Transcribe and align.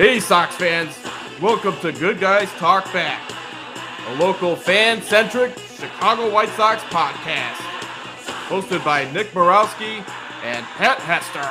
Hey, 0.00 0.18
Sox 0.18 0.56
fans. 0.56 0.98
Welcome 1.42 1.76
to 1.80 1.92
Good 1.92 2.20
Guys 2.20 2.50
Talk 2.52 2.90
Back, 2.90 3.20
a 4.08 4.14
local 4.14 4.56
fan 4.56 5.02
centric 5.02 5.58
Chicago 5.58 6.32
White 6.32 6.48
Sox 6.56 6.82
podcast. 6.84 7.56
Hosted 8.48 8.82
by 8.82 9.12
Nick 9.12 9.26
Morawski 9.32 9.98
and 10.42 10.64
Pat 10.64 11.00
Hester. 11.00 11.44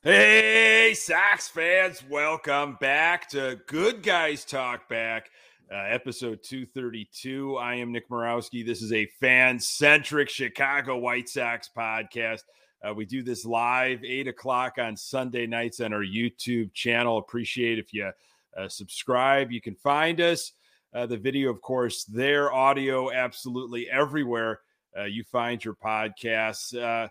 Hey, 0.00 0.94
Sox 0.94 1.48
fans. 1.48 2.02
Welcome 2.08 2.78
back 2.80 3.28
to 3.32 3.60
Good 3.66 4.02
Guys 4.02 4.46
Talk 4.46 4.88
Back. 4.88 5.28
Uh, 5.70 5.76
episode 5.76 6.42
232. 6.42 7.58
I 7.58 7.74
am 7.74 7.92
Nick 7.92 8.08
Morawski. 8.08 8.64
This 8.64 8.80
is 8.80 8.94
a 8.94 9.04
fan 9.20 9.60
centric 9.60 10.30
Chicago 10.30 10.96
White 10.96 11.28
Sox 11.28 11.68
podcast. 11.76 12.40
Uh, 12.86 12.94
we 12.94 13.04
do 13.04 13.22
this 13.22 13.44
live, 13.44 14.04
eight 14.04 14.28
o'clock 14.28 14.76
on 14.78 14.96
Sunday 14.96 15.46
nights 15.46 15.80
on 15.80 15.92
our 15.92 16.04
YouTube 16.04 16.72
channel. 16.72 17.18
Appreciate 17.18 17.78
if 17.78 17.92
you 17.92 18.10
uh, 18.56 18.68
subscribe. 18.68 19.50
You 19.50 19.60
can 19.60 19.74
find 19.74 20.20
us. 20.20 20.52
Uh, 20.94 21.06
the 21.06 21.16
video, 21.16 21.50
of 21.50 21.60
course, 21.60 22.04
there, 22.04 22.52
audio, 22.52 23.12
absolutely 23.12 23.90
everywhere 23.90 24.60
uh, 24.96 25.04
you 25.04 25.24
find 25.24 25.64
your 25.64 25.74
podcasts. 25.74 26.74
Uh, 26.78 27.08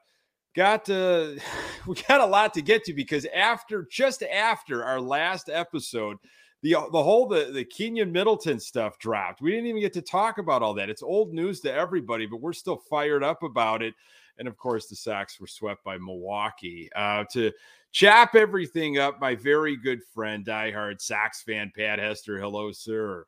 got 0.56 0.86
to, 0.86 1.40
we 1.88 1.96
got 2.08 2.22
a 2.22 2.26
lot 2.26 2.54
to 2.54 2.62
get 2.62 2.84
to 2.86 2.94
because 2.94 3.26
after 3.36 3.86
just 3.92 4.24
after 4.24 4.84
our 4.84 5.02
last 5.02 5.50
episode, 5.50 6.18
the 6.64 6.72
the 6.72 7.04
whole 7.04 7.28
the 7.28 7.52
the 7.54 7.66
Keynan 7.66 8.12
Middleton 8.12 8.60
stuff 8.60 8.98
dropped. 8.98 9.42
We 9.42 9.52
didn't 9.52 9.68
even 9.68 9.82
get 9.82 9.94
to 9.94 10.02
talk 10.02 10.40
about 10.40 10.64
all 10.64 10.74
that. 10.76 10.90
It's 10.90 11.04
old 11.04 11.32
news 11.34 11.60
to 11.62 11.72
everybody, 11.72 12.26
but 12.26 12.42
we're 12.42 12.54
still 12.54 12.78
fired 12.78 13.24
up 13.24 13.44
about 13.44 13.84
it. 13.84 13.94
And 14.38 14.48
of 14.48 14.58
course, 14.58 14.88
the 14.88 14.96
Sox 14.96 15.40
were 15.40 15.48
swept 15.48 15.84
by 15.84 15.98
Milwaukee. 15.98 16.90
Uh, 16.96 17.24
to 17.32 17.52
chop 17.92 18.36
everything 18.36 18.98
up, 18.98 19.20
my 19.22 19.36
very 19.36 19.78
good 19.78 20.02
friend, 20.14 20.46
diehard 20.46 21.02
Sox 21.02 21.42
fan, 21.42 21.72
Pat 21.76 22.00
Hester. 22.00 22.40
Hello, 22.40 22.72
sir. 22.72 23.26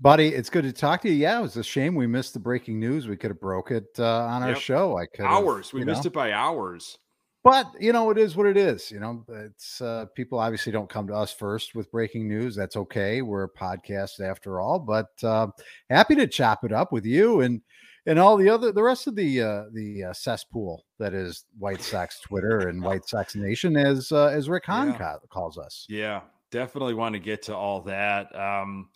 Buddy, 0.00 0.28
it's 0.28 0.50
good 0.50 0.64
to 0.64 0.72
talk 0.72 1.00
to 1.02 1.08
you. 1.08 1.14
Yeah, 1.14 1.38
it 1.38 1.42
was 1.42 1.56
a 1.56 1.62
shame 1.62 1.94
we 1.94 2.08
missed 2.08 2.34
the 2.34 2.40
breaking 2.40 2.80
news. 2.80 3.06
We 3.06 3.16
could 3.16 3.30
have 3.30 3.40
broke 3.40 3.70
it 3.70 3.86
uh, 3.98 4.24
on 4.24 4.42
our 4.42 4.50
Yep. 4.50 4.58
show. 4.58 4.96
I 4.98 5.06
could 5.06 5.26
Hours. 5.26 5.72
We 5.72 5.84
missed 5.84 6.04
know. 6.04 6.08
it 6.08 6.12
by 6.12 6.32
hours. 6.32 6.98
But 7.44 7.72
you 7.80 7.92
know, 7.92 8.10
it 8.10 8.18
is 8.18 8.36
what 8.36 8.46
it 8.46 8.56
is. 8.56 8.90
You 8.90 9.00
know, 9.00 9.24
it's 9.28 9.80
uh, 9.80 10.06
people 10.14 10.38
obviously 10.38 10.72
don't 10.72 10.88
come 10.88 11.06
to 11.08 11.14
us 11.14 11.32
first 11.32 11.74
with 11.74 11.90
breaking 11.90 12.28
news. 12.28 12.54
That's 12.54 12.76
okay. 12.76 13.20
We're 13.22 13.44
a 13.44 13.48
podcast 13.48 14.20
after 14.20 14.60
all. 14.60 14.78
But 14.78 15.08
uh, 15.24 15.48
happy 15.90 16.14
to 16.16 16.26
chop 16.26 16.64
it 16.64 16.72
up 16.72 16.92
with 16.92 17.04
you 17.04 17.40
and 17.40 17.60
and 18.06 18.18
all 18.18 18.36
the 18.36 18.48
other 18.48 18.72
the 18.72 18.82
rest 18.82 19.06
of 19.06 19.14
the 19.16 19.40
uh, 19.42 19.64
the 19.72 20.04
uh, 20.04 20.12
cesspool 20.12 20.84
that 20.98 21.14
is 21.14 21.44
White 21.58 21.82
Sox 21.82 22.20
Twitter 22.20 22.68
and 22.68 22.82
White 22.84 23.08
Sox 23.08 23.34
Nation, 23.34 23.76
as 23.76 24.10
uh, 24.12 24.26
as 24.26 24.48
Rick 24.48 24.66
Hahn 24.66 24.88
Yeah. 24.88 24.98
ca- 24.98 25.18
calls 25.30 25.58
us. 25.58 25.86
Yeah, 25.88 26.20
definitely 26.50 26.94
want 26.94 27.14
to 27.14 27.18
get 27.18 27.42
to 27.42 27.56
all 27.56 27.80
that. 27.82 28.34
Um, 28.38 28.88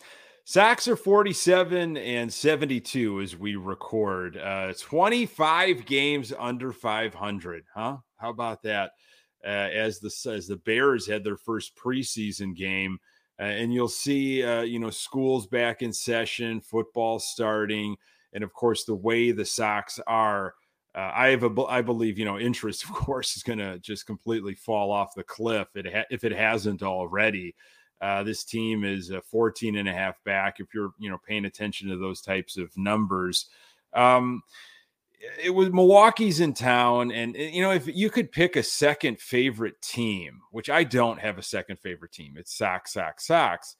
Sox 0.45 0.87
are 0.87 0.95
47 0.97 1.97
and 1.97 2.33
72 2.33 3.21
as 3.21 3.37
we 3.37 3.57
record. 3.57 4.37
Uh, 4.37 4.73
25 4.81 5.85
games 5.87 6.33
under 6.39 6.73
500. 6.73 7.65
Huh? 7.75 7.97
How 8.17 8.31
about 8.31 8.63
that? 8.63 8.93
Uh, 9.45 9.49
as 9.49 9.99
the 10.01 10.11
as 10.33 10.47
the 10.47 10.57
Bears 10.57 11.07
had 11.07 11.23
their 11.25 11.37
first 11.37 11.73
preseason 11.77 12.55
game, 12.57 12.99
uh, 13.41 13.45
and 13.45 13.73
you'll 13.73 13.87
see, 13.89 14.43
uh, 14.43 14.63
you 14.63 14.79
know, 14.79 14.91
schools 14.91 15.47
back 15.47 15.83
in 15.83 15.93
session, 15.93 16.61
football 16.61 17.19
starting, 17.19 17.97
and 18.37 18.45
of 18.45 18.53
course 18.53 18.85
the 18.85 18.95
way 18.95 19.33
the 19.33 19.45
Sox 19.45 19.99
are. 20.07 20.55
Uh, 20.95 21.11
I 21.13 21.29
have 21.29 21.43
a, 21.43 21.63
I 21.65 21.83
believe, 21.83 22.19
you 22.19 22.25
know, 22.25 22.39
interest, 22.39 22.85
of 22.89 22.91
course, 22.91 23.37
is 23.37 23.43
going 23.43 23.59
to 23.59 23.79
just 23.81 24.07
completely 24.07 24.55
fall 24.55 24.93
off 24.93 25.15
the 25.15 25.25
cliff 25.25 25.69
it 25.75 25.93
ha- 25.93 26.07
if 26.11 26.23
it 26.23 26.33
hasn't 26.33 26.83
already. 26.83 27.57
Uh, 28.01 28.23
this 28.23 28.45
team 28.45 28.85
is 28.85 29.11
a 29.11 29.23
14 29.23 29.77
and 29.77 29.89
a 29.89 29.93
half 29.93 30.23
back. 30.25 30.61
If 30.61 30.75
you're, 30.75 30.91
you 30.99 31.11
know, 31.11 31.19
paying 31.27 31.47
attention 31.47 31.89
to 31.89 31.97
those 31.97 32.21
types 32.21 32.59
of 32.59 32.77
numbers, 32.77 33.47
um, 33.95 34.43
it 35.43 35.51
was 35.51 35.73
Milwaukee's 35.73 36.41
in 36.41 36.53
town, 36.53 37.11
and 37.11 37.35
uh, 37.35 37.41
you 37.41 37.63
know, 37.63 37.73
if 37.73 37.89
you 37.89 38.11
could 38.11 38.31
pick 38.31 38.55
a 38.55 38.63
second 38.63 39.19
favorite 39.19 39.81
team, 39.81 40.41
which 40.51 40.69
I 40.69 40.85
don't 40.85 41.19
have 41.21 41.39
a 41.39 41.43
second 41.43 41.79
favorite 41.79 42.13
team, 42.13 42.35
it's 42.37 42.55
Sox, 42.55 42.93
Sox, 42.93 43.27
Sox. 43.27 43.77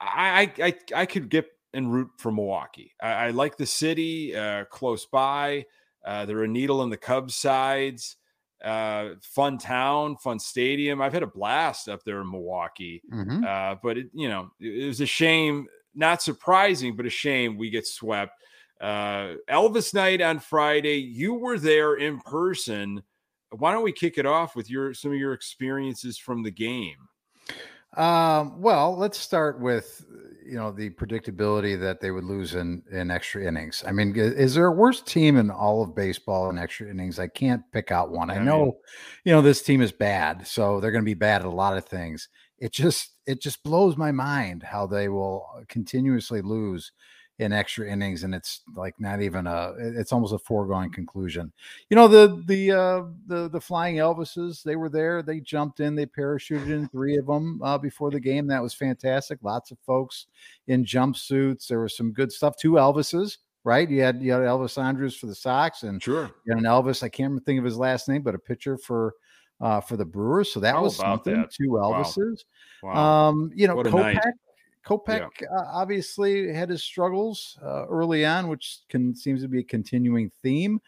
I, 0.00 0.52
I, 0.58 0.74
I 0.94 1.06
could 1.06 1.28
get 1.28 1.46
and 1.74 1.92
root 1.92 2.10
for 2.18 2.32
Milwaukee. 2.32 2.92
I, 3.00 3.12
I 3.12 3.30
like 3.30 3.56
the 3.56 3.66
city 3.66 4.34
uh, 4.34 4.64
close 4.66 5.06
by. 5.06 5.66
Uh, 6.04 6.24
they're 6.26 6.44
a 6.44 6.48
needle 6.48 6.82
in 6.82 6.90
the 6.90 6.96
Cubs 6.96 7.34
sides. 7.34 8.16
Uh, 8.64 9.10
fun 9.22 9.56
town, 9.58 10.16
fun 10.16 10.38
stadium. 10.38 11.00
I've 11.00 11.12
had 11.12 11.22
a 11.22 11.26
blast 11.26 11.88
up 11.88 12.04
there 12.04 12.20
in 12.20 12.30
Milwaukee. 12.30 13.02
Mhm. 13.12 13.44
Uh, 13.44 13.76
but 13.82 13.96
it, 13.96 14.10
you 14.12 14.28
know, 14.28 14.50
it, 14.60 14.84
it 14.84 14.86
was 14.86 15.00
a 15.00 15.06
shame, 15.06 15.66
not 15.94 16.22
surprising, 16.22 16.96
but 16.96 17.06
a 17.06 17.10
shame 17.10 17.56
we 17.56 17.70
get 17.70 17.86
swept. 17.86 18.32
Uh, 18.80 19.34
Elvis 19.48 19.92
night 19.94 20.22
on 20.22 20.38
Friday. 20.38 20.96
You 20.96 21.34
were 21.34 21.58
there 21.58 21.94
in 21.94 22.18
person. 22.20 23.02
Why 23.50 23.72
don't 23.72 23.82
we 23.82 23.92
kick 23.92 24.16
it 24.16 24.26
off 24.26 24.56
with 24.56 24.70
your 24.70 24.94
some 24.94 25.12
of 25.12 25.18
your 25.18 25.32
experiences 25.32 26.18
from 26.18 26.42
the 26.42 26.50
game? 26.50 26.96
Um, 27.96 28.60
well, 28.60 28.96
let's 28.96 29.18
start 29.18 29.60
with 29.60 30.04
you 30.44 30.56
know 30.56 30.70
the 30.70 30.90
predictability 30.90 31.78
that 31.78 32.00
they 32.00 32.10
would 32.10 32.24
lose 32.24 32.54
in 32.54 32.82
in 32.90 33.10
extra 33.10 33.44
innings. 33.44 33.84
I 33.86 33.92
mean, 33.92 34.14
is 34.16 34.54
there 34.54 34.66
a 34.66 34.72
worse 34.72 35.00
team 35.00 35.36
in 35.36 35.50
all 35.50 35.82
of 35.82 35.94
baseball 35.94 36.50
in 36.50 36.58
extra 36.58 36.88
innings? 36.88 37.18
I 37.18 37.28
can't 37.28 37.62
pick 37.72 37.90
out 37.90 38.10
one. 38.10 38.30
I 38.30 38.38
know, 38.38 38.78
you 39.24 39.32
know, 39.32 39.42
this 39.42 39.62
team 39.62 39.80
is 39.80 39.92
bad, 39.92 40.46
so 40.46 40.80
they're 40.80 40.92
going 40.92 41.04
to 41.04 41.10
be 41.10 41.14
bad 41.14 41.42
at 41.42 41.46
a 41.46 41.50
lot 41.50 41.76
of 41.76 41.84
things. 41.84 42.28
It 42.58 42.72
just 42.72 43.10
it 43.26 43.40
just 43.40 43.62
blows 43.62 43.96
my 43.96 44.12
mind 44.12 44.62
how 44.62 44.86
they 44.86 45.08
will 45.08 45.46
continuously 45.68 46.42
lose 46.42 46.92
in 47.40 47.52
extra 47.54 47.90
innings 47.90 48.22
and 48.22 48.34
it's 48.34 48.60
like 48.76 48.94
not 49.00 49.22
even 49.22 49.46
a 49.46 49.72
it's 49.78 50.12
almost 50.12 50.34
a 50.34 50.38
foregone 50.38 50.90
conclusion. 50.90 51.50
You 51.88 51.96
know 51.96 52.06
the 52.06 52.42
the 52.46 52.70
uh 52.72 53.02
the 53.26 53.48
the 53.48 53.60
flying 53.60 53.96
elvises 53.96 54.62
they 54.62 54.76
were 54.76 54.90
there 54.90 55.22
they 55.22 55.40
jumped 55.40 55.80
in 55.80 55.94
they 55.94 56.04
parachuted 56.06 56.68
in 56.68 56.86
three 56.88 57.16
of 57.16 57.26
them 57.26 57.58
uh 57.64 57.78
before 57.78 58.10
the 58.10 58.20
game. 58.20 58.46
That 58.46 58.62
was 58.62 58.74
fantastic. 58.74 59.38
Lots 59.42 59.70
of 59.70 59.78
folks 59.86 60.26
in 60.68 60.84
jumpsuits. 60.84 61.66
There 61.66 61.80
was 61.80 61.96
some 61.96 62.12
good 62.12 62.30
stuff. 62.30 62.56
Two 62.56 62.72
elvises 62.72 63.38
right? 63.64 63.88
You 63.90 64.02
had 64.02 64.22
you 64.22 64.32
had 64.32 64.42
elvis 64.42 64.82
andrus 64.82 65.14
for 65.16 65.26
the 65.26 65.34
sox 65.34 65.82
and 65.82 66.02
Sure. 66.02 66.30
you 66.46 66.54
had 66.54 66.58
an 66.58 66.64
elvis 66.64 67.02
i 67.02 67.10
can't 67.10 67.44
think 67.44 67.58
of 67.58 67.64
his 67.66 67.76
last 67.76 68.08
name 68.08 68.22
but 68.22 68.34
a 68.34 68.38
pitcher 68.38 68.78
for 68.78 69.14
uh 69.60 69.80
for 69.80 69.96
the 69.98 70.04
brewers. 70.04 70.50
So 70.52 70.60
that 70.60 70.74
How 70.74 70.82
was 70.82 70.96
something. 70.96 71.34
that? 71.34 71.50
two 71.50 71.70
elvises. 71.72 72.44
Wow. 72.82 73.28
um, 73.28 73.50
you 73.54 73.66
know, 73.68 73.74
What 73.76 73.86
a 73.86 73.90
night. 73.90 74.18
Kopech, 74.86 75.22
Kopech 75.22 75.42
uh, 75.54 75.64
obviously 75.72 76.52
had 76.52 76.70
his 76.70 76.82
struggles 76.82 77.58
uh, 77.62 77.86
early 77.86 78.24
on, 78.24 78.48
which 78.48 78.80
can 78.88 79.14
seems 79.14 79.42
to 79.42 79.48
be 79.48 79.60
a 79.60 79.64
continuing 79.64 80.30
theme. 80.42 80.80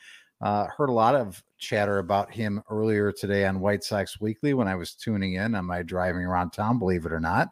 Uh, 0.43 0.67
heard 0.77 0.89
a 0.89 0.93
lot 0.93 1.15
of 1.15 1.41
chatter 1.59 1.99
about 1.99 2.33
him 2.33 2.61
earlier 2.69 3.13
today 3.13 3.47
on 3.47 3.61
White 3.61 3.85
Sox 3.85 4.21
Weekly 4.21 4.55
when 4.55 4.67
I 4.67 4.75
was 4.75 4.93
tuning 4.93 5.35
in 5.35 5.55
on 5.55 5.65
my 5.65 5.83
driving 5.85 6.23
around 6.23 6.51
town, 6.51 6.81
believe 6.81 7.07
it 7.07 7.13
or 7.13 7.21
not, 7.21 7.51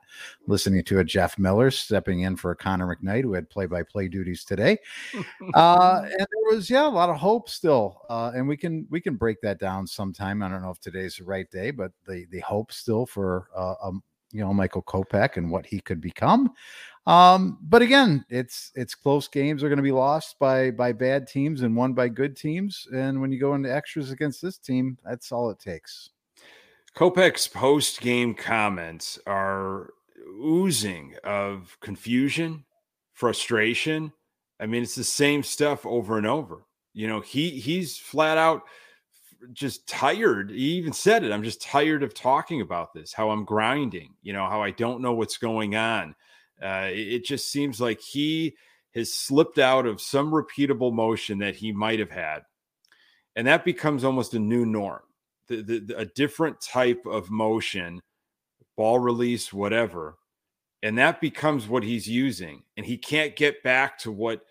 listening 0.49 0.83
to 0.83 0.99
a 0.99 1.05
Jeff 1.05 1.39
Miller 1.39 1.71
stepping 1.71 2.23
in 2.23 2.35
for 2.35 2.51
a 2.51 2.57
Connor 2.57 2.93
McKnight 2.93 3.23
who 3.23 3.33
had 3.33 3.49
play-by-play 3.49 4.09
duties 4.09 4.45
today. 4.45 4.77
Uh, 5.55 6.03
and 6.05 6.19
there 6.19 6.57
was 6.57 6.71
yeah 6.71 6.87
a 6.87 6.89
lot 6.89 7.09
of 7.09 7.17
hope 7.17 7.49
still, 7.49 8.03
uh, 8.09 8.31
and 8.35 8.47
we 8.47 8.57
can 8.57 8.87
we 8.89 9.01
can 9.01 9.17
break 9.17 9.41
that 9.41 9.59
down 9.59 9.87
sometime. 9.87 10.43
I 10.43 10.49
don't 10.49 10.63
know 10.63 10.71
if 10.71 10.79
today's 10.81 11.17
the 11.17 11.25
right 11.25 11.51
day, 11.51 11.71
but 11.71 11.91
the 12.07 12.27
the 12.31 12.41
hope 12.41 12.71
still 12.71 13.05
for 13.05 13.49
uh, 13.57 13.75
um, 13.83 14.03
you 14.33 14.41
know 14.41 14.53
Michael 14.53 14.83
Kopech 14.83 15.37
and 15.37 15.51
what 15.51 15.67
he 15.67 15.81
could 15.81 16.01
become. 16.01 16.53
Um, 17.07 17.59
but 17.63 17.83
again, 17.83 18.25
it's 18.29 18.73
it's 18.75 18.95
close 18.95 19.27
games 19.27 19.63
are 19.63 19.69
going 19.69 19.79
to 19.79 19.83
be 19.83 19.93
lost 19.93 20.39
by 20.39 20.71
by 20.71 20.93
bad 20.93 21.27
teams 21.27 21.63
and 21.63 21.75
won 21.75 21.93
by 21.93 22.09
good 22.09 22.37
teams. 22.37 22.87
And 22.95 23.21
when 23.21 23.33
you 23.33 23.41
go 23.41 23.55
into 23.55 23.75
extras 23.75 24.11
against 24.11 24.43
this 24.43 24.59
team, 24.59 24.99
that's 25.05 25.33
all 25.33 25.51
it 25.51 25.59
takes. 25.59 26.11
Kopech's 26.95 27.49
post 27.49 28.01
game 28.01 28.35
comments 28.35 29.19
are 29.27 29.91
oozing 30.43 31.15
of 31.25 31.77
confusion, 31.81 32.65
frustration. 33.13 34.13
I 34.59 34.67
mean, 34.67 34.83
it's 34.83 34.95
the 34.95 35.05
same 35.05 35.43
stuff 35.43 35.87
over 35.87 36.19
and 36.19 36.27
over. 36.27 36.65
You 36.93 37.09
know, 37.09 37.21
he 37.21 37.51
he's 37.51 37.97
flat 37.97 38.37
out 38.37 38.63
just 39.53 39.87
tired. 39.87 40.51
He 40.51 40.73
even 40.73 40.93
said 40.93 41.25
it. 41.25 41.33
I'm 41.33 41.43
just 41.43 41.63
tired 41.63 42.03
of 42.03 42.15
talking 42.15 42.61
about 42.61 42.93
this. 42.95 43.13
How 43.13 43.31
I'm 43.31 43.45
grinding. 43.45 44.15
You 44.23 44.33
know, 44.33 44.47
how 44.47 44.63
I 44.63 44.71
don't 44.71 45.01
know 45.01 45.13
what's 45.13 45.39
going 45.39 45.77
on. 45.77 46.15
Uh, 46.63 46.89
it, 46.91 47.25
just 47.25 47.51
seems 47.51 47.81
like 47.81 48.01
he 48.01 48.55
has 48.95 49.15
slipped 49.15 49.59
out 49.59 49.87
of 49.87 50.01
some 50.01 50.31
repeatable 50.31 50.93
motion 50.93 51.39
that 51.39 51.57
he 51.57 51.73
might 51.73 51.99
have 51.99 52.11
had, 52.11 52.41
and 53.35 53.47
that 53.47 53.65
becomes 53.65 54.05
almost 54.05 54.35
a 54.35 54.39
new 54.39 54.67
norm 54.67 55.01
the, 55.49 55.63
the, 55.63 55.79
the- 55.81 55.99
a 55.99 56.05
different 56.05 56.61
type 56.61 57.05
of 57.07 57.31
motion, 57.31 58.01
ball 58.77 58.99
release, 58.99 59.53
whatever, 59.53 60.17
and 60.83 60.97
that 60.99 61.21
becomes 61.21 61.69
what 61.69 61.83
he's 61.83 62.09
using, 62.09 62.63
and 62.77 62.87
he 62.87 62.97
can't 62.97 63.37
get 63.37 63.63
back 63.63 63.99
to 63.99 64.13
what 64.13 64.43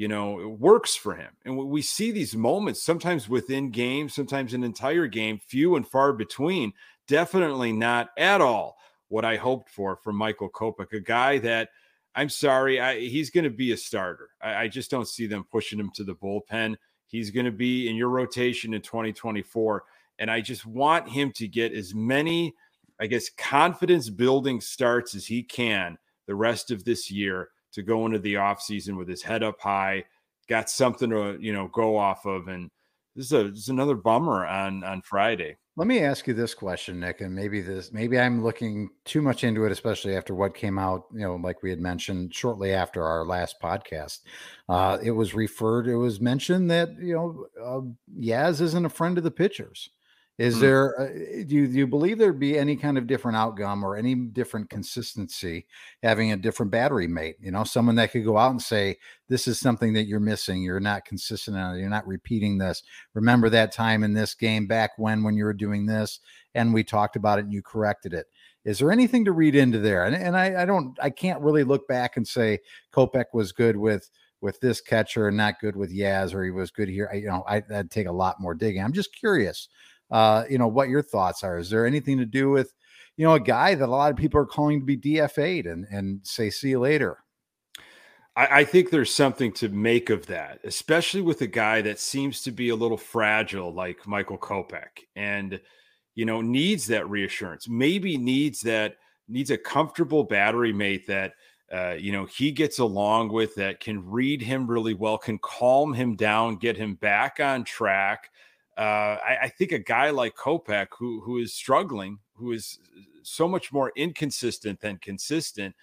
you 0.00 0.08
know, 0.08 0.40
it 0.40 0.48
works 0.48 0.96
for 0.96 1.14
him. 1.14 1.28
And 1.44 1.58
we 1.58 1.82
see 1.82 2.10
these 2.10 2.34
moments 2.34 2.82
sometimes 2.82 3.28
within 3.28 3.70
games, 3.70 4.14
sometimes 4.14 4.54
an 4.54 4.64
entire 4.64 5.06
game, 5.06 5.38
few 5.46 5.76
and 5.76 5.86
far 5.86 6.14
between. 6.14 6.72
Definitely 7.06 7.74
not 7.74 8.08
at 8.16 8.40
all 8.40 8.78
what 9.08 9.26
I 9.26 9.36
hoped 9.36 9.68
for 9.68 9.96
from 9.96 10.16
Michael 10.16 10.48
Kopech, 10.48 10.94
a 10.94 11.00
guy 11.00 11.36
that 11.40 11.68
I'm 12.14 12.30
sorry, 12.30 12.80
I, 12.80 12.98
he's 12.98 13.28
going 13.28 13.44
to 13.44 13.50
be 13.50 13.72
a 13.72 13.76
starter. 13.76 14.30
I, 14.40 14.54
I 14.54 14.68
just 14.68 14.90
don't 14.90 15.06
see 15.06 15.26
them 15.26 15.44
pushing 15.52 15.78
him 15.78 15.90
to 15.96 16.04
the 16.04 16.14
bullpen. 16.14 16.76
He's 17.06 17.30
going 17.30 17.44
to 17.44 17.52
be 17.52 17.86
in 17.86 17.94
your 17.94 18.08
rotation 18.08 18.72
in 18.72 18.80
2024. 18.80 19.84
And 20.18 20.30
I 20.30 20.40
just 20.40 20.64
want 20.64 21.10
him 21.10 21.30
to 21.32 21.46
get 21.46 21.74
as 21.74 21.94
many, 21.94 22.54
I 22.98 23.06
guess, 23.06 23.28
confidence 23.36 24.08
building 24.08 24.62
starts 24.62 25.14
as 25.14 25.26
he 25.26 25.42
can 25.42 25.98
the 26.26 26.34
rest 26.34 26.70
of 26.70 26.84
this 26.86 27.10
year 27.10 27.50
to 27.72 27.82
go 27.82 28.06
into 28.06 28.18
the 28.18 28.34
offseason 28.34 28.96
with 28.96 29.08
his 29.08 29.22
head 29.22 29.42
up 29.42 29.60
high, 29.60 30.04
got 30.48 30.70
something 30.70 31.10
to 31.10 31.38
you 31.40 31.52
know 31.52 31.68
go 31.68 31.96
off 31.96 32.26
of, 32.26 32.48
and 32.48 32.70
this 33.16 33.26
is 33.26 33.32
a 33.32 33.44
this 33.50 33.60
is 33.60 33.68
another 33.68 33.94
bummer 33.94 34.46
on 34.46 34.84
on 34.84 35.02
Friday. 35.02 35.56
Let 35.76 35.86
me 35.86 36.00
ask 36.00 36.26
you 36.26 36.34
this 36.34 36.52
question, 36.52 37.00
Nick, 37.00 37.20
and 37.22 37.34
maybe 37.34 37.60
this 37.60 37.92
maybe 37.92 38.18
I'm 38.18 38.42
looking 38.42 38.90
too 39.04 39.22
much 39.22 39.44
into 39.44 39.64
it, 39.64 39.72
especially 39.72 40.16
after 40.16 40.34
what 40.34 40.54
came 40.54 40.78
out. 40.78 41.04
You 41.12 41.20
know, 41.20 41.36
like 41.36 41.62
we 41.62 41.70
had 41.70 41.80
mentioned 41.80 42.34
shortly 42.34 42.72
after 42.72 43.02
our 43.04 43.24
last 43.24 43.56
podcast, 43.62 44.20
uh, 44.68 44.98
it 45.02 45.12
was 45.12 45.34
referred, 45.34 45.86
it 45.86 45.96
was 45.96 46.20
mentioned 46.20 46.70
that 46.70 46.90
you 47.00 47.14
know 47.14 47.46
uh, 47.62 48.20
Yaz 48.20 48.60
isn't 48.60 48.84
a 48.84 48.90
friend 48.90 49.16
of 49.16 49.24
the 49.24 49.30
pitchers. 49.30 49.90
Is 50.40 50.56
mm. 50.56 50.60
there, 50.60 50.98
uh, 50.98 51.06
do, 51.44 51.54
you, 51.54 51.66
do 51.66 51.74
you 51.74 51.86
believe 51.86 52.16
there'd 52.16 52.40
be 52.40 52.56
any 52.56 52.74
kind 52.74 52.96
of 52.96 53.06
different 53.06 53.36
outcome 53.36 53.84
or 53.84 53.94
any 53.94 54.14
different 54.14 54.70
consistency 54.70 55.66
having 56.02 56.32
a 56.32 56.36
different 56.38 56.72
battery 56.72 57.06
mate? 57.06 57.36
You 57.42 57.50
know, 57.50 57.62
someone 57.62 57.96
that 57.96 58.10
could 58.10 58.24
go 58.24 58.38
out 58.38 58.52
and 58.52 58.62
say, 58.62 58.96
This 59.28 59.46
is 59.46 59.60
something 59.60 59.92
that 59.92 60.06
you're 60.06 60.18
missing. 60.18 60.62
You're 60.62 60.80
not 60.80 61.04
consistent 61.04 61.58
on 61.58 61.76
it. 61.76 61.80
You're 61.80 61.90
not 61.90 62.06
repeating 62.06 62.56
this. 62.56 62.82
Remember 63.12 63.50
that 63.50 63.70
time 63.70 64.02
in 64.02 64.14
this 64.14 64.34
game 64.34 64.66
back 64.66 64.92
when, 64.96 65.22
when 65.22 65.36
you 65.36 65.44
were 65.44 65.52
doing 65.52 65.84
this 65.84 66.20
and 66.54 66.72
we 66.72 66.84
talked 66.84 67.16
about 67.16 67.38
it 67.38 67.44
and 67.44 67.52
you 67.52 67.60
corrected 67.60 68.14
it. 68.14 68.26
Is 68.64 68.78
there 68.78 68.92
anything 68.92 69.26
to 69.26 69.32
read 69.32 69.54
into 69.54 69.78
there? 69.78 70.06
And, 70.06 70.16
and 70.16 70.34
I, 70.34 70.62
I 70.62 70.64
don't, 70.64 70.98
I 71.02 71.10
can't 71.10 71.42
really 71.42 71.64
look 71.64 71.86
back 71.86 72.16
and 72.16 72.26
say 72.26 72.60
Kopech 72.94 73.26
was 73.34 73.52
good 73.52 73.76
with 73.76 74.08
with 74.40 74.58
this 74.60 74.80
catcher 74.80 75.28
and 75.28 75.36
not 75.36 75.60
good 75.60 75.76
with 75.76 75.94
Yaz, 75.94 76.32
or 76.32 76.42
he 76.42 76.50
was 76.50 76.70
good 76.70 76.88
here. 76.88 77.10
I, 77.12 77.16
you 77.16 77.26
know, 77.26 77.44
I, 77.46 77.62
would 77.68 77.90
take 77.90 78.06
a 78.06 78.12
lot 78.12 78.40
more 78.40 78.54
digging. 78.54 78.82
I'm 78.82 78.94
just 78.94 79.14
curious 79.14 79.68
uh, 80.10 80.44
you 80.48 80.58
know, 80.58 80.68
what 80.68 80.88
your 80.88 81.02
thoughts 81.02 81.44
are. 81.44 81.58
Is 81.58 81.70
there 81.70 81.86
anything 81.86 82.18
to 82.18 82.26
do 82.26 82.50
with, 82.50 82.72
you 83.16 83.24
know, 83.24 83.34
a 83.34 83.40
guy 83.40 83.74
that 83.74 83.88
a 83.88 83.92
lot 83.92 84.10
of 84.10 84.16
people 84.16 84.40
are 84.40 84.46
calling 84.46 84.80
to 84.80 84.86
be 84.86 84.96
DFA'd 84.96 85.66
and 85.66 85.86
and 85.90 86.20
say, 86.24 86.50
see 86.50 86.70
you 86.70 86.80
later? 86.80 87.18
I, 88.36 88.60
I 88.60 88.64
think 88.64 88.90
there's 88.90 89.14
something 89.14 89.52
to 89.54 89.68
make 89.68 90.10
of 90.10 90.26
that, 90.26 90.60
especially 90.64 91.20
with 91.20 91.40
a 91.42 91.46
guy 91.46 91.82
that 91.82 92.00
seems 92.00 92.42
to 92.42 92.50
be 92.50 92.70
a 92.70 92.76
little 92.76 92.96
fragile 92.96 93.72
like 93.72 94.06
Michael 94.06 94.38
Kopech 94.38 95.04
and 95.16 95.60
you 96.14 96.24
know 96.24 96.40
needs 96.40 96.86
that 96.88 97.08
reassurance, 97.08 97.68
maybe 97.68 98.16
needs 98.16 98.60
that 98.62 98.96
needs 99.28 99.50
a 99.50 99.58
comfortable 99.58 100.24
battery 100.24 100.72
mate 100.72 101.06
that 101.06 101.34
uh, 101.72 101.94
you 101.98 102.10
know 102.10 102.24
he 102.24 102.50
gets 102.50 102.78
along 102.78 103.32
with 103.32 103.54
that 103.54 103.80
can 103.80 104.04
read 104.08 104.42
him 104.42 104.66
really 104.66 104.94
well, 104.94 105.18
can 105.18 105.38
calm 105.38 105.92
him 105.92 106.16
down, 106.16 106.56
get 106.56 106.76
him 106.76 106.94
back 106.94 107.38
on 107.40 107.64
track 107.64 108.30
I, 108.82 109.38
I, 109.42 109.48
think 109.48 109.72
a 109.72 109.78
guy 109.78 110.10
like 110.10 110.36
Kopech, 110.36 110.88
who 110.98 111.20
who 111.20 111.38
is 111.38 111.52
struggling, 111.52 112.18
who 112.34 112.52
is 112.52 112.78
so 113.22 113.46
much 113.46 113.72
more 113.72 113.92
inconsistent 113.96 114.80
than 114.80 114.96
consistent, 114.98 115.74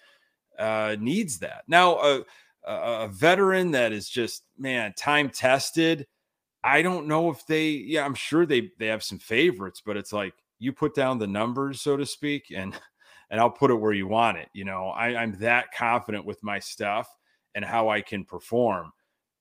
uh, 0.58 0.96
needs 0.98 1.38
that. 1.38 1.62
Now, 1.68 1.98
a, 1.98 2.24
a 2.64 3.08
veteran 3.08 3.70
that 3.72 3.92
is 3.92 4.08
just 4.08 4.44
man 4.58 4.94
time 4.96 5.30
tested. 5.30 6.06
I 6.64 6.82
don't 6.82 7.06
know 7.06 7.30
if 7.30 7.46
they. 7.46 7.68
Yeah, 7.68 8.04
I'm 8.04 8.14
sure 8.14 8.46
they 8.46 8.70
they 8.78 8.86
have 8.86 9.04
some 9.04 9.18
favorites, 9.18 9.82
but 9.84 9.96
it's 9.96 10.12
like 10.12 10.34
you 10.58 10.72
put 10.72 10.94
down 10.94 11.18
the 11.18 11.26
numbers, 11.26 11.80
so 11.80 11.96
to 11.96 12.04
speak, 12.06 12.52
and 12.54 12.74
and 13.30 13.40
I'll 13.40 13.50
put 13.50 13.70
it 13.70 13.74
where 13.74 13.92
you 13.92 14.08
want 14.08 14.38
it. 14.38 14.48
You 14.52 14.64
know, 14.64 14.88
I, 14.88 15.16
I'm 15.16 15.38
that 15.38 15.72
confident 15.72 16.24
with 16.24 16.42
my 16.42 16.58
stuff 16.58 17.08
and 17.54 17.64
how 17.64 17.88
I 17.88 18.00
can 18.00 18.24
perform. 18.24 18.92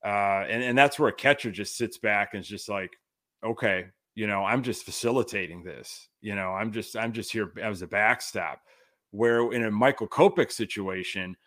Uh, 0.03 0.45
and, 0.47 0.63
and 0.63 0.77
that's 0.77 0.99
where 0.99 1.09
a 1.09 1.13
catcher 1.13 1.51
just 1.51 1.75
sits 1.75 1.97
back 1.97 2.33
and 2.33 2.41
is 2.41 2.47
just 2.47 2.69
like, 2.69 2.97
okay, 3.43 3.85
you 4.15 4.27
know, 4.27 4.43
I'm 4.43 4.63
just 4.63 4.83
facilitating 4.83 5.63
this. 5.63 6.09
You 6.21 6.35
know, 6.35 6.49
I'm 6.49 6.71
just 6.71 6.95
I'm 6.95 7.13
just 7.13 7.31
here 7.31 7.51
as 7.61 7.81
a 7.81 7.87
backstop. 7.87 8.61
Where 9.11 9.51
in 9.53 9.63
a 9.63 9.71
Michael 9.71 10.07
Kopech 10.07 10.51
situation, 10.51 11.37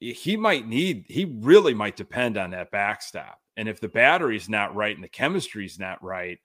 he 0.00 0.36
might 0.36 0.66
need 0.66 1.04
he 1.08 1.36
really 1.40 1.74
might 1.74 1.96
depend 1.96 2.36
on 2.36 2.50
that 2.50 2.70
backstop. 2.70 3.40
And 3.56 3.68
if 3.68 3.80
the 3.80 3.88
battery's 3.88 4.48
not 4.48 4.74
right 4.74 4.94
and 4.94 5.04
the 5.04 5.08
chemistry's 5.08 5.78
not 5.78 6.02
right, 6.02 6.38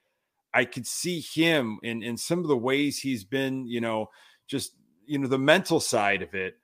I 0.53 0.65
could 0.65 0.85
see 0.85 1.19
him 1.19 1.79
in 1.83 2.03
in 2.03 2.17
some 2.17 2.39
of 2.39 2.47
the 2.47 2.57
ways 2.57 2.99
he's 2.99 3.23
been, 3.23 3.65
you 3.65 3.81
know, 3.81 4.09
just 4.47 4.73
you 5.05 5.17
know 5.19 5.27
the 5.27 5.39
mental 5.39 5.79
side 5.79 6.21
of 6.21 6.33
it. 6.33 6.55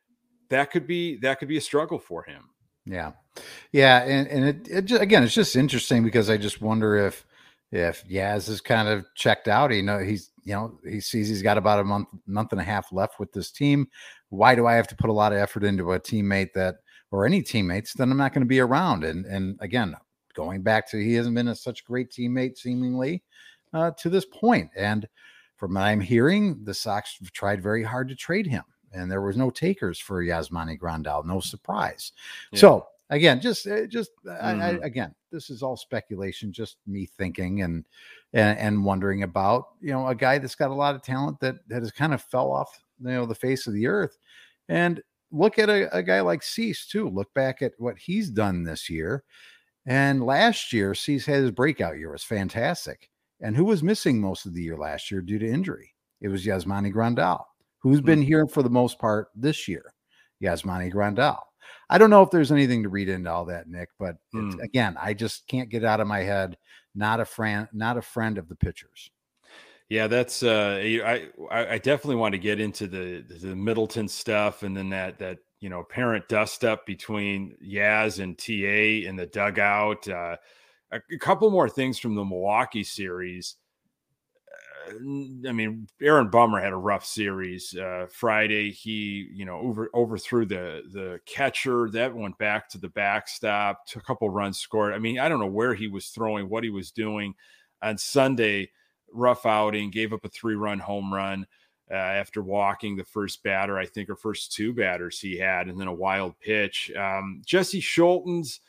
That 0.50 0.72
could 0.72 0.86
be 0.86 1.18
that 1.18 1.40
could 1.40 1.48
be 1.48 1.58
a 1.58 1.62
struggle 1.62 2.00
for 2.00 2.24
him. 2.24 2.50
Yeah, 2.86 3.12
yeah, 3.72 4.04
and 4.04 4.28
and 4.28 4.46
it, 4.46 4.68
it 4.70 4.86
just, 4.86 5.02
again, 5.02 5.24
it's 5.24 5.34
just 5.34 5.56
interesting 5.56 6.04
because 6.04 6.30
I 6.30 6.38
just 6.38 6.62
wonder 6.62 6.96
if 6.96 7.26
if 7.72 8.06
Yaz 8.08 8.50
is 8.50 8.60
kind 8.62 8.88
of 8.88 9.06
checked 9.16 9.48
out, 9.48 9.72
he 9.72 9.82
know 9.82 10.00
he's 10.00 10.32
you 10.44 10.54
know 10.54 10.78
he 10.84 11.00
sees 11.00 11.30
he's 11.30 11.42
got 11.42 11.58
about 11.58 11.80
a 11.80 11.84
month 11.84 12.10
month 12.26 12.52
and 12.52 12.62
a 12.62 12.66
half 12.66 12.92
left 12.92 13.20
with 13.20 13.32
this 13.32 13.52
team. 13.52 13.88
Why 14.30 14.56
do 14.56 14.68
I 14.68 14.74
have 14.74 14.88
to 14.90 14.96
put 14.96 15.10
a 15.10 15.14
lot 15.14 15.32
of 15.32 15.40
effort 15.40 15.64
into 15.64 15.94
a 15.94 16.00
teammate 16.00 16.54
that 16.54 16.78
or 17.12 17.26
any 17.26 17.42
teammates 17.42 17.94
Then 17.94 18.12
I'm 18.12 18.18
not 18.18 18.34
going 18.34 18.44
to 18.44 18.48
be 18.48 18.60
around? 18.60 19.04
And 19.04 19.26
and 19.26 19.58
again, 19.62 19.96
going 20.34 20.62
back 20.62 20.90
to 20.92 21.04
he 21.04 21.14
hasn't 21.14 21.36
been 21.36 21.48
a 21.48 21.56
such 21.56 21.86
great 21.86 22.12
teammate 22.12 22.58
seemingly 22.58 23.24
uh, 23.74 23.92
to 24.00 24.10
this 24.10 24.26
point. 24.26 24.70
And 24.76 25.08
from 25.56 25.76
what 25.76 25.84
I'm 25.84 26.02
hearing, 26.02 26.64
the 26.64 26.74
Sox 26.74 27.18
tried 27.34 27.62
very 27.62 27.84
hard 27.84 28.10
to 28.10 28.16
trade 28.16 28.48
him, 28.48 28.64
and 28.92 29.10
there 29.10 29.22
was 29.22 29.38
no 29.38 29.50
takers 29.50 30.00
for 30.00 30.24
Yasmani 30.24 30.78
Grandal. 30.78 31.26
No 31.26 31.40
surprise. 31.40 32.12
Yeah. 32.52 32.60
So 32.60 32.88
again, 33.12 33.40
just 33.40 33.68
uh, 33.68 33.86
just 33.86 34.12
mm-hmm. 34.26 34.44
I, 34.44 34.70
I, 34.70 34.74
mm-hmm. 34.74 34.84
again, 34.84 35.14
this 35.32 35.50
is 35.50 35.62
all 35.62 35.78
speculation, 35.78 36.52
just 36.52 36.78
me 36.88 37.06
thinking 37.06 37.62
and, 37.62 37.86
and 38.34 38.58
and 38.58 38.84
wondering 38.84 39.24
about 39.24 39.66
you 39.82 39.92
know 39.92 40.08
a 40.08 40.16
guy 40.16 40.40
that's 40.40 40.56
got 40.56 40.72
a 40.72 40.76
lot 40.76 40.96
of 40.96 41.04
talent 41.04 41.40
that 41.42 41.56
that 41.68 41.84
has 41.84 41.92
kind 41.92 42.14
of 42.14 42.24
fell 42.24 42.52
off 42.52 42.82
you 43.00 43.12
know 43.12 43.26
the 43.26 43.36
face 43.36 43.68
of 43.68 43.74
the 43.74 43.86
earth, 43.86 44.18
and 44.68 45.02
look 45.32 45.60
at 45.60 45.70
a, 45.70 45.96
a 45.96 46.02
guy 46.02 46.22
like 46.22 46.42
Cease 46.42 46.88
too. 46.88 47.08
Look 47.10 47.32
back 47.36 47.62
at 47.62 47.74
what 47.78 48.00
he's 48.00 48.32
done 48.32 48.64
this 48.64 48.90
year, 48.90 49.24
and 49.86 50.26
last 50.26 50.74
year 50.74 50.96
Cease 50.96 51.26
had 51.26 51.44
his 51.44 51.52
breakout 51.52 51.98
year 51.98 52.10
it 52.10 52.14
was 52.14 52.24
fantastic. 52.24 53.10
And 53.44 53.56
who 53.56 53.66
was 53.66 53.82
missing 53.82 54.22
most 54.22 54.46
of 54.46 54.54
the 54.54 54.62
year 54.62 54.78
last 54.78 55.10
year 55.10 55.20
due 55.20 55.40
to 55.40 55.48
injury? 55.48 55.96
It 56.22 56.28
was 56.28 56.46
Yasmani 56.46 56.94
Grandal, 56.94 57.44
who's 57.80 57.98
mm-hmm. 57.98 58.06
been 58.06 58.22
here 58.22 58.46
for 58.46 58.62
the 58.62 58.70
most 58.70 59.00
part 59.00 59.30
this 59.36 59.68
year. 59.68 59.96
Yasmani 60.44 60.94
Grandal. 60.94 61.40
I 61.90 61.98
don't 61.98 62.10
know 62.10 62.22
if 62.22 62.32
there's 62.32 62.52
anything 62.52 62.84
to 62.84 62.90
read 62.90 63.10
into 63.10 63.32
all 63.32 63.46
that, 63.46 63.68
Nick, 63.68 63.90
but 64.00 64.18
mm. 64.34 64.60
again, 64.62 64.96
I 65.00 65.14
just 65.14 65.48
can't 65.48 65.70
get 65.70 65.84
out 65.84 66.00
of 66.00 66.08
my 66.08 66.20
head. 66.20 66.58
Not 66.96 67.20
a 67.20 67.26
friend, 67.26 67.68
not 67.74 67.98
a 67.98 68.02
friend 68.02 68.38
of 68.38 68.50
the 68.50 68.56
pitchers. 68.56 69.10
Yeah, 69.90 70.08
that's 70.08 70.42
uh, 70.42 70.80
I 70.82 71.28
I 71.50 71.78
definitely 71.78 72.16
want 72.16 72.32
to 72.32 72.40
get 72.40 72.62
into 72.62 72.88
the 72.88 73.26
the 73.28 73.56
Middleton 73.56 74.08
stuff, 74.08 74.64
and 74.64 74.76
then 74.76 74.90
that 74.92 75.20
that 75.20 75.40
you 75.60 75.70
know 75.70 75.82
apparent 75.82 76.30
dust 76.30 76.64
up 76.64 76.86
between 76.86 77.58
Yaz 77.62 78.24
and 78.24 78.38
TA 78.38 79.08
in 79.10 79.18
the 79.18 79.26
dugout. 79.26 80.08
Uh, 80.08 80.38
a, 80.92 81.02
a 81.14 81.18
couple 81.18 81.52
more 81.52 81.68
things 81.68 82.00
from 82.00 82.16
the 82.16 82.24
Milwaukee 82.24 82.86
series. 82.86 83.56
I 84.90 85.52
mean, 85.52 85.88
Aaron 86.02 86.30
Bummer 86.30 86.62
had 86.62 86.74
a 86.74 86.78
rough 86.78 87.06
series. 87.06 87.76
Uh, 87.76 88.08
Friday, 88.12 88.72
he 88.72 89.28
you 89.34 89.46
know 89.46 89.58
over 89.58 89.90
overthrew 89.94 90.46
the 90.46 90.84
the 90.92 91.20
catcher. 91.26 91.90
That 91.92 92.16
went 92.16 92.38
back 92.38 92.70
to 92.70 92.78
the 92.78 92.90
backstop. 92.90 93.86
Took 93.86 94.04
a 94.04 94.06
couple 94.06 94.30
runs 94.30 94.60
scored. 94.60 94.94
I 94.94 95.00
mean, 95.00 95.20
I 95.20 95.30
don't 95.30 95.40
know 95.40 95.48
where 95.48 95.74
he 95.74 95.88
was 95.88 96.08
throwing, 96.08 96.50
what 96.50 96.64
he 96.64 96.70
was 96.70 96.92
doing. 96.92 97.34
On 97.82 97.98
Sunday, 97.98 98.70
rough 99.12 99.46
outing. 99.46 99.92
Gave 99.92 100.14
up 100.14 100.26
a 100.26 100.30
three 100.30 100.56
run 100.56 100.80
home 100.80 101.14
run 101.14 101.46
uh, 101.90 101.96
after 101.96 102.42
walking 102.42 102.96
the 102.96 103.04
first 103.04 103.44
batter, 103.44 103.78
I 103.78 103.86
think, 103.86 104.10
or 104.10 104.16
first 104.16 104.54
two 104.54 104.74
batters 104.74 105.20
he 105.20 105.38
had, 105.38 105.68
and 105.68 105.80
then 105.80 105.88
a 105.88 105.94
wild 105.94 106.40
pitch. 106.40 106.92
Um, 106.96 107.42
Jesse 107.46 107.82
Scholtens 107.82 108.60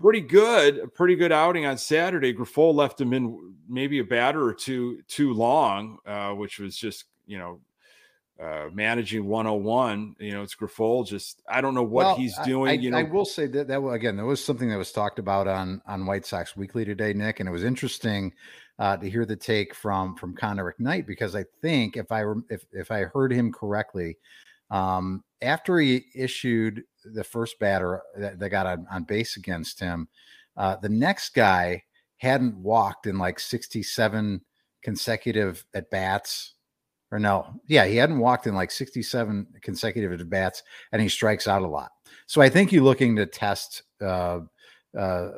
pretty 0.00 0.20
good, 0.20 0.78
a 0.78 0.88
pretty 0.88 1.16
good 1.16 1.32
outing 1.32 1.66
on 1.66 1.78
Saturday. 1.78 2.32
Grifol 2.32 2.74
left 2.74 3.00
him 3.00 3.12
in 3.12 3.54
maybe 3.68 3.98
a 3.98 4.04
batter 4.04 4.44
or 4.44 4.54
two 4.54 5.02
too 5.08 5.32
long, 5.32 5.98
uh, 6.06 6.30
which 6.32 6.58
was 6.58 6.76
just 6.76 7.04
you 7.26 7.38
know 7.38 7.60
uh, 8.40 8.68
managing 8.72 9.26
101. 9.26 10.16
You 10.18 10.32
know, 10.32 10.42
it's 10.42 10.54
Grifol. 10.54 11.06
Just 11.06 11.42
I 11.48 11.60
don't 11.60 11.74
know 11.74 11.82
what 11.82 12.06
well, 12.06 12.16
he's 12.16 12.36
doing. 12.44 12.70
I, 12.70 12.72
you 12.74 12.90
know, 12.90 12.98
I 12.98 13.02
will 13.02 13.24
say 13.24 13.46
that 13.46 13.68
that 13.68 13.82
again, 13.82 14.16
there 14.16 14.26
was 14.26 14.44
something 14.44 14.68
that 14.68 14.78
was 14.78 14.92
talked 14.92 15.18
about 15.18 15.48
on 15.48 15.80
on 15.86 16.06
White 16.06 16.26
Sox 16.26 16.56
Weekly 16.56 16.84
today, 16.84 17.12
Nick, 17.12 17.40
and 17.40 17.48
it 17.48 17.52
was 17.52 17.64
interesting 17.64 18.32
uh, 18.78 18.96
to 18.96 19.08
hear 19.08 19.24
the 19.24 19.36
take 19.36 19.74
from 19.74 20.14
from 20.16 20.34
Conor 20.34 20.74
McKnight 20.78 21.06
because 21.06 21.34
I 21.34 21.44
think 21.62 21.96
if 21.96 22.12
I 22.12 22.24
if 22.50 22.66
if 22.72 22.90
I 22.90 23.04
heard 23.04 23.32
him 23.32 23.52
correctly, 23.52 24.18
um, 24.70 25.24
after 25.42 25.78
he 25.78 26.04
issued 26.14 26.84
the 27.12 27.24
first 27.24 27.58
batter 27.58 28.02
that, 28.16 28.38
that 28.38 28.50
got 28.50 28.66
on, 28.66 28.86
on, 28.90 29.04
base 29.04 29.36
against 29.36 29.80
him. 29.80 30.08
Uh, 30.56 30.76
the 30.76 30.88
next 30.88 31.34
guy 31.34 31.82
hadn't 32.18 32.56
walked 32.56 33.06
in 33.06 33.18
like 33.18 33.38
67 33.38 34.40
consecutive 34.82 35.64
at 35.74 35.90
bats. 35.90 36.54
Or 37.12 37.18
no, 37.18 37.60
yeah, 37.68 37.86
he 37.86 37.96
hadn't 37.96 38.18
walked 38.18 38.46
in 38.46 38.54
like 38.54 38.70
67 38.70 39.46
consecutive 39.62 40.18
at 40.18 40.28
bats, 40.28 40.62
and 40.90 41.00
he 41.00 41.08
strikes 41.08 41.46
out 41.46 41.62
a 41.62 41.68
lot. 41.68 41.92
So 42.26 42.40
I 42.40 42.48
think 42.48 42.72
you're 42.72 42.82
looking 42.82 43.14
to 43.16 43.26
test 43.26 43.82
uh, 44.00 44.40
uh, 44.98 45.28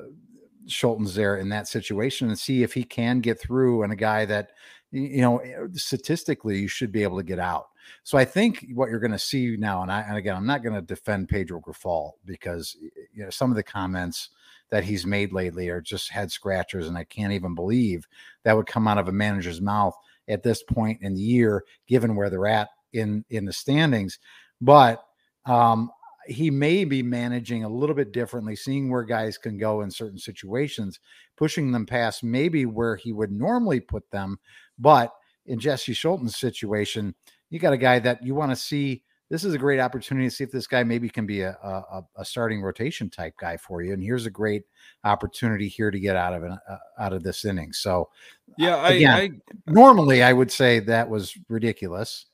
there 1.15 1.37
in 1.37 1.49
that 1.49 1.69
situation 1.69 2.29
and 2.29 2.39
see 2.39 2.63
if 2.63 2.73
he 2.73 2.85
can 2.85 3.21
get 3.21 3.41
through 3.41 3.83
and 3.83 3.93
a 3.93 3.97
guy 3.97 4.25
that 4.27 4.51
you 4.91 5.21
know 5.21 5.39
eh, 5.39 5.67
statistically 5.75 6.59
you 6.59 6.69
should 6.69 6.93
be 6.93 7.03
able 7.03 7.17
to 7.19 7.25
get 7.25 7.39
out. 7.39 7.69
So 8.03 8.19
I 8.19 8.25
think 8.25 8.67
what 8.75 8.91
you're 8.91 9.01
going 9.01 9.13
to 9.13 9.19
see 9.19 9.57
now, 9.57 9.83
and 9.83 9.91
I 9.91 10.03
and 10.03 10.17
again 10.17 10.37
I'm 10.37 10.47
not 10.47 10.63
going 10.63 10.75
to 10.75 10.83
defend 10.83 11.29
Pedro 11.29 11.61
Grifol 11.61 12.13
because 12.25 12.77
you 13.13 13.25
know 13.25 13.31
some 13.31 13.51
of 13.51 13.57
the 13.57 13.63
comments 13.63 14.31
that 14.71 14.85
he's 14.85 15.07
made 15.07 15.33
lately 15.33 15.69
are 15.69 15.81
just 15.81 16.11
head 16.11 16.31
scratchers, 16.31 16.89
and 16.89 16.97
I 16.97 17.05
can't 17.05 17.33
even 17.33 17.55
believe 17.55 18.07
that 18.45 18.57
would 18.57 18.67
come 18.67 18.87
out 18.87 18.99
of 18.99 19.09
a 19.09 19.13
manager's 19.13 19.61
mouth 19.61 19.95
at 20.29 20.43
this 20.43 20.63
point 20.63 21.01
in 21.03 21.15
the 21.15 21.23
year, 21.23 21.65
given 21.87 22.15
where 22.17 22.31
they're 22.31 22.47
at 22.47 22.69
in 22.93 23.25
in 23.31 23.45
the 23.45 23.53
standings. 23.53 24.19
But 24.61 25.05
um, 25.47 25.91
he 26.29 26.51
may 26.51 26.85
be 26.85 27.03
managing 27.03 27.65
a 27.65 27.69
little 27.69 27.95
bit 27.95 28.13
differently, 28.13 28.55
seeing 28.55 28.91
where 28.91 29.03
guys 29.03 29.39
can 29.39 29.57
go 29.57 29.81
in 29.81 29.91
certain 29.91 30.19
situations, 30.19 31.01
pushing 31.37 31.73
them 31.73 31.87
past 31.87 32.23
maybe 32.23 32.67
where 32.67 32.97
he 32.97 33.13
would 33.13 33.33
normally 33.33 33.81
put 33.81 34.11
them. 34.11 34.39
But 34.79 35.13
in 35.47 35.59
Jesse 35.59 35.93
Scholten's 35.93 36.37
situation, 36.37 37.15
you 37.51 37.59
got 37.59 37.73
a 37.73 37.79
guy 37.79 37.99
that 37.99 38.23
you 38.23 38.35
want 38.35 38.53
to 38.53 38.57
see. 38.57 39.03
This 39.31 39.45
is 39.45 39.53
a 39.53 39.59
great 39.59 39.79
opportunity 39.79 40.27
to 40.27 40.35
see 40.35 40.45
if 40.45 40.51
this 40.51 40.67
guy 40.67 40.85
maybe 40.85 41.09
can 41.11 41.27
be 41.27 41.43
a, 41.43 41.51
a, 41.63 42.03
a 42.17 42.25
starting 42.25 42.63
rotation 42.63 43.11
type 43.11 43.35
guy 43.39 43.59
for 43.59 43.83
you. 43.83 43.93
And 43.93 44.03
here's 44.03 44.25
a 44.25 44.31
great 44.31 44.63
opportunity 45.05 45.69
here 45.69 45.91
to 45.91 46.01
get 46.01 46.17
out 46.17 46.33
of 46.33 46.45
it, 46.45 46.53
uh, 46.53 46.77
out 46.99 47.13
of 47.13 47.23
this 47.23 47.45
inning. 47.45 47.73
So, 47.75 48.09
yeah, 48.57 48.77
I, 48.77 48.91
again, 48.93 49.15
I, 49.15 49.31
normally 49.71 50.23
I 50.23 50.33
would 50.33 50.51
say 50.51 50.79
that 50.81 51.11
was 51.11 51.35
ridiculous, 51.49 52.27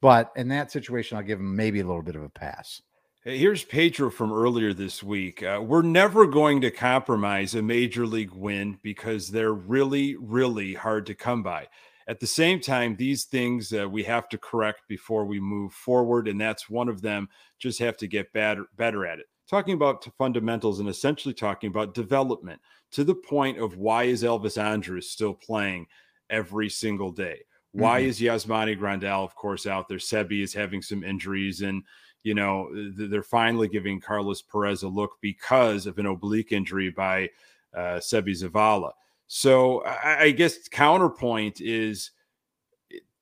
but 0.00 0.32
in 0.34 0.48
that 0.48 0.72
situation, 0.72 1.16
I'll 1.16 1.22
give 1.22 1.38
him 1.38 1.54
maybe 1.54 1.80
a 1.80 1.86
little 1.86 2.02
bit 2.02 2.16
of 2.16 2.22
a 2.22 2.28
pass. 2.28 2.82
Here's 3.26 3.64
Pedro 3.64 4.10
from 4.10 4.34
earlier 4.34 4.74
this 4.74 5.02
week. 5.02 5.42
Uh, 5.42 5.58
we're 5.64 5.80
never 5.80 6.26
going 6.26 6.60
to 6.60 6.70
compromise 6.70 7.54
a 7.54 7.62
major 7.62 8.06
league 8.06 8.32
win 8.32 8.78
because 8.82 9.28
they're 9.28 9.54
really, 9.54 10.14
really 10.16 10.74
hard 10.74 11.06
to 11.06 11.14
come 11.14 11.42
by. 11.42 11.68
At 12.06 12.20
the 12.20 12.26
same 12.26 12.60
time, 12.60 12.96
these 12.96 13.24
things 13.24 13.72
uh, 13.72 13.88
we 13.88 14.02
have 14.02 14.28
to 14.28 14.36
correct 14.36 14.82
before 14.88 15.24
we 15.24 15.40
move 15.40 15.72
forward, 15.72 16.28
and 16.28 16.38
that's 16.38 16.68
one 16.68 16.86
of 16.90 17.00
them. 17.00 17.30
Just 17.58 17.78
have 17.78 17.96
to 17.96 18.06
get 18.06 18.30
better, 18.34 18.66
better 18.76 19.06
at 19.06 19.20
it. 19.20 19.26
Talking 19.48 19.72
about 19.72 20.06
fundamentals 20.18 20.80
and 20.80 20.88
essentially 20.90 21.32
talking 21.32 21.70
about 21.70 21.94
development 21.94 22.60
to 22.90 23.04
the 23.04 23.14
point 23.14 23.58
of 23.58 23.78
why 23.78 24.02
is 24.02 24.22
Elvis 24.22 24.62
Andrus 24.62 25.10
still 25.10 25.32
playing 25.32 25.86
every 26.28 26.68
single 26.68 27.10
day? 27.10 27.40
Why 27.72 28.02
mm-hmm. 28.02 28.10
is 28.10 28.20
Yasmani 28.20 28.78
Grandal, 28.78 29.24
of 29.24 29.34
course, 29.34 29.66
out 29.66 29.88
there? 29.88 29.96
Seby 29.96 30.42
is 30.42 30.52
having 30.52 30.82
some 30.82 31.02
injuries, 31.02 31.62
and 31.62 31.84
you 32.24 32.34
know, 32.34 32.70
they're 32.96 33.22
finally 33.22 33.68
giving 33.68 34.00
Carlos 34.00 34.42
Perez 34.42 34.82
a 34.82 34.88
look 34.88 35.18
because 35.20 35.86
of 35.86 35.98
an 35.98 36.06
oblique 36.06 36.52
injury 36.52 36.90
by 36.90 37.28
uh, 37.76 37.98
Seby 38.00 38.30
Zavala. 38.30 38.92
So 39.26 39.84
I, 39.84 40.22
I 40.22 40.30
guess 40.30 40.66
counterpoint 40.68 41.60
is 41.60 42.10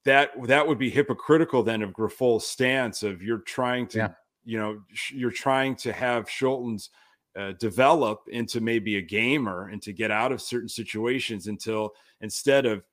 that 0.05 0.31
that 0.47 0.67
would 0.67 0.79
be 0.79 0.89
hypocritical 0.89 1.65
then 1.65 1.83
of 1.83 1.93
Grifol's 1.93 2.47
stance 2.47 3.03
of 3.03 3.23
you're 3.23 3.39
trying 3.39 3.89
to, 3.89 3.99
yeah. 3.99 4.09
you 4.45 4.59
know, 4.59 4.81
sh- 4.93 5.13
you're 5.13 5.31
trying 5.31 5.75
to 5.77 5.93
have 5.93 6.27
Scholtens 6.27 6.91
uh, 7.37 7.53
develop 7.59 8.23
into 8.29 8.61
maybe 8.61 8.97
a 8.97 9.03
gamer 9.03 9.69
and 9.69 9.83
to 9.83 9.93
get 9.93 10.13
out 10.13 10.31
of 10.31 10.41
certain 10.41 10.69
situations 10.69 11.49
until 11.49 11.91
instead 12.21 12.67
of, 12.67 12.85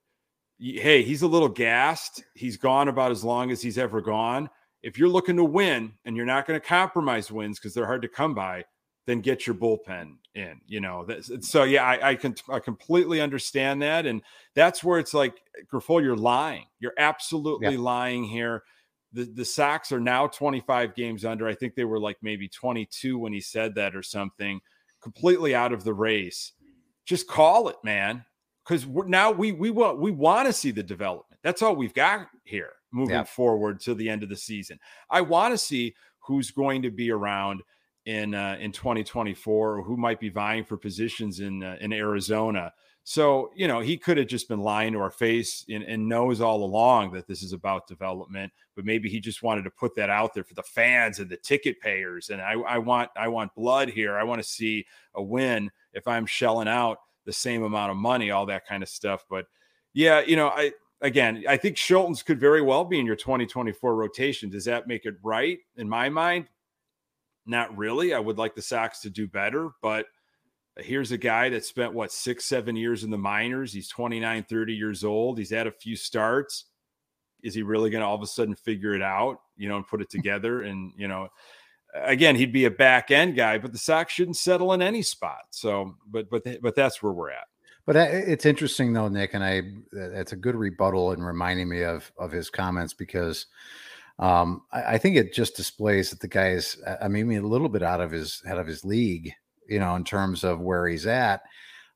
hey, 0.57 1.03
he's 1.03 1.21
a 1.21 1.27
little 1.27 1.49
gassed, 1.49 2.23
he's 2.33 2.57
gone 2.57 2.87
about 2.87 3.11
as 3.11 3.23
long 3.23 3.51
as 3.51 3.61
he's 3.61 3.77
ever 3.77 4.01
gone 4.01 4.49
if 4.81 4.97
you're 4.97 5.09
looking 5.09 5.35
to 5.37 5.43
win 5.43 5.93
and 6.05 6.15
you're 6.15 6.25
not 6.25 6.47
going 6.47 6.59
to 6.59 6.65
compromise 6.65 7.31
wins 7.31 7.59
because 7.59 7.73
they're 7.73 7.85
hard 7.85 8.01
to 8.01 8.07
come 8.07 8.33
by, 8.33 8.63
then 9.05 9.21
get 9.21 9.47
your 9.47 9.55
bullpen 9.55 10.15
in. 10.35 10.61
You 10.67 10.81
know, 10.81 11.05
so 11.41 11.63
yeah, 11.63 11.83
I, 11.83 12.09
I, 12.09 12.15
can 12.15 12.35
I 12.49 12.59
completely 12.59 13.21
understand 13.21 13.81
that, 13.81 14.05
and 14.05 14.21
that's 14.55 14.83
where 14.83 14.99
it's 14.99 15.13
like 15.13 15.41
Grifol, 15.71 16.01
you're 16.01 16.15
lying. 16.15 16.65
You're 16.79 16.93
absolutely 16.97 17.73
yeah. 17.73 17.81
lying 17.81 18.23
here. 18.23 18.63
The 19.11 19.23
the 19.25 19.45
Sox 19.45 19.91
are 19.91 19.99
now 19.99 20.27
25 20.27 20.93
games 20.93 21.25
under. 21.25 21.47
I 21.47 21.55
think 21.55 21.73
they 21.73 21.85
were 21.85 21.99
like 21.99 22.17
maybe 22.21 22.47
22 22.47 23.17
when 23.17 23.33
he 23.33 23.41
said 23.41 23.75
that 23.75 23.95
or 23.95 24.03
something. 24.03 24.61
Completely 25.01 25.55
out 25.55 25.73
of 25.73 25.83
the 25.83 25.93
race. 25.93 26.53
Just 27.05 27.27
call 27.27 27.69
it, 27.69 27.77
man. 27.83 28.23
Because 28.63 28.85
now 28.85 29.31
we 29.31 29.51
we 29.51 29.71
want 29.71 29.99
we 29.99 30.11
want 30.11 30.45
to 30.45 30.53
see 30.53 30.69
the 30.69 30.83
development. 30.83 31.39
That's 31.41 31.63
all 31.63 31.75
we've 31.75 31.93
got 31.93 32.27
here 32.43 32.73
moving 32.91 33.15
yeah. 33.15 33.23
forward 33.23 33.79
to 33.81 33.93
the 33.93 34.09
end 34.09 34.23
of 34.23 34.29
the 34.29 34.37
season. 34.37 34.79
I 35.09 35.21
want 35.21 35.53
to 35.53 35.57
see 35.57 35.95
who's 36.19 36.51
going 36.51 36.81
to 36.83 36.91
be 36.91 37.11
around 37.11 37.61
in 38.05 38.33
uh, 38.33 38.57
in 38.59 38.71
2024 38.71 39.77
or 39.77 39.83
who 39.83 39.97
might 39.97 40.19
be 40.19 40.29
vying 40.29 40.63
for 40.63 40.77
positions 40.77 41.39
in 41.39 41.63
uh, 41.63 41.77
in 41.79 41.93
Arizona. 41.93 42.73
So, 43.03 43.49
you 43.55 43.67
know, 43.67 43.79
he 43.79 43.97
could 43.97 44.17
have 44.17 44.27
just 44.27 44.47
been 44.47 44.59
lying 44.59 44.93
to 44.93 44.99
our 44.99 45.09
face 45.09 45.65
and, 45.67 45.83
and, 45.83 46.07
knows 46.07 46.41
all 46.41 46.63
along 46.63 47.11
that 47.13 47.25
this 47.25 47.41
is 47.41 47.53
about 47.53 47.87
development, 47.87 48.53
but 48.75 48.85
maybe 48.85 49.09
he 49.09 49.19
just 49.19 49.41
wanted 49.41 49.63
to 49.63 49.71
put 49.71 49.95
that 49.95 50.11
out 50.11 50.35
there 50.35 50.43
for 50.43 50.53
the 50.53 50.61
fans 50.61 51.17
and 51.17 51.27
the 51.27 51.37
ticket 51.37 51.79
payers. 51.81 52.29
And 52.29 52.39
I, 52.39 52.51
I 52.51 52.77
want 52.77 53.09
I 53.17 53.27
want 53.27 53.55
blood 53.55 53.89
here. 53.89 54.17
I 54.17 54.23
want 54.23 54.43
to 54.43 54.47
see 54.47 54.85
a 55.15 55.23
win 55.23 55.71
if 55.93 56.07
I'm 56.07 56.27
shelling 56.27 56.67
out 56.67 56.99
the 57.25 57.33
same 57.33 57.63
amount 57.63 57.89
of 57.89 57.97
money, 57.97 58.29
all 58.29 58.45
that 58.45 58.67
kind 58.67 58.83
of 58.83 58.89
stuff. 58.89 59.25
But 59.27 59.45
yeah, 59.93 60.21
you 60.21 60.35
know, 60.35 60.49
I 60.49 60.73
again, 61.01 61.43
I 61.47 61.57
think 61.57 61.77
Scholtens 61.77 62.23
could 62.23 62.39
very 62.39 62.61
well 62.61 62.85
be 62.85 62.99
in 62.99 63.05
your 63.05 63.15
2024 63.15 63.95
rotation. 63.95 64.49
Does 64.49 64.65
that 64.65 64.87
make 64.87 65.05
it 65.05 65.15
right 65.23 65.59
in 65.77 65.87
my 65.87 66.09
mind? 66.09 66.47
Not 67.45 67.75
really. 67.77 68.13
I 68.13 68.19
would 68.19 68.37
like 68.37 68.55
the 68.55 68.61
Sox 68.61 69.01
to 69.01 69.09
do 69.09 69.27
better, 69.27 69.69
but 69.81 70.05
here's 70.77 71.11
a 71.11 71.17
guy 71.17 71.49
that 71.49 71.65
spent 71.65 71.93
what 71.93 72.11
six, 72.11 72.45
seven 72.45 72.75
years 72.75 73.03
in 73.03 73.09
the 73.09 73.17
minors. 73.17 73.73
He's 73.73 73.89
29, 73.89 74.43
30 74.43 74.73
years 74.73 75.03
old. 75.03 75.37
He's 75.37 75.49
had 75.49 75.67
a 75.67 75.71
few 75.71 75.95
starts. 75.95 76.65
Is 77.41 77.53
he 77.53 77.63
really 77.63 77.89
going 77.89 78.01
to 78.01 78.07
all 78.07 78.15
of 78.15 78.21
a 78.21 78.27
sudden 78.27 78.55
figure 78.55 78.93
it 78.93 79.01
out, 79.01 79.39
you 79.55 79.69
know, 79.69 79.77
and 79.77 79.87
put 79.87 80.01
it 80.01 80.09
together? 80.09 80.61
And, 80.61 80.91
you 80.97 81.07
know, 81.07 81.29
again, 81.95 82.35
he'd 82.35 82.53
be 82.53 82.65
a 82.65 82.71
back 82.71 83.11
end 83.11 83.35
guy, 83.35 83.57
but 83.57 83.71
the 83.71 83.77
Sox 83.77 84.13
shouldn't 84.13 84.37
settle 84.37 84.73
in 84.73 84.81
any 84.81 85.01
spot. 85.01 85.41
So, 85.51 85.95
but, 86.05 86.29
but, 86.29 86.43
but 86.61 86.75
that's 86.75 87.01
where 87.01 87.13
we're 87.13 87.31
at. 87.31 87.47
But 87.89 87.95
it's 87.95 88.45
interesting 88.45 88.93
though, 88.93 89.07
Nick, 89.07 89.33
and 89.33 89.43
I 89.43 89.63
it's 89.93 90.31
a 90.31 90.35
good 90.35 90.53
rebuttal 90.53 91.11
in 91.11 91.23
reminding 91.23 91.67
me 91.67 91.81
of 91.81 92.11
of 92.19 92.31
his 92.31 92.47
comments 92.47 92.93
because 92.93 93.47
um, 94.19 94.61
I, 94.71 94.83
I, 94.83 94.97
think 94.99 95.15
it 95.15 95.33
just 95.33 95.55
displays 95.55 96.11
that 96.11 96.19
the 96.19 96.27
guy 96.27 96.49
is 96.49 96.79
I 97.01 97.07
mean 97.07 97.31
a 97.31 97.41
little 97.41 97.67
bit 97.67 97.81
out 97.81 97.99
of 97.99 98.11
his 98.11 98.43
out 98.47 98.59
of 98.59 98.67
his 98.67 98.85
league, 98.85 99.33
you 99.67 99.79
know, 99.79 99.95
in 99.95 100.03
terms 100.03 100.43
of 100.43 100.59
where 100.59 100.87
he's 100.87 101.07
at. 101.07 101.41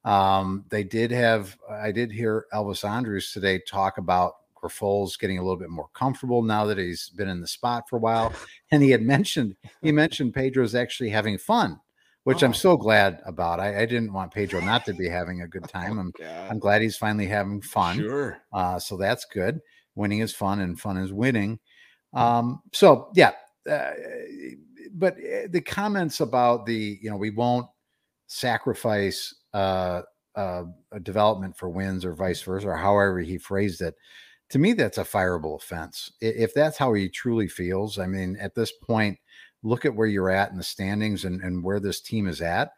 Um, 0.04 0.66
they 0.70 0.84
did 0.84 1.12
have 1.12 1.56
I 1.70 1.92
did 1.92 2.12
hear 2.12 2.48
Elvis 2.52 2.90
Andrus 2.90 3.32
today 3.32 3.60
talk 3.60 4.00
about 4.00 4.34
Grifol's 4.56 5.16
getting 5.16 5.38
a 5.38 5.44
little 5.44 5.60
bit 5.60 5.70
more 5.70 5.90
comfortable 5.94 6.42
now 6.42 6.66
that 6.66 6.80
he's 6.80 7.10
been 7.10 7.30
in 7.30 7.40
the 7.40 7.48
spot 7.48 7.88
for 7.88 7.98
a 7.98 8.02
while. 8.02 8.34
And 8.72 8.82
he 8.82 8.90
had 8.90 9.04
mentioned 9.04 9.56
he 9.84 9.92
mentioned 10.02 10.34
Pedro's 10.34 10.74
actually 10.74 11.12
having 11.12 11.38
fun 11.38 11.80
which 12.24 12.44
oh. 12.44 12.48
I'm 12.48 12.54
so 12.54 12.78
glad 12.78 13.22
about. 13.26 13.60
I, 13.60 13.82
I, 13.82 13.86
didn't 13.86 14.14
want 14.14 14.34
Pedro 14.34 14.62
not 14.62 14.86
to 14.86 14.94
be 14.94 15.10
having 15.10 15.42
a 15.42 15.48
good 15.50 15.68
time. 15.68 16.00
I'm 16.00 16.14
oh, 16.22 16.48
I'm 16.50 16.60
glad 16.60 16.82
he's 16.82 16.98
finally 16.98 17.28
having 17.28 17.62
fun. 17.62 17.98
Sure. 17.98 18.38
Uh, 18.52 18.80
so 18.80 18.98
that's 18.98 19.26
good. 19.26 19.60
Winning 19.96 20.20
is 20.20 20.34
fun, 20.34 20.60
and 20.60 20.80
fun 20.80 20.98
is 20.98 21.14
winning. 21.14 21.60
Um, 22.14 22.62
so 22.72 23.10
yeah, 23.16 23.32
uh, 23.70 23.92
but 24.94 25.18
eh, 25.24 25.48
the 25.50 25.62
comments 25.62 26.20
about 26.20 26.66
the 26.66 27.00
you 27.02 27.10
know 27.10 27.18
we 27.18 27.30
won't 27.30 27.68
sacrifice 28.28 29.34
uh, 29.54 30.02
uh, 30.36 30.64
a 30.92 31.00
development 31.00 31.58
for 31.58 31.70
wins 31.70 32.06
or 32.06 32.14
vice 32.14 32.42
versa, 32.42 32.68
or 32.68 32.78
however 32.78 33.20
he 33.20 33.38
phrased 33.38 33.82
it. 33.82 33.96
To 34.50 34.60
me, 34.60 34.74
that's 34.74 34.98
a 34.98 35.04
fireable 35.04 35.56
offense. 35.56 36.12
If 36.22 36.54
that's 36.54 36.78
how 36.78 36.94
he 36.94 37.10
truly 37.10 37.48
feels, 37.48 37.98
I 37.98 38.06
mean, 38.06 38.38
at 38.40 38.54
this 38.54 38.72
point, 38.72 39.18
look 39.64 39.86
at 39.86 39.96
where 39.96 40.08
you're 40.08 40.30
at 40.30 40.52
in 40.52 40.58
the 40.58 40.64
standings 40.64 41.26
and, 41.26 41.42
and 41.42 41.64
where 41.64 41.80
this 41.80 42.02
team 42.02 42.28
is 42.28 42.42
at. 42.42 42.72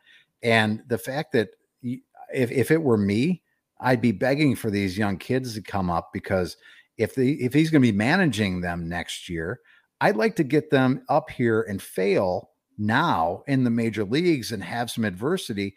And 0.44 0.84
the 0.88 0.98
fact 0.98 1.34
that 1.34 1.50
if, 1.82 2.52
if 2.52 2.72
it 2.72 2.82
were 2.82 2.98
me, 2.98 3.42
I'd 3.80 4.02
be 4.02 4.12
begging 4.12 4.56
for 4.56 4.72
these 4.72 4.98
young 4.98 5.18
kids 5.18 5.56
to 5.56 5.62
come 5.62 5.90
up 5.90 6.12
because 6.14 6.56
if 6.98 7.14
the 7.16 7.44
if 7.44 7.54
he's 7.54 7.70
going 7.70 7.82
to 7.82 7.92
be 7.92 7.98
managing 7.98 8.62
them 8.62 8.88
next 8.88 9.28
year, 9.28 9.60
I'd 10.00 10.16
like 10.16 10.36
to 10.38 10.44
get 10.44 10.70
them 10.70 11.04
up 11.10 11.30
here 11.30 11.62
and 11.62 11.82
fail 11.82 12.52
now 12.78 13.44
in 13.48 13.64
the 13.64 13.70
major 13.70 14.04
leagues 14.04 14.52
and 14.52 14.64
have 14.64 14.92
some 14.92 15.04
adversity 15.04 15.76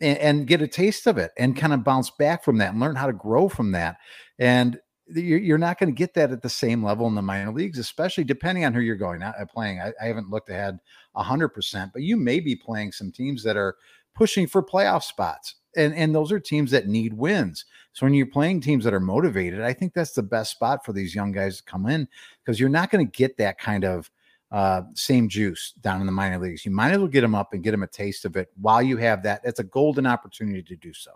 and, 0.00 0.18
and 0.18 0.46
get 0.46 0.62
a 0.62 0.68
taste 0.68 1.06
of 1.06 1.18
it 1.18 1.32
and 1.38 1.56
kind 1.56 1.72
of 1.72 1.84
bounce 1.84 2.10
back 2.10 2.44
from 2.44 2.58
that 2.58 2.72
and 2.72 2.80
learn 2.80 2.96
how 2.96 3.06
to 3.06 3.12
grow 3.12 3.48
from 3.48 3.72
that. 3.72 3.98
And 4.38 4.78
you're 5.14 5.58
not 5.58 5.78
going 5.78 5.92
to 5.92 5.98
get 5.98 6.14
that 6.14 6.32
at 6.32 6.42
the 6.42 6.48
same 6.48 6.84
level 6.84 7.06
in 7.06 7.14
the 7.14 7.22
minor 7.22 7.52
leagues, 7.52 7.78
especially 7.78 8.24
depending 8.24 8.64
on 8.64 8.74
who 8.74 8.80
you're 8.80 8.96
going 8.96 9.22
out 9.22 9.40
uh, 9.40 9.46
playing. 9.46 9.80
I, 9.80 9.92
I 10.00 10.06
haven't 10.06 10.30
looked 10.30 10.50
ahead 10.50 10.78
hundred 11.16 11.48
percent, 11.48 11.92
but 11.92 12.02
you 12.02 12.16
may 12.16 12.40
be 12.40 12.54
playing 12.54 12.92
some 12.92 13.10
teams 13.10 13.42
that 13.42 13.56
are 13.56 13.76
pushing 14.14 14.46
for 14.46 14.62
playoff 14.62 15.02
spots. 15.02 15.56
And, 15.76 15.94
and 15.94 16.14
those 16.14 16.32
are 16.32 16.40
teams 16.40 16.70
that 16.70 16.88
need 16.88 17.14
wins. 17.14 17.64
So 17.92 18.06
when 18.06 18.14
you're 18.14 18.26
playing 18.26 18.60
teams 18.60 18.84
that 18.84 18.94
are 18.94 19.00
motivated, 19.00 19.60
I 19.60 19.72
think 19.72 19.94
that's 19.94 20.12
the 20.12 20.22
best 20.22 20.52
spot 20.52 20.84
for 20.84 20.92
these 20.92 21.14
young 21.14 21.32
guys 21.32 21.58
to 21.58 21.62
come 21.64 21.86
in 21.86 22.08
because 22.44 22.58
you're 22.58 22.68
not 22.68 22.90
going 22.90 23.06
to 23.06 23.16
get 23.16 23.36
that 23.38 23.58
kind 23.58 23.84
of 23.84 24.10
uh, 24.50 24.82
same 24.94 25.28
juice 25.28 25.74
down 25.80 26.00
in 26.00 26.06
the 26.06 26.12
minor 26.12 26.38
leagues. 26.38 26.64
You 26.64 26.70
might 26.70 26.92
as 26.92 26.98
well 26.98 27.06
get 27.06 27.20
them 27.20 27.34
up 27.34 27.52
and 27.52 27.62
get 27.62 27.72
them 27.72 27.82
a 27.82 27.86
taste 27.86 28.24
of 28.24 28.36
it 28.36 28.48
while 28.60 28.82
you 28.82 28.96
have 28.96 29.22
that. 29.24 29.42
That's 29.44 29.60
a 29.60 29.64
golden 29.64 30.06
opportunity 30.06 30.62
to 30.62 30.76
do 30.76 30.92
so. 30.92 31.10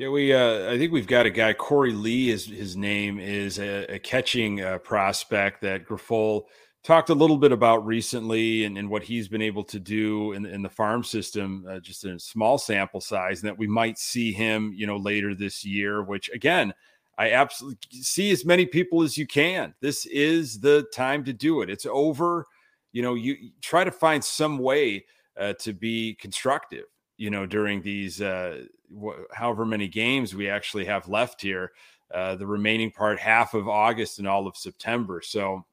Yeah, 0.00 0.08
we. 0.08 0.32
Uh, 0.32 0.72
I 0.72 0.78
think 0.78 0.92
we've 0.92 1.06
got 1.06 1.26
a 1.26 1.30
guy. 1.30 1.52
Corey 1.52 1.92
Lee 1.92 2.30
is 2.30 2.46
his 2.46 2.74
name 2.74 3.20
is 3.20 3.58
a, 3.58 3.84
a 3.96 3.98
catching 3.98 4.62
uh, 4.62 4.78
prospect 4.78 5.60
that 5.60 5.86
Grifol 5.86 6.44
talked 6.82 7.10
a 7.10 7.14
little 7.14 7.36
bit 7.36 7.52
about 7.52 7.84
recently, 7.84 8.64
and, 8.64 8.78
and 8.78 8.88
what 8.88 9.02
he's 9.02 9.28
been 9.28 9.42
able 9.42 9.62
to 9.64 9.78
do 9.78 10.32
in, 10.32 10.46
in 10.46 10.62
the 10.62 10.70
farm 10.70 11.04
system, 11.04 11.66
uh, 11.68 11.80
just 11.80 12.06
in 12.06 12.12
a 12.12 12.18
small 12.18 12.56
sample 12.56 13.02
size, 13.02 13.42
and 13.42 13.48
that 13.50 13.58
we 13.58 13.66
might 13.66 13.98
see 13.98 14.32
him, 14.32 14.72
you 14.74 14.86
know, 14.86 14.96
later 14.96 15.34
this 15.34 15.66
year. 15.66 16.02
Which 16.02 16.30
again, 16.30 16.72
I 17.18 17.32
absolutely 17.32 18.00
see 18.00 18.30
as 18.30 18.46
many 18.46 18.64
people 18.64 19.02
as 19.02 19.18
you 19.18 19.26
can. 19.26 19.74
This 19.82 20.06
is 20.06 20.60
the 20.60 20.86
time 20.94 21.24
to 21.24 21.34
do 21.34 21.60
it. 21.60 21.68
It's 21.68 21.84
over. 21.84 22.46
You 22.92 23.02
know, 23.02 23.12
you 23.12 23.50
try 23.60 23.84
to 23.84 23.92
find 23.92 24.24
some 24.24 24.56
way 24.56 25.04
uh, 25.38 25.52
to 25.58 25.74
be 25.74 26.14
constructive. 26.14 26.86
You 27.20 27.30
know, 27.30 27.44
during 27.44 27.82
these 27.82 28.22
uh, 28.22 28.62
wh- 28.90 29.20
however 29.32 29.66
many 29.66 29.88
games 29.88 30.34
we 30.34 30.48
actually 30.48 30.86
have 30.86 31.06
left 31.06 31.42
here, 31.42 31.72
uh, 32.14 32.36
the 32.36 32.46
remaining 32.46 32.90
part, 32.90 33.20
half 33.20 33.52
of 33.52 33.68
August 33.68 34.18
and 34.18 34.26
all 34.26 34.46
of 34.46 34.56
September. 34.56 35.20
So, 35.22 35.66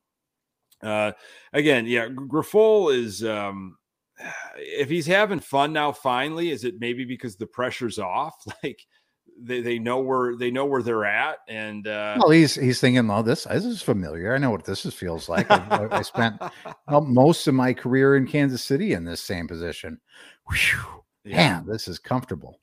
uh, 0.84 1.14
again, 1.54 1.86
yeah, 1.86 2.08
Grifol 2.08 2.94
is. 2.94 3.24
Um, 3.24 3.78
if 4.58 4.90
he's 4.90 5.08
having 5.08 5.40
fun 5.40 5.72
now, 5.72 5.92
finally, 5.92 6.52
is 6.52 6.66
it 6.66 6.76
maybe 6.80 7.06
because 7.06 7.38
the 7.38 7.48
pressure's 7.48 8.00
off? 8.00 8.36
Like 8.64 8.86
they, 9.40 9.62
they 9.62 9.80
know 9.80 10.00
where 10.00 10.36
they 10.36 10.52
know 10.52 10.66
where 10.66 10.82
they're 10.82 11.06
at 11.06 11.40
and 11.48 11.88
uh 11.88 12.18
well 12.20 12.32
he's 12.32 12.56
he's 12.56 12.80
thinking 12.80 13.10
oh 13.10 13.22
this 13.22 13.44
this 13.44 13.66
is 13.66 13.82
familiar 13.82 14.34
i 14.34 14.38
know 14.38 14.50
what 14.50 14.66
this 14.66 14.86
is, 14.86 14.94
feels 14.94 15.30
like 15.30 15.50
I, 15.52 15.88
I, 15.92 16.02
spent 16.02 16.42
well, 16.88 17.02
most 17.02 17.48
of 17.48 17.54
my 17.54 17.74
career 17.74 18.16
in 18.16 18.26
kansas 18.26 18.64
city 18.64 18.94
in 18.94 19.06
this 19.06 19.22
same 19.22 19.48
position 19.48 20.00
Whew, 20.50 21.04
yeah. 21.28 21.36
man 21.36 21.66
this 21.66 21.88
is 21.88 22.00
comfortable 22.00 22.60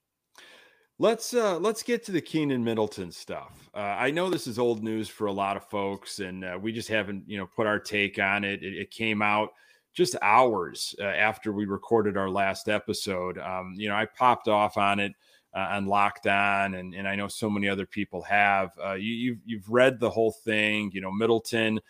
let's 0.98 1.34
uh 1.34 1.58
let's 1.58 1.82
get 1.82 2.04
to 2.04 2.12
the 2.12 2.20
Keynan 2.20 2.62
Middleton 2.62 3.10
stuff 3.10 3.68
uh, 3.74 3.78
i 3.98 4.10
know 4.10 4.30
this 4.30 4.46
is 4.46 4.58
old 4.58 4.82
news 4.82 5.08
for 5.08 5.26
a 5.26 5.32
lot 5.32 5.56
of 5.56 5.64
folks 5.68 6.18
and 6.18 6.44
uh, 6.44 6.58
we 6.60 6.72
just 6.72 6.88
haven't 6.88 7.24
you 7.26 7.36
know 7.38 7.46
put 7.46 7.66
our 7.66 7.78
take 7.78 8.18
on 8.18 8.44
it 8.44 8.62
it, 8.62 8.74
it 8.74 8.90
came 8.90 9.22
out 9.22 9.50
just 9.92 10.16
hours 10.22 10.94
uh, 11.00 11.04
after 11.04 11.52
we 11.52 11.64
recorded 11.64 12.16
our 12.16 12.30
last 12.30 12.68
episode 12.68 13.38
um 13.38 13.74
you 13.76 13.88
know 13.88 13.94
i 13.94 14.04
popped 14.04 14.48
off 14.48 14.76
on 14.76 15.00
it 15.00 15.12
uh, 15.54 15.68
on 15.70 15.86
Locked 15.86 16.26
On, 16.26 16.74
and, 16.74 16.94
and 16.94 17.06
I 17.06 17.14
know 17.14 17.28
so 17.28 17.48
many 17.48 17.68
other 17.68 17.86
people 17.86 18.22
have. 18.22 18.72
Uh, 18.84 18.94
you, 18.94 19.12
you've 19.12 19.38
you've 19.44 19.70
read 19.70 20.00
the 20.00 20.10
whole 20.10 20.32
thing. 20.32 20.90
You 20.92 21.00
know, 21.00 21.12
Middleton, 21.12 21.80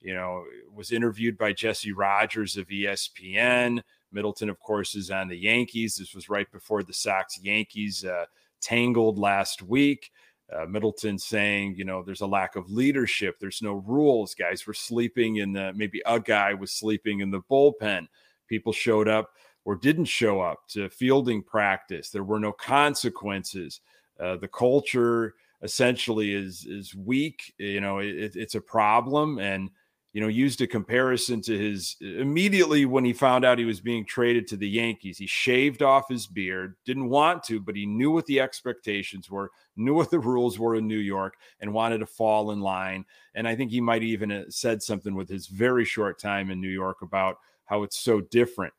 you 0.00 0.14
know, 0.14 0.44
was 0.72 0.92
interviewed 0.92 1.38
by 1.38 1.52
Jesse 1.52 1.92
Rogers 1.92 2.56
of 2.56 2.68
ESPN. 2.68 3.82
Middleton, 4.14 4.48
of 4.48 4.58
course, 4.60 4.94
is 4.94 5.10
on 5.10 5.28
the 5.28 5.36
Yankees. 5.36 5.96
This 5.96 6.14
was 6.14 6.28
right 6.28 6.50
before 6.52 6.82
the 6.82 6.94
Sox 6.94 7.38
Yankees 7.42 8.04
uh, 8.04 8.26
tangled 8.60 9.18
last 9.18 9.62
week. 9.62 10.10
Uh, 10.54 10.66
Middleton 10.66 11.18
saying, 11.18 11.74
you 11.76 11.84
know, 11.84 12.02
there's 12.02 12.20
a 12.20 12.26
lack 12.26 12.54
of 12.54 12.70
leadership. 12.70 13.36
There's 13.40 13.62
no 13.62 13.74
rules. 13.74 14.34
Guys 14.34 14.66
were 14.66 14.74
sleeping 14.74 15.36
in 15.36 15.52
the, 15.52 15.72
maybe 15.74 16.02
a 16.06 16.20
guy 16.20 16.54
was 16.54 16.70
sleeping 16.70 17.20
in 17.20 17.30
the 17.30 17.40
bullpen. 17.50 18.06
People 18.46 18.72
showed 18.72 19.08
up 19.08 19.30
or 19.64 19.74
didn't 19.74 20.04
show 20.04 20.40
up 20.40 20.68
to 20.68 20.88
fielding 20.90 21.42
practice. 21.42 22.10
There 22.10 22.24
were 22.24 22.40
no 22.40 22.52
consequences. 22.52 23.80
Uh, 24.20 24.36
the 24.36 24.48
culture 24.48 25.34
essentially 25.62 26.34
is 26.34 26.66
is 26.66 26.94
weak. 26.94 27.54
You 27.58 27.80
know, 27.80 27.98
it, 27.98 28.36
it's 28.36 28.54
a 28.54 28.60
problem, 28.60 29.38
and 29.38 29.70
you 30.14 30.20
know, 30.20 30.28
used 30.28 30.60
a 30.60 30.66
comparison 30.66 31.42
to 31.42 31.58
his 31.58 31.96
immediately 32.00 32.86
when 32.86 33.04
he 33.04 33.12
found 33.12 33.44
out 33.44 33.58
he 33.58 33.64
was 33.64 33.80
being 33.80 34.06
traded 34.06 34.46
to 34.46 34.56
the 34.56 34.68
Yankees. 34.68 35.18
He 35.18 35.26
shaved 35.26 35.82
off 35.82 36.08
his 36.08 36.28
beard, 36.28 36.76
didn't 36.84 37.08
want 37.08 37.42
to, 37.44 37.60
but 37.60 37.74
he 37.74 37.84
knew 37.84 38.12
what 38.12 38.24
the 38.26 38.40
expectations 38.40 39.28
were, 39.28 39.50
knew 39.76 39.92
what 39.92 40.12
the 40.12 40.20
rules 40.20 40.56
were 40.56 40.76
in 40.76 40.86
New 40.86 40.98
York, 40.98 41.34
and 41.58 41.74
wanted 41.74 41.98
to 41.98 42.06
fall 42.06 42.52
in 42.52 42.60
line. 42.60 43.04
And 43.34 43.48
I 43.48 43.56
think 43.56 43.72
he 43.72 43.80
might 43.80 44.04
even 44.04 44.30
have 44.30 44.54
said 44.54 44.84
something 44.84 45.16
with 45.16 45.28
his 45.28 45.48
very 45.48 45.84
short 45.84 46.20
time 46.20 46.48
in 46.48 46.60
New 46.60 46.68
York 46.68 47.02
about 47.02 47.38
how 47.64 47.82
it's 47.82 47.98
so 47.98 48.20
different. 48.20 48.72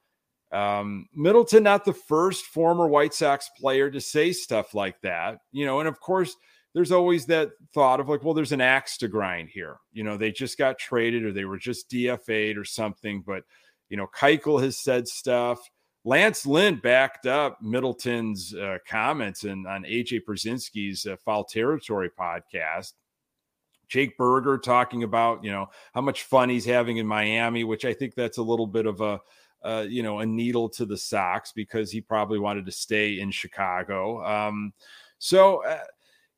Um, 0.53 1.09
Middleton, 1.13 1.63
not 1.63 1.83
the 1.83 1.93
first 1.93 2.45
former 2.45 2.87
White 2.87 3.13
Sox 3.13 3.49
player 3.59 3.91
to 3.91 3.99
say 3.99 4.31
stuff 4.31 4.73
like 4.73 5.01
that, 5.01 5.39
you 5.51 5.65
know, 5.65 5.81
and 5.81 5.89
of 5.89 5.99
course, 5.99 6.37
there's 6.75 6.91
always 6.91 7.25
that 7.25 7.51
thought 7.73 8.01
of 8.01 8.09
like, 8.09 8.21
well, 8.21 8.33
there's 8.33 8.51
an 8.51 8.59
axe 8.59 8.97
to 8.97 9.07
grind 9.07 9.47
here. 9.49 9.77
You 9.93 10.03
know, 10.03 10.17
they 10.17 10.29
just 10.29 10.57
got 10.57 10.77
traded 10.77 11.23
or 11.23 11.31
they 11.31 11.45
were 11.45 11.57
just 11.57 11.89
DFA'd 11.89 12.57
or 12.57 12.65
something. 12.65 13.23
But, 13.25 13.43
you 13.87 13.95
know, 13.95 14.07
Keuchel 14.13 14.61
has 14.61 14.77
said 14.77 15.07
stuff. 15.07 15.57
Lance 16.03 16.45
Lynn 16.45 16.75
backed 16.75 17.27
up 17.27 17.61
Middleton's 17.61 18.53
uh, 18.53 18.79
comments 18.85 19.45
and 19.45 19.65
on 19.65 19.85
AJ 19.85 20.25
Pierzynski's 20.27 21.05
uh, 21.05 21.15
Foul 21.23 21.45
Territory 21.45 22.09
podcast. 22.09 22.91
Jake 23.87 24.17
Burger 24.17 24.57
talking 24.57 25.03
about, 25.03 25.45
you 25.45 25.51
know, 25.51 25.67
how 25.93 26.01
much 26.01 26.23
fun 26.23 26.49
he's 26.49 26.65
having 26.65 26.97
in 26.97 27.07
Miami, 27.07 27.63
which 27.63 27.85
I 27.85 27.93
think 27.93 28.15
that's 28.15 28.37
a 28.37 28.43
little 28.43 28.67
bit 28.67 28.85
of 28.85 28.99
a, 28.99 29.21
uh, 29.63 29.85
you 29.87 30.03
know, 30.03 30.19
a 30.19 30.25
needle 30.25 30.67
to 30.69 30.85
the 30.85 30.97
Sox 30.97 31.53
because 31.53 31.89
he 31.89 32.01
probably 32.01 32.37
wanted 32.37 32.65
to 32.65 32.71
stay 32.73 33.21
in 33.21 33.31
Chicago. 33.31 34.25
Um, 34.25 34.73
so 35.19 35.63
uh, 35.63 35.79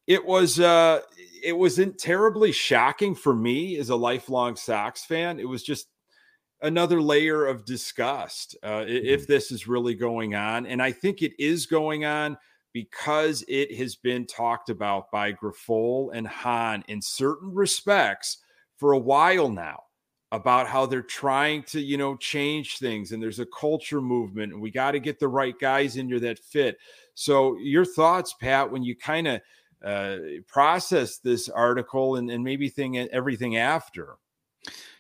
it 0.08 0.26
was 0.26 0.60
uh, 0.60 1.02
it 1.44 1.56
wasn't 1.58 1.98
terribly 1.98 2.52
shocking 2.52 3.14
for 3.14 3.36
me 3.36 3.78
as 3.78 3.90
a 3.90 3.96
lifelong 3.96 4.56
Sox 4.56 5.06
fan. 5.06 5.40
It 5.40 5.48
was 5.48 5.64
just 5.64 5.90
another 6.62 7.02
layer 7.02 7.46
of 7.46 7.66
disgust 7.66 8.58
uh, 8.64 8.86
if 8.88 9.22
mm-hmm. 9.22 9.32
this 9.32 9.52
is 9.52 9.68
really 9.68 9.94
going 9.94 10.34
on, 10.34 10.66
and 10.66 10.82
I 10.82 10.92
think 10.92 11.22
it 11.22 11.34
is 11.38 11.66
going 11.66 12.06
on 12.06 12.38
because 12.74 13.44
it 13.48 13.76
has 13.76 13.96
been 13.96 14.26
talked 14.26 14.70
about 14.70 15.12
by 15.12 15.34
Grifol 15.34 16.10
and 16.14 16.28
Hahn 16.28 16.84
in 16.88 17.02
certain 17.02 17.54
respects 17.54 18.38
for 18.78 18.94
a 18.94 19.00
while 19.00 19.50
now 19.50 19.84
about 20.32 20.68
how 20.68 20.86
they're 20.86 21.02
trying 21.02 21.64
to, 21.64 21.80
you 21.80 21.98
know, 21.98 22.16
change 22.18 22.78
things 22.78 23.12
and 23.12 23.24
there's 23.24 23.40
a 23.40 23.46
culture 23.48 24.02
movement 24.02 24.52
and 24.52 24.62
we 24.62 24.70
got 24.70 24.92
to 24.92 25.00
get 25.00 25.20
the 25.20 25.28
right 25.28 25.58
guys 25.60 25.96
in 25.96 26.08
here 26.08 26.20
that 26.20 26.38
fit. 26.38 26.78
So, 27.14 27.58
your 27.58 27.86
thoughts, 27.86 28.36
Pat, 28.40 28.70
when 28.70 28.84
you 28.84 28.96
kind 28.96 29.28
of 29.28 29.42
uh, 29.84 30.18
process 30.48 31.18
this 31.18 31.50
article 31.50 32.16
and, 32.16 32.30
and 32.30 32.44
maybe 32.44 32.70
thing 32.70 32.98
everything 32.98 33.58
after? 33.58 34.18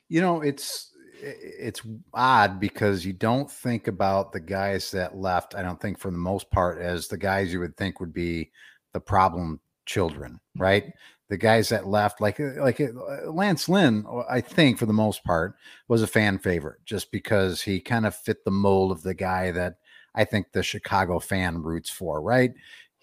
You 0.09 0.21
know, 0.21 0.41
it's 0.41 0.91
it's 1.21 1.81
odd 2.13 2.59
because 2.59 3.05
you 3.05 3.13
don't 3.13 3.49
think 3.49 3.87
about 3.87 4.31
the 4.31 4.39
guys 4.39 4.91
that 4.91 5.17
left. 5.17 5.55
I 5.55 5.63
don't 5.63 5.81
think, 5.81 5.99
for 5.99 6.11
the 6.11 6.17
most 6.17 6.49
part, 6.51 6.79
as 6.79 7.07
the 7.07 7.17
guys 7.17 7.51
you 7.51 7.59
would 7.59 7.75
think 7.75 7.99
would 7.99 8.13
be 8.13 8.51
the 8.93 8.99
problem 8.99 9.59
children, 9.85 10.39
right? 10.57 10.93
the 11.29 11.37
guys 11.37 11.69
that 11.69 11.87
left, 11.87 12.21
like 12.21 12.39
uh, 12.39 12.53
like 12.57 12.79
uh, 12.79 13.31
Lance 13.31 13.67
Lynn, 13.67 14.05
uh, 14.09 14.23
I 14.29 14.41
think 14.41 14.77
for 14.77 14.85
the 14.85 14.93
most 14.93 15.23
part 15.23 15.55
was 15.87 16.01
a 16.01 16.07
fan 16.07 16.39
favorite, 16.39 16.79
just 16.85 17.11
because 17.11 17.61
he 17.61 17.79
kind 17.79 18.05
of 18.05 18.15
fit 18.15 18.45
the 18.45 18.51
mold 18.51 18.91
of 18.91 19.03
the 19.03 19.13
guy 19.13 19.51
that 19.51 19.75
I 20.15 20.23
think 20.23 20.51
the 20.51 20.63
Chicago 20.63 21.19
fan 21.19 21.61
roots 21.61 21.89
for. 21.89 22.21
Right? 22.21 22.51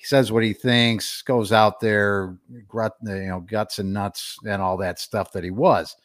He 0.05 0.09
says 0.09 0.31
what 0.31 0.45
he 0.45 0.53
thinks, 0.53 1.23
goes 1.23 1.51
out 1.51 1.81
there, 1.81 2.37
gut, 2.69 2.93
you 3.03 3.27
know, 3.27 3.41
guts 3.41 3.79
and 3.79 3.95
nuts 3.95 4.37
and 4.47 4.61
all 4.61 4.77
that 4.77 4.99
stuff 4.99 5.33
that 5.33 5.45
he 5.45 5.51
was. 5.51 5.97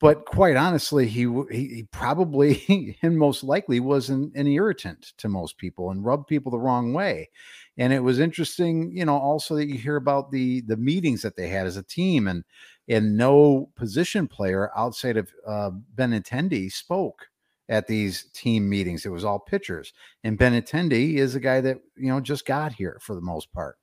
But 0.00 0.24
quite 0.24 0.56
honestly, 0.56 1.06
he 1.06 1.22
he, 1.48 1.68
he 1.68 1.88
probably 1.92 2.98
and 3.02 3.16
most 3.16 3.44
likely 3.44 3.78
was 3.78 4.10
an, 4.10 4.32
an 4.34 4.48
irritant 4.48 5.12
to 5.18 5.28
most 5.28 5.58
people 5.58 5.92
and 5.92 6.04
rubbed 6.04 6.26
people 6.26 6.50
the 6.50 6.58
wrong 6.58 6.92
way 6.92 7.30
and 7.76 7.92
it 7.92 8.00
was 8.00 8.18
interesting 8.18 8.92
you 8.96 9.04
know 9.04 9.16
also 9.16 9.56
that 9.56 9.68
you 9.68 9.78
hear 9.78 9.96
about 9.96 10.30
the 10.30 10.60
the 10.62 10.76
meetings 10.76 11.22
that 11.22 11.36
they 11.36 11.48
had 11.48 11.66
as 11.66 11.76
a 11.76 11.82
team 11.82 12.28
and 12.28 12.44
and 12.88 13.16
no 13.16 13.70
position 13.76 14.28
player 14.28 14.70
outside 14.76 15.16
of 15.16 15.30
uh, 15.46 15.70
Benintendi 15.94 16.70
spoke 16.70 17.28
at 17.68 17.86
these 17.86 18.24
team 18.34 18.68
meetings. 18.68 19.06
It 19.06 19.12
was 19.12 19.24
all 19.24 19.38
pitchers, 19.38 19.92
and 20.22 20.38
Benintendi 20.38 21.14
is 21.16 21.34
a 21.34 21.40
guy 21.40 21.60
that 21.62 21.78
you 21.96 22.08
know 22.08 22.20
just 22.20 22.46
got 22.46 22.72
here 22.72 22.98
for 23.00 23.14
the 23.14 23.20
most 23.20 23.52
part. 23.52 23.78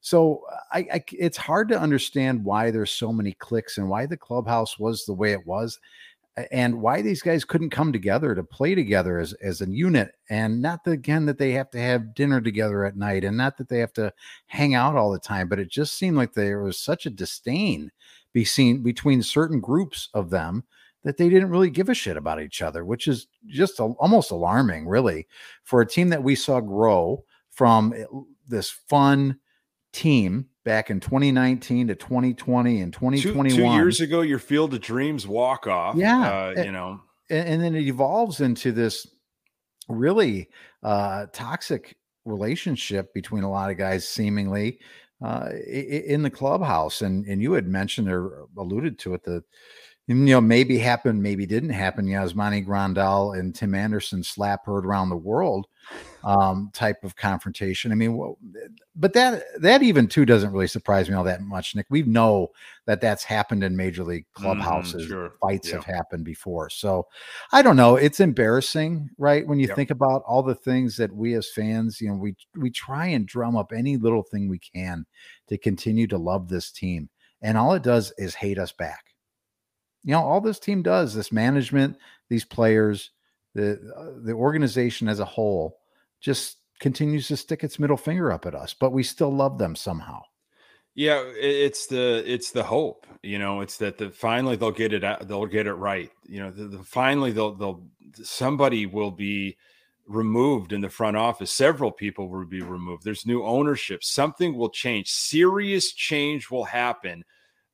So 0.00 0.42
I, 0.72 0.86
I, 0.92 1.04
it's 1.12 1.36
hard 1.36 1.68
to 1.70 1.80
understand 1.80 2.44
why 2.44 2.70
there's 2.70 2.92
so 2.92 3.12
many 3.12 3.32
clicks 3.32 3.76
and 3.76 3.88
why 3.88 4.06
the 4.06 4.16
clubhouse 4.16 4.78
was 4.78 5.04
the 5.04 5.14
way 5.14 5.32
it 5.32 5.46
was. 5.46 5.80
and 6.52 6.82
why 6.82 7.00
these 7.00 7.22
guys 7.22 7.44
couldn't 7.44 7.70
come 7.70 7.92
together 7.92 8.34
to 8.34 8.44
play 8.44 8.74
together 8.74 9.18
as, 9.18 9.32
as 9.34 9.62
a 9.62 9.70
unit 9.70 10.14
and 10.28 10.60
not 10.60 10.84
that, 10.84 10.90
again 10.90 11.24
that 11.26 11.38
they 11.38 11.52
have 11.52 11.70
to 11.70 11.80
have 11.80 12.14
dinner 12.14 12.40
together 12.42 12.84
at 12.84 12.96
night 12.96 13.24
and 13.24 13.36
not 13.36 13.56
that 13.56 13.68
they 13.68 13.78
have 13.78 13.92
to 13.94 14.12
hang 14.46 14.74
out 14.74 14.96
all 14.96 15.10
the 15.10 15.18
time 15.18 15.48
but 15.48 15.58
it 15.58 15.70
just 15.70 15.94
seemed 15.94 16.16
like 16.16 16.34
there 16.34 16.62
was 16.62 16.78
such 16.78 17.06
a 17.06 17.10
disdain 17.10 17.90
be 18.34 18.44
seen 18.44 18.82
between 18.82 19.22
certain 19.22 19.60
groups 19.60 20.10
of 20.12 20.28
them 20.28 20.62
that 21.06 21.16
they 21.16 21.30
didn't 21.30 21.48
really 21.48 21.70
give 21.70 21.88
a 21.88 21.94
shit 21.94 22.18
about 22.18 22.42
each 22.42 22.60
other 22.60 22.84
which 22.84 23.08
is 23.08 23.28
just 23.46 23.80
a, 23.80 23.84
almost 23.84 24.30
alarming 24.30 24.86
really 24.86 25.26
for 25.64 25.80
a 25.80 25.86
team 25.86 26.10
that 26.10 26.22
we 26.22 26.34
saw 26.34 26.60
grow 26.60 27.24
from 27.50 27.94
eh, 27.96 28.04
this 28.46 28.70
fun 28.70 29.38
team 29.92 30.46
back 30.64 30.90
in 30.90 31.00
2019 31.00 31.88
to 31.88 31.94
2020 31.94 32.80
and 32.80 32.92
2021. 32.92 33.48
Two, 33.48 33.56
two 33.56 33.72
years 33.72 34.00
ago, 34.00 34.20
your 34.20 34.38
Field 34.38 34.74
of 34.74 34.80
Dreams 34.80 35.26
walk 35.26 35.66
off. 35.66 35.96
Yeah, 35.96 36.20
uh, 36.20 36.54
and, 36.56 36.66
you 36.66 36.72
know, 36.72 37.00
and, 37.30 37.62
then 37.62 37.74
it 37.74 37.84
evolves 37.84 38.40
into 38.40 38.72
this 38.72 39.06
really 39.88 40.50
uh, 40.82 41.26
toxic 41.32 41.96
relationship 42.24 43.14
between 43.14 43.44
a 43.44 43.50
lot 43.50 43.70
of 43.70 43.78
guys, 43.78 44.06
seemingly 44.06 44.80
uh, 45.24 45.50
in 45.66 46.22
the 46.22 46.30
clubhouse. 46.30 47.00
And 47.00 47.24
and 47.26 47.40
you 47.40 47.52
had 47.52 47.66
mentioned 47.66 48.10
or 48.10 48.46
alluded 48.56 48.98
to 49.00 49.14
it 49.14 49.22
you 50.06 50.14
know 50.14 50.40
maybe 50.40 50.78
happened, 50.78 51.22
maybe 51.22 51.46
didn't 51.46 51.70
happen. 51.70 52.06
Yasmani 52.06 52.64
Grandal 52.64 53.38
and 53.38 53.54
Tim 53.54 53.74
Anderson 53.74 54.22
slap 54.22 54.64
heard 54.64 54.86
around 54.86 55.08
the 55.08 55.16
world 55.16 55.66
um, 56.22 56.70
type 56.72 57.02
of 57.02 57.16
confrontation. 57.16 57.90
I 57.90 57.96
mean, 57.96 58.16
well, 58.16 58.38
but 58.94 59.12
that 59.14 59.42
that 59.60 59.82
even 59.82 60.06
too 60.06 60.24
doesn't 60.24 60.52
really 60.52 60.68
surprise 60.68 61.08
me 61.08 61.16
all 61.16 61.24
that 61.24 61.42
much, 61.42 61.74
Nick. 61.74 61.86
We 61.88 62.02
know 62.02 62.48
that 62.86 63.00
that's 63.00 63.24
happened 63.24 63.64
in 63.64 63.76
major 63.76 64.04
league 64.04 64.26
mm-hmm, 64.36 64.44
clubhouses. 64.44 65.06
Mm, 65.06 65.08
sure. 65.08 65.32
Fights 65.40 65.68
yeah. 65.68 65.76
have 65.76 65.84
happened 65.84 66.24
before, 66.24 66.70
so 66.70 67.06
I 67.52 67.62
don't 67.62 67.76
know. 67.76 67.96
It's 67.96 68.20
embarrassing, 68.20 69.10
right? 69.18 69.46
When 69.46 69.58
you 69.58 69.66
yep. 69.66 69.76
think 69.76 69.90
about 69.90 70.22
all 70.26 70.42
the 70.42 70.54
things 70.54 70.96
that 70.98 71.12
we 71.12 71.34
as 71.34 71.50
fans, 71.50 72.00
you 72.00 72.08
know, 72.08 72.16
we 72.16 72.36
we 72.56 72.70
try 72.70 73.06
and 73.06 73.26
drum 73.26 73.56
up 73.56 73.72
any 73.72 73.96
little 73.96 74.22
thing 74.22 74.48
we 74.48 74.60
can 74.60 75.04
to 75.48 75.58
continue 75.58 76.06
to 76.08 76.18
love 76.18 76.48
this 76.48 76.70
team, 76.70 77.08
and 77.42 77.58
all 77.58 77.74
it 77.74 77.82
does 77.82 78.12
is 78.18 78.36
hate 78.36 78.58
us 78.58 78.70
back. 78.70 79.15
You 80.06 80.12
know, 80.12 80.22
all 80.22 80.40
this 80.40 80.58
team 80.58 80.82
does, 80.82 81.14
this 81.14 81.30
management, 81.30 81.98
these 82.30 82.46
players 82.46 83.10
the 83.56 83.80
uh, 83.96 84.22
the 84.22 84.32
organization 84.32 85.08
as 85.08 85.18
a 85.18 85.24
whole 85.24 85.78
just 86.20 86.58
continues 86.78 87.26
to 87.28 87.36
stick 87.36 87.64
its 87.64 87.78
middle 87.78 87.96
finger 87.96 88.30
up 88.30 88.46
at 88.46 88.54
us, 88.54 88.74
but 88.74 88.92
we 88.92 89.02
still 89.02 89.34
love 89.34 89.58
them 89.58 89.74
somehow. 89.74 90.22
Yeah, 90.94 91.22
it's 91.36 91.86
the 91.86 92.22
it's 92.24 92.52
the 92.52 92.62
hope, 92.62 93.06
you 93.22 93.38
know, 93.38 93.62
it's 93.62 93.78
that 93.78 93.98
the 93.98 94.10
finally 94.10 94.56
they'll 94.56 94.70
get 94.70 94.92
it 94.92 95.02
out, 95.02 95.26
they'll 95.26 95.46
get 95.46 95.66
it 95.66 95.74
right. 95.74 96.10
You 96.24 96.40
know, 96.40 96.50
the, 96.50 96.64
the 96.64 96.84
finally 96.84 97.32
they'll 97.32 97.54
they'll 97.54 97.82
somebody 98.22 98.86
will 98.86 99.10
be 99.10 99.56
removed 100.06 100.72
in 100.72 100.82
the 100.82 100.88
front 100.88 101.16
office. 101.16 101.50
Several 101.50 101.90
people 101.90 102.28
will 102.28 102.46
be 102.46 102.62
removed. 102.62 103.04
There's 103.04 103.26
new 103.26 103.44
ownership. 103.44 104.04
Something 104.04 104.54
will 104.54 104.70
change. 104.70 105.10
Serious 105.10 105.92
change 105.92 106.50
will 106.50 106.64
happen 106.64 107.24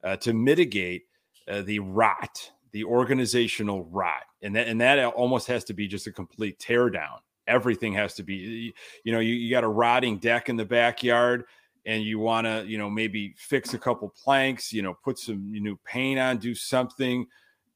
uh, 0.03 0.17
to 0.17 0.33
mitigate 0.33 1.03
uh, 1.49 1.63
the 1.63 1.79
rot 1.79 2.51
the 2.73 2.85
organizational 2.85 3.85
rot 3.85 4.25
and 4.43 4.57
that 4.57 4.67
and 4.67 4.81
that 4.81 4.99
almost 5.05 5.47
has 5.47 5.63
to 5.65 5.75
be 5.75 5.87
just 5.87 6.07
a 6.07 6.13
complete 6.13 6.59
teardown. 6.59 7.19
Everything 7.47 7.93
has 7.95 8.15
to 8.15 8.23
be 8.23 8.73
you 9.05 9.13
know 9.13 9.21
you, 9.21 9.35
you 9.35 9.51
got 9.51 9.65
a 9.65 9.69
rotting 9.69 10.19
deck 10.19 10.49
in 10.49 10.57
the 10.57 10.65
backyard 10.65 11.45
and 11.85 12.03
you 12.03 12.19
want 12.19 12.47
to 12.47 12.65
you 12.67 12.79
know 12.79 12.89
maybe 12.89 13.35
fix 13.37 13.75
a 13.75 13.79
couple 13.79 14.09
planks 14.09 14.73
you 14.73 14.83
know 14.83 14.95
put 15.05 15.19
some 15.19 15.53
new 15.53 15.79
paint 15.85 16.19
on 16.19 16.39
do 16.39 16.55
something 16.55 17.27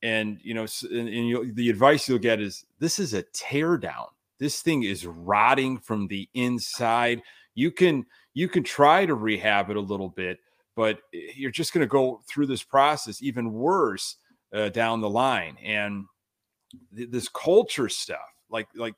and 0.03 0.39
you 0.43 0.55
know 0.55 0.67
and, 0.91 1.09
and 1.09 1.57
the 1.57 1.69
advice 1.69 2.09
you'll 2.09 2.19
get 2.19 2.41
is 2.41 2.65
this 2.79 2.99
is 2.99 3.15
a 3.15 3.23
teardown. 3.25 4.09
This 4.39 4.61
thing 4.61 4.83
is 4.83 5.07
rotting 5.07 5.79
from 5.79 6.09
the 6.09 6.29
inside. 6.35 7.23
You 7.55 7.71
can 7.71 8.07
you 8.35 8.49
can 8.49 8.63
try 8.63 9.07
to 9.07 9.15
rehab 9.15 9.71
it 9.71 9.77
a 9.77 9.81
little 9.81 10.11
bit 10.11 10.39
but 10.77 10.99
eh, 11.13 11.33
you're 11.35 11.51
just 11.51 11.73
going 11.73 11.81
to 11.81 11.91
go 11.91 12.21
through 12.29 12.47
this 12.47 12.63
process 12.63 13.23
even 13.23 13.53
worse 13.53 14.17
uh, 14.55 14.69
down 14.69 15.01
the 15.01 15.11
line 15.11 15.57
and 15.65 16.05
th- 16.95 17.11
this 17.11 17.29
culture 17.29 17.89
stuff 17.89 18.19
like 18.51 18.69
like 18.77 18.95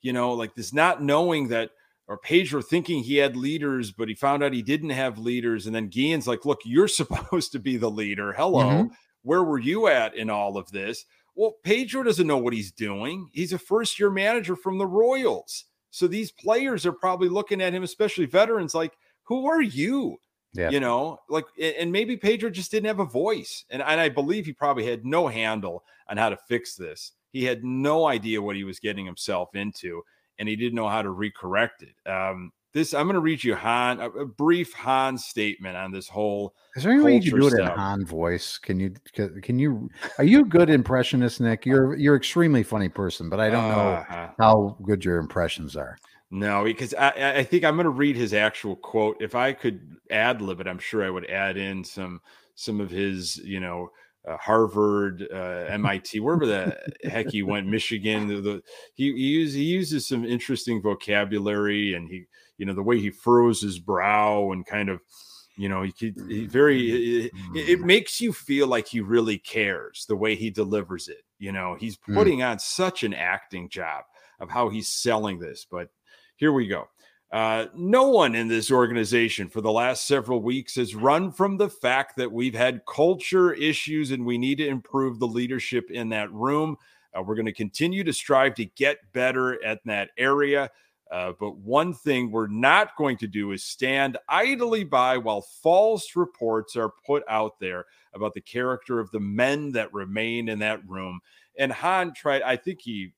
you 0.00 0.12
know 0.12 0.32
like 0.32 0.54
this 0.54 0.72
not 0.72 1.02
knowing 1.02 1.48
that 1.48 1.70
or 2.08 2.18
Pedro 2.18 2.62
thinking 2.62 3.02
he 3.02 3.16
had 3.16 3.36
leaders, 3.36 3.90
but 3.90 4.08
he 4.08 4.14
found 4.14 4.42
out 4.42 4.52
he 4.52 4.62
didn't 4.62 4.90
have 4.90 5.18
leaders. 5.18 5.66
And 5.66 5.74
then 5.74 5.88
Guillen's 5.88 6.28
like, 6.28 6.44
look, 6.44 6.60
you're 6.64 6.88
supposed 6.88 7.52
to 7.52 7.58
be 7.58 7.76
the 7.76 7.90
leader. 7.90 8.32
Hello. 8.32 8.64
Mm-hmm. 8.64 8.94
Where 9.22 9.42
were 9.42 9.58
you 9.58 9.88
at 9.88 10.14
in 10.14 10.30
all 10.30 10.56
of 10.56 10.70
this? 10.70 11.04
Well, 11.34 11.56
Pedro 11.64 12.02
doesn't 12.02 12.26
know 12.26 12.38
what 12.38 12.52
he's 12.52 12.72
doing. 12.72 13.28
He's 13.32 13.52
a 13.52 13.58
first 13.58 13.98
year 13.98 14.10
manager 14.10 14.56
from 14.56 14.78
the 14.78 14.86
Royals. 14.86 15.64
So 15.90 16.06
these 16.06 16.30
players 16.30 16.86
are 16.86 16.92
probably 16.92 17.28
looking 17.28 17.60
at 17.60 17.74
him, 17.74 17.82
especially 17.82 18.26
veterans, 18.26 18.74
like, 18.74 18.92
who 19.24 19.46
are 19.46 19.62
you? 19.62 20.18
Yeah. 20.56 20.70
You 20.70 20.80
know, 20.80 21.20
like, 21.28 21.44
and 21.60 21.92
maybe 21.92 22.16
Pedro 22.16 22.50
just 22.50 22.70
didn't 22.70 22.86
have 22.86 23.00
a 23.00 23.04
voice. 23.04 23.64
And, 23.70 23.82
and 23.82 24.00
I 24.00 24.08
believe 24.08 24.46
he 24.46 24.52
probably 24.52 24.86
had 24.86 25.04
no 25.04 25.28
handle 25.28 25.84
on 26.08 26.16
how 26.16 26.28
to 26.28 26.36
fix 26.48 26.74
this. 26.74 27.12
He 27.32 27.44
had 27.44 27.64
no 27.64 28.06
idea 28.06 28.40
what 28.40 28.56
he 28.56 28.64
was 28.64 28.80
getting 28.80 29.04
himself 29.04 29.54
into, 29.54 30.02
and 30.38 30.48
he 30.48 30.56
didn't 30.56 30.74
know 30.74 30.88
how 30.88 31.02
to 31.02 31.10
recorrect 31.10 31.82
it. 31.82 32.10
Um, 32.10 32.52
this 32.76 32.92
I'm 32.92 33.06
going 33.06 33.14
to 33.14 33.20
read 33.20 33.42
you 33.42 33.54
Hahn 33.54 34.00
a, 34.00 34.10
a, 34.10 34.26
brief 34.26 34.72
Hahn 34.74 35.16
statement 35.16 35.76
on 35.76 35.90
this 35.90 36.08
whole. 36.08 36.54
Is 36.76 36.82
there 36.82 36.92
any 36.92 37.02
way 37.02 37.14
you 37.16 37.30
can 37.30 37.40
do 37.40 37.46
it 37.46 37.52
stuff. 37.52 37.70
in 37.70 37.74
Hahn 37.74 38.04
voice? 38.04 38.58
Can 38.58 38.78
you 38.78 38.94
can 39.42 39.58
you 39.58 39.88
are 40.18 40.24
you 40.24 40.42
a 40.42 40.44
good 40.44 40.68
impressionist, 40.68 41.40
Nick? 41.40 41.64
You're 41.64 41.96
you're 41.96 42.16
extremely 42.16 42.62
funny 42.62 42.90
person, 42.90 43.30
but 43.30 43.40
I 43.40 43.48
don't 43.48 43.68
know 43.68 44.04
uh, 44.08 44.28
how 44.38 44.76
good 44.82 45.04
your 45.04 45.16
impressions 45.16 45.74
are. 45.74 45.96
No, 46.30 46.64
because 46.64 46.92
I, 46.94 47.36
I 47.36 47.44
think 47.44 47.64
I'm 47.64 47.76
going 47.76 47.84
to 47.84 47.90
read 47.90 48.16
his 48.16 48.34
actual 48.34 48.74
quote. 48.74 49.16
If 49.20 49.34
I 49.34 49.52
could 49.52 49.96
ad 50.10 50.42
lib 50.42 50.60
it, 50.60 50.66
I'm 50.66 50.78
sure 50.78 51.04
I 51.04 51.10
would 51.10 51.30
add 51.30 51.56
in 51.56 51.84
some 51.84 52.20
some 52.56 52.80
of 52.80 52.90
his, 52.90 53.36
you 53.38 53.60
know, 53.60 53.90
uh, 54.26 54.36
Harvard, 54.38 55.26
uh, 55.32 55.66
MIT, 55.68 56.20
wherever 56.20 56.46
the 56.46 56.76
heck 57.04 57.30
he 57.30 57.42
went, 57.42 57.68
Michigan. 57.68 58.26
The, 58.26 58.40
the 58.40 58.62
he 58.94 59.12
he, 59.12 59.18
use, 59.18 59.54
he 59.54 59.62
uses 59.62 60.08
some 60.08 60.24
interesting 60.24 60.82
vocabulary, 60.82 61.94
and 61.94 62.08
he, 62.08 62.24
you 62.58 62.66
know, 62.66 62.74
the 62.74 62.82
way 62.82 62.98
he 62.98 63.10
furrows 63.10 63.60
his 63.60 63.78
brow 63.78 64.50
and 64.50 64.66
kind 64.66 64.88
of, 64.88 65.00
you 65.56 65.68
know, 65.68 65.82
he, 65.82 66.12
he 66.28 66.46
very 66.46 67.26
it, 67.26 67.32
it, 67.54 67.80
makes 67.80 68.20
you 68.20 68.32
feel 68.32 68.66
like 68.66 68.88
he 68.88 69.00
really 69.00 69.38
cares 69.38 70.04
the 70.08 70.16
way 70.16 70.34
he 70.34 70.50
delivers 70.50 71.06
it. 71.08 71.22
You 71.38 71.52
know, 71.52 71.76
he's 71.78 71.98
hmm. 72.04 72.14
putting 72.14 72.38
mm. 72.40 72.50
on 72.50 72.58
such 72.58 73.04
an 73.04 73.14
acting 73.14 73.68
job 73.68 74.04
of 74.40 74.50
how 74.50 74.68
he's 74.68 74.88
selling 74.88 75.38
this, 75.38 75.66
but 75.70 75.88
here 76.36 76.52
we 76.52 76.66
go. 76.66 76.88
Uh, 77.32 77.66
no 77.74 78.08
one 78.08 78.34
in 78.34 78.46
this 78.46 78.70
organization 78.70 79.48
for 79.48 79.60
the 79.60 79.72
last 79.72 80.06
several 80.06 80.40
weeks 80.40 80.76
has 80.76 80.94
run 80.94 81.32
from 81.32 81.56
the 81.56 81.68
fact 81.68 82.16
that 82.16 82.30
we've 82.30 82.54
had 82.54 82.80
culture 82.86 83.52
issues 83.52 84.12
and 84.12 84.24
we 84.24 84.38
need 84.38 84.58
to 84.58 84.66
improve 84.66 85.18
the 85.18 85.26
leadership 85.26 85.90
in 85.90 86.08
that 86.08 86.32
room. 86.32 86.76
Uh, 87.16 87.22
we're 87.22 87.34
going 87.34 87.46
to 87.46 87.52
continue 87.52 88.04
to 88.04 88.12
strive 88.12 88.54
to 88.54 88.64
get 88.64 88.98
better 89.12 89.62
at 89.64 89.80
that 89.84 90.10
area. 90.16 90.70
Uh, 91.10 91.32
but 91.38 91.56
one 91.58 91.94
thing 91.94 92.30
we're 92.30 92.48
not 92.48 92.96
going 92.96 93.16
to 93.16 93.28
do 93.28 93.52
is 93.52 93.62
stand 93.62 94.18
idly 94.28 94.82
by 94.82 95.16
while 95.16 95.40
false 95.40 96.16
reports 96.16 96.74
are 96.74 96.92
put 97.04 97.22
out 97.28 97.58
there 97.60 97.84
about 98.14 98.34
the 98.34 98.40
character 98.40 98.98
of 98.98 99.10
the 99.10 99.20
men 99.20 99.70
that 99.72 99.92
remain 99.92 100.48
in 100.48 100.58
that 100.58 100.80
room. 100.88 101.20
And 101.58 101.72
Hahn 101.72 102.12
tried, 102.12 102.42
I 102.42 102.56
think 102.56 102.80
he 102.82 103.12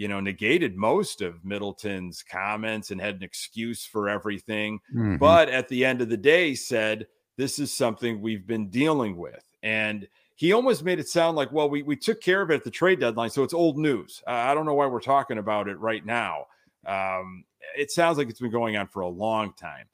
you 0.00 0.08
know, 0.08 0.18
negated 0.18 0.78
most 0.78 1.20
of 1.20 1.44
Middleton's 1.44 2.22
comments 2.22 2.90
and 2.90 2.98
had 2.98 3.16
an 3.16 3.22
excuse 3.22 3.84
for 3.84 4.08
everything. 4.08 4.80
Mm-hmm. 4.94 5.16
But 5.16 5.50
at 5.50 5.68
the 5.68 5.84
end 5.84 6.00
of 6.00 6.08
the 6.08 6.16
day, 6.16 6.54
said, 6.54 7.06
This 7.36 7.58
is 7.58 7.70
something 7.70 8.22
we've 8.22 8.46
been 8.46 8.70
dealing 8.70 9.18
with. 9.18 9.44
And 9.62 10.08
he 10.36 10.54
almost 10.54 10.84
made 10.84 11.00
it 11.00 11.08
sound 11.10 11.36
like, 11.36 11.52
well, 11.52 11.68
we, 11.68 11.82
we 11.82 11.96
took 11.96 12.22
care 12.22 12.40
of 12.40 12.50
it 12.50 12.54
at 12.54 12.64
the 12.64 12.70
trade 12.70 12.98
deadline. 12.98 13.28
So 13.28 13.42
it's 13.42 13.52
old 13.52 13.76
news. 13.76 14.22
Uh, 14.26 14.30
I 14.30 14.54
don't 14.54 14.64
know 14.64 14.72
why 14.72 14.86
we're 14.86 15.02
talking 15.02 15.36
about 15.36 15.68
it 15.68 15.78
right 15.78 16.04
now. 16.06 16.46
Um, 16.86 17.44
it 17.76 17.90
sounds 17.90 18.16
like 18.16 18.30
it's 18.30 18.40
been 18.40 18.50
going 18.50 18.78
on 18.78 18.86
for 18.86 19.00
a 19.00 19.08
long 19.08 19.52
time. 19.52 19.84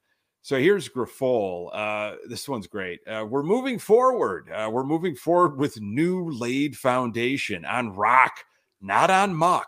So 0.41 0.57
here's 0.57 0.87
Grifol. 0.87 1.69
Uh, 1.73 2.15
this 2.29 2.47
one's 2.47 2.67
great. 2.67 3.01
Uh, 3.05 3.25
we're 3.29 3.43
moving 3.43 3.77
forward. 3.77 4.49
Uh, 4.49 4.69
we're 4.71 4.85
moving 4.85 5.17
forward 5.17 5.57
with 5.57 5.81
new 5.81 6.31
laid 6.31 6.77
foundation 6.77 7.65
on 7.65 7.93
rock, 7.93 8.45
not 8.79 9.11
on 9.11 9.35
muck 9.35 9.67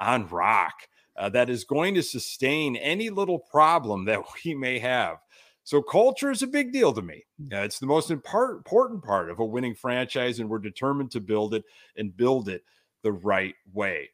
on 0.00 0.26
rock 0.28 0.74
uh, 1.16 1.28
that 1.30 1.50
is 1.50 1.64
going 1.64 1.94
to 1.94 2.02
sustain 2.02 2.76
any 2.76 3.10
little 3.10 3.38
problem 3.38 4.04
that 4.04 4.22
we 4.44 4.54
may 4.54 4.78
have. 4.78 5.18
So, 5.64 5.82
culture 5.82 6.30
is 6.30 6.42
a 6.42 6.46
big 6.46 6.72
deal 6.72 6.94
to 6.94 7.02
me. 7.02 7.26
Uh, 7.52 7.58
it's 7.58 7.78
the 7.78 7.86
most 7.86 8.10
important 8.10 9.04
part 9.04 9.30
of 9.30 9.38
a 9.38 9.44
winning 9.44 9.74
franchise, 9.74 10.38
and 10.38 10.48
we're 10.48 10.60
determined 10.60 11.10
to 11.10 11.20
build 11.20 11.52
it 11.52 11.64
and 11.96 12.16
build 12.16 12.48
it 12.48 12.64
the 13.02 13.12
right 13.12 13.54
way. 13.74 14.08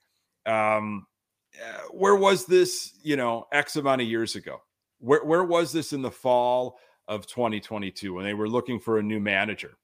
Um, 0.46 1.06
uh, 1.54 1.82
where 1.92 2.16
was 2.16 2.46
this, 2.46 2.98
you 3.02 3.14
know, 3.14 3.46
X 3.52 3.76
amount 3.76 4.02
of 4.02 4.08
years 4.08 4.34
ago? 4.34 4.62
Where, 4.98 5.24
where 5.24 5.44
was 5.44 5.70
this 5.70 5.92
in 5.92 6.02
the 6.02 6.10
fall 6.10 6.78
of 7.06 7.26
2022 7.28 8.14
when 8.14 8.24
they 8.24 8.34
were 8.34 8.48
looking 8.48 8.80
for 8.80 8.98
a 8.98 9.02
new 9.02 9.20
manager? 9.20 9.76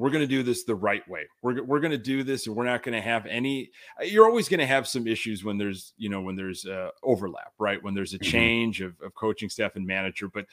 We're 0.00 0.08
going 0.08 0.22
to 0.22 0.26
do 0.26 0.42
this 0.42 0.64
the 0.64 0.74
right 0.74 1.06
way. 1.10 1.26
We're, 1.42 1.62
we're 1.62 1.80
going 1.80 1.90
to 1.90 1.98
do 1.98 2.22
this 2.22 2.46
and 2.46 2.56
we're 2.56 2.64
not 2.64 2.82
going 2.82 2.94
to 2.94 3.02
have 3.02 3.26
any, 3.26 3.70
you're 4.02 4.24
always 4.24 4.48
going 4.48 4.60
to 4.60 4.66
have 4.66 4.88
some 4.88 5.06
issues 5.06 5.44
when 5.44 5.58
there's, 5.58 5.92
you 5.98 6.08
know, 6.08 6.22
when 6.22 6.36
there's 6.36 6.64
uh, 6.64 6.88
overlap, 7.02 7.52
right? 7.58 7.82
When 7.82 7.92
there's 7.92 8.14
a 8.14 8.18
mm-hmm. 8.18 8.30
change 8.30 8.80
of, 8.80 8.98
of 9.02 9.14
coaching 9.14 9.50
staff 9.50 9.76
and 9.76 9.86
manager. 9.86 10.28
But, 10.28 10.46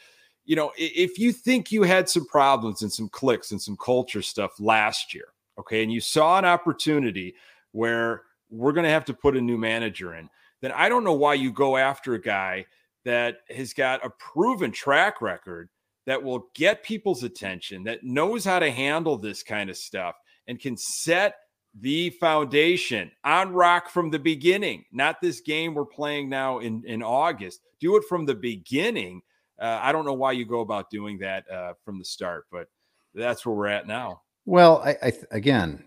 you 0.43 0.57
know, 0.57 0.73
if 0.77 1.17
you 1.17 1.31
think 1.31 1.71
you 1.71 1.83
had 1.83 2.09
some 2.09 2.27
problems 2.27 2.81
and 2.81 2.91
some 2.91 3.07
clicks 3.07 3.51
and 3.51 3.61
some 3.61 3.77
culture 3.77 4.21
stuff 4.21 4.59
last 4.59 5.13
year, 5.13 5.29
okay, 5.57 5.81
and 5.81 5.93
you 5.93 6.01
saw 6.01 6.37
an 6.37 6.43
opportunity 6.45 7.33
where 7.71 8.23
we're 8.49 8.73
going 8.73 8.83
to 8.83 8.89
have 8.89 9.05
to 9.05 9.13
put 9.13 9.37
a 9.37 9.41
new 9.41 9.57
manager 9.57 10.13
in, 10.13 10.29
then 10.59 10.73
I 10.73 10.89
don't 10.89 11.05
know 11.05 11.13
why 11.13 11.35
you 11.35 11.53
go 11.53 11.77
after 11.77 12.15
a 12.15 12.21
guy 12.21 12.65
that 13.05 13.37
has 13.49 13.71
got 13.71 14.05
a 14.05 14.09
proven 14.09 14.71
track 14.71 15.21
record 15.21 15.69
that 16.07 16.23
will 16.23 16.47
get 16.55 16.83
people's 16.83 17.23
attention, 17.23 17.83
that 17.83 18.03
knows 18.03 18.43
how 18.43 18.57
to 18.57 18.71
handle 18.71 19.17
this 19.17 19.43
kind 19.43 19.69
of 19.69 19.77
stuff, 19.77 20.15
and 20.47 20.59
can 20.59 20.75
set 20.75 21.35
the 21.79 22.09
foundation 22.11 23.11
on 23.23 23.53
rock 23.53 23.89
from 23.89 24.09
the 24.09 24.17
beginning, 24.17 24.85
not 24.91 25.21
this 25.21 25.41
game 25.41 25.75
we're 25.75 25.85
playing 25.85 26.29
now 26.29 26.59
in, 26.59 26.81
in 26.85 27.03
August. 27.03 27.59
Do 27.79 27.97
it 27.97 28.03
from 28.09 28.25
the 28.25 28.33
beginning. 28.33 29.21
Uh, 29.59 29.79
I 29.83 29.91
don't 29.91 30.05
know 30.05 30.13
why 30.13 30.31
you 30.31 30.45
go 30.45 30.61
about 30.61 30.89
doing 30.89 31.19
that 31.19 31.43
uh, 31.51 31.73
from 31.83 31.99
the 31.99 32.05
start, 32.05 32.45
but 32.51 32.67
that's 33.13 33.45
where 33.45 33.55
we're 33.55 33.67
at 33.67 33.85
now. 33.85 34.21
Well, 34.45 34.81
I, 34.83 34.95
I 35.03 35.13
again, 35.31 35.83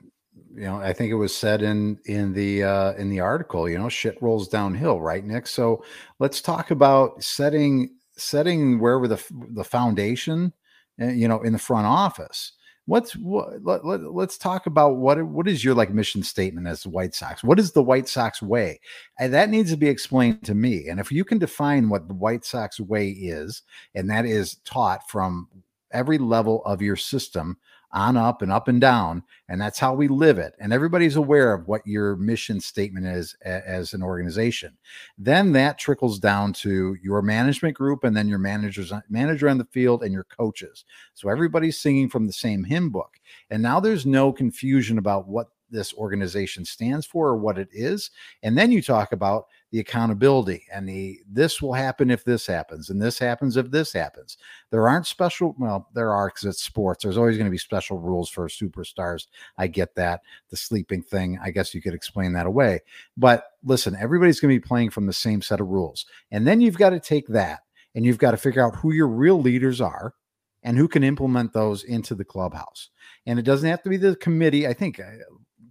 you 0.55 0.65
know, 0.65 0.77
I 0.77 0.93
think 0.93 1.11
it 1.11 1.17
was 1.17 1.35
said 1.35 1.63
in 1.63 1.99
in 2.05 2.35
the 2.35 2.63
uh, 2.63 2.93
in 2.93 3.09
the 3.09 3.21
article. 3.21 3.69
You 3.69 3.79
know, 3.79 3.89
shit 3.89 4.21
rolls 4.21 4.49
downhill, 4.49 5.01
right, 5.01 5.25
Nick? 5.25 5.47
So 5.47 5.83
let's 6.19 6.41
talk 6.43 6.71
about 6.71 7.25
setting 7.25 7.97
setting 8.21 8.79
wherever 8.79 9.09
the 9.09 9.23
the 9.51 9.65
foundation, 9.65 10.53
eh, 10.99 11.13
you 11.13 11.29
know, 11.29 11.41
in 11.43 11.53
the 11.53 11.59
front 11.59 11.87
office. 11.87 12.53
What's 12.87 13.13
what? 13.13 13.63
Let, 13.63 13.85
let, 13.85 14.01
let's 14.13 14.39
talk 14.39 14.67
about 14.67 14.97
what 14.97 15.23
what 15.23 15.47
is 15.47 15.65
your 15.65 15.75
like 15.75 15.91
mission 15.91 16.23
statement 16.23 16.67
as 16.67 16.83
the 16.83 16.91
White 16.91 17.15
Sox? 17.15 17.45
What 17.45 17.59
is 17.59 17.73
the 17.73 17.83
White 17.83 18.09
Sox 18.09 18.43
way? 18.43 18.81
And 19.19 19.33
that 19.33 19.51
needs 19.51 19.71
to 19.71 19.77
be 19.77 19.89
explained 19.89 20.45
to 20.45 20.55
me. 20.55 20.89
And 20.89 20.99
if 20.99 21.13
you 21.13 21.25
can 21.25 21.39
define 21.39 21.89
what 21.89 22.09
the 22.09 22.15
White 22.15 22.45
Sox 22.45 22.81
way 22.81 23.11
is, 23.11 23.63
and 23.95 24.11
that 24.11 24.27
is 24.27 24.57
taught 24.65 25.09
from 25.09 25.49
every 25.93 26.19
level 26.19 26.65
of 26.65 26.83
your 26.83 26.97
system 26.97 27.57
on 27.93 28.17
up 28.17 28.43
and 28.43 28.53
up 28.53 28.69
and 28.69 28.81
down 28.81 29.23
and 29.49 29.61
that's 29.61 29.79
how 29.79 29.93
we 29.95 30.07
live 30.07 30.39
it 30.39 30.55
and 30.61 30.73
everybody's 30.73 31.17
aware 31.17 31.53
of 31.53 31.67
what 31.67 31.85
your 31.87 32.17
mission 32.17 32.61
statement 32.61 33.07
is 33.07 33.37
a, 33.45 33.69
as 33.69 33.95
an 33.95 34.03
organization. 34.03 34.77
Then 35.19 35.53
that 35.53 35.79
trickles 35.79 36.19
down 36.19 36.53
to 36.55 36.97
your 37.03 37.21
management 37.23 37.77
group 37.77 38.05
and 38.05 38.17
then 38.17 38.29
your 38.29 38.39
managers 38.39 38.93
uh, 38.93 39.01
manager 39.09 39.49
on 39.49 39.59
the 39.59 39.65
field 39.67 40.03
and 40.03 40.13
your 40.13 40.25
coaches. 40.25 40.85
So 41.15 41.29
everybody's 41.29 41.81
singing 41.81 42.09
from 42.09 42.27
the 42.27 42.33
same 42.33 42.65
hymn 42.65 42.91
book 42.91 43.19
and 43.51 43.63
now 43.63 43.81
there's 43.81 44.07
no 44.07 44.33
confusion 44.33 44.99
about 44.99 45.27
what 45.27 45.49
this 45.71 45.95
organization 45.95 46.65
stands 46.65 47.07
for 47.07 47.29
or 47.29 47.37
what 47.37 47.59
it 47.59 47.69
is 47.73 48.11
and 48.43 48.57
then 48.57 48.73
you 48.73 48.83
talk 48.83 49.13
about 49.13 49.47
the 49.71 49.79
accountability 49.79 50.67
and 50.73 50.89
the 50.89 51.21
this 51.29 51.63
will 51.63 51.75
happen 51.75 52.11
if 52.11 52.25
this 52.25 52.47
happens 52.47 52.91
and 52.91 53.01
this 53.01 53.19
happens 53.19 53.57
if 53.57 53.71
this 53.71 53.93
happens. 53.93 54.37
There 54.71 54.89
aren't 54.89 55.07
special, 55.07 55.55
well, 55.59 55.89
there 55.95 56.13
are 56.13 56.29
because 56.29 56.45
it's 56.45 56.63
sports. 56.63 57.05
There's 57.05 57.17
always 57.17 57.37
going 57.37 57.47
to 57.47 57.53
be 57.53 57.59
special 57.59 57.99
rules 57.99 58.29
for 58.29 58.49
superstars. 58.49 59.27
I 59.59 59.69
get 59.69 59.95
that. 59.95 60.23
The 60.51 60.57
sleeping 60.57 61.03
thing, 61.03 61.39
I 61.43 61.51
guess 61.51 61.75
you 61.75 61.81
could 61.81 61.95
explain 61.95 62.33
that 62.33 62.47
away. 62.47 62.81
But 63.17 63.45
listen, 63.63 63.97
everybody's 63.99 64.41
going 64.41 64.55
to 64.55 64.61
be 64.61 64.67
playing 64.67 64.91
from 64.91 65.07
the 65.07 65.13
same 65.13 65.41
set 65.41 65.61
of 65.61 65.69
rules. 65.69 66.07
And 66.31 66.47
then 66.47 66.61
you've 66.61 66.79
got 66.79 66.91
to 66.91 67.01
take 67.01 67.29
that 67.29 67.61
and 67.95 68.05
you've 68.05 68.19
got 68.19 68.33
to 68.33 68.37
figure 68.37 68.65
out 68.65 68.77
who 68.77 68.93
your 68.93 69.09
real 69.09 69.41
leaders 69.41 69.81
are 69.81 70.15
and 70.63 70.77
who 70.77 70.89
can 70.89 71.05
implement 71.05 71.53
those 71.53 71.85
into 71.85 72.15
the 72.15 72.25
clubhouse. 72.25 72.91
And 73.27 73.39
it 73.39 73.43
doesn't 73.43 73.69
have 73.69 73.83
to 73.85 73.89
be 73.89 73.97
the 73.97 74.17
committee. 74.17 74.67
I 74.67 74.73
think 74.73 74.99
uh, 74.99 75.05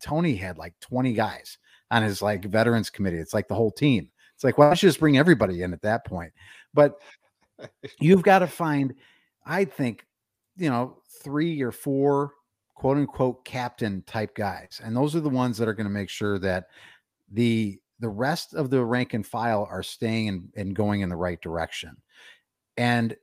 Tony 0.02 0.36
had 0.36 0.58
like 0.58 0.74
20 0.80 1.14
guys 1.14 1.58
on 1.92 2.04
his 2.04 2.22
like 2.22 2.46
veterans 2.46 2.90
committee. 2.90 3.18
It's 3.18 3.34
like 3.34 3.48
the 3.48 3.56
whole 3.56 3.72
team. 3.72 4.10
It's 4.36 4.44
like, 4.44 4.58
why 4.58 4.68
don't 4.68 4.82
you 4.82 4.88
just 4.88 5.00
bring 5.00 5.18
everybody 5.18 5.64
in 5.64 5.74
at 5.74 5.82
that 5.82 6.06
point? 6.06 6.32
But 6.74 7.00
you've 8.00 8.24
got 8.24 8.40
to 8.40 8.48
find, 8.48 8.96
I 9.46 9.66
think, 9.66 10.06
you 10.56 10.70
know, 10.70 10.98
three 11.24 11.62
or 11.62 11.72
four 11.72 12.34
quote 12.76 12.98
unquote 12.98 13.44
captain 13.44 14.02
type 14.04 14.36
guys. 14.36 14.80
And 14.84 14.96
those 14.96 15.16
are 15.16 15.20
the 15.20 15.30
ones 15.30 15.58
that 15.58 15.68
are 15.68 15.74
going 15.74 15.88
to 15.88 15.94
make 15.94 16.10
sure 16.10 16.40
that 16.40 16.68
the 17.32 17.80
the 18.00 18.10
rest 18.10 18.54
of 18.54 18.70
the 18.70 18.84
rank 18.84 19.14
and 19.14 19.28
file 19.28 19.68
are 19.70 19.84
staying 19.84 20.30
and, 20.30 20.50
and 20.56 20.76
going 20.76 21.02
in 21.02 21.10
the 21.10 21.16
right 21.18 21.42
direction. 21.42 21.98
And 22.78 23.16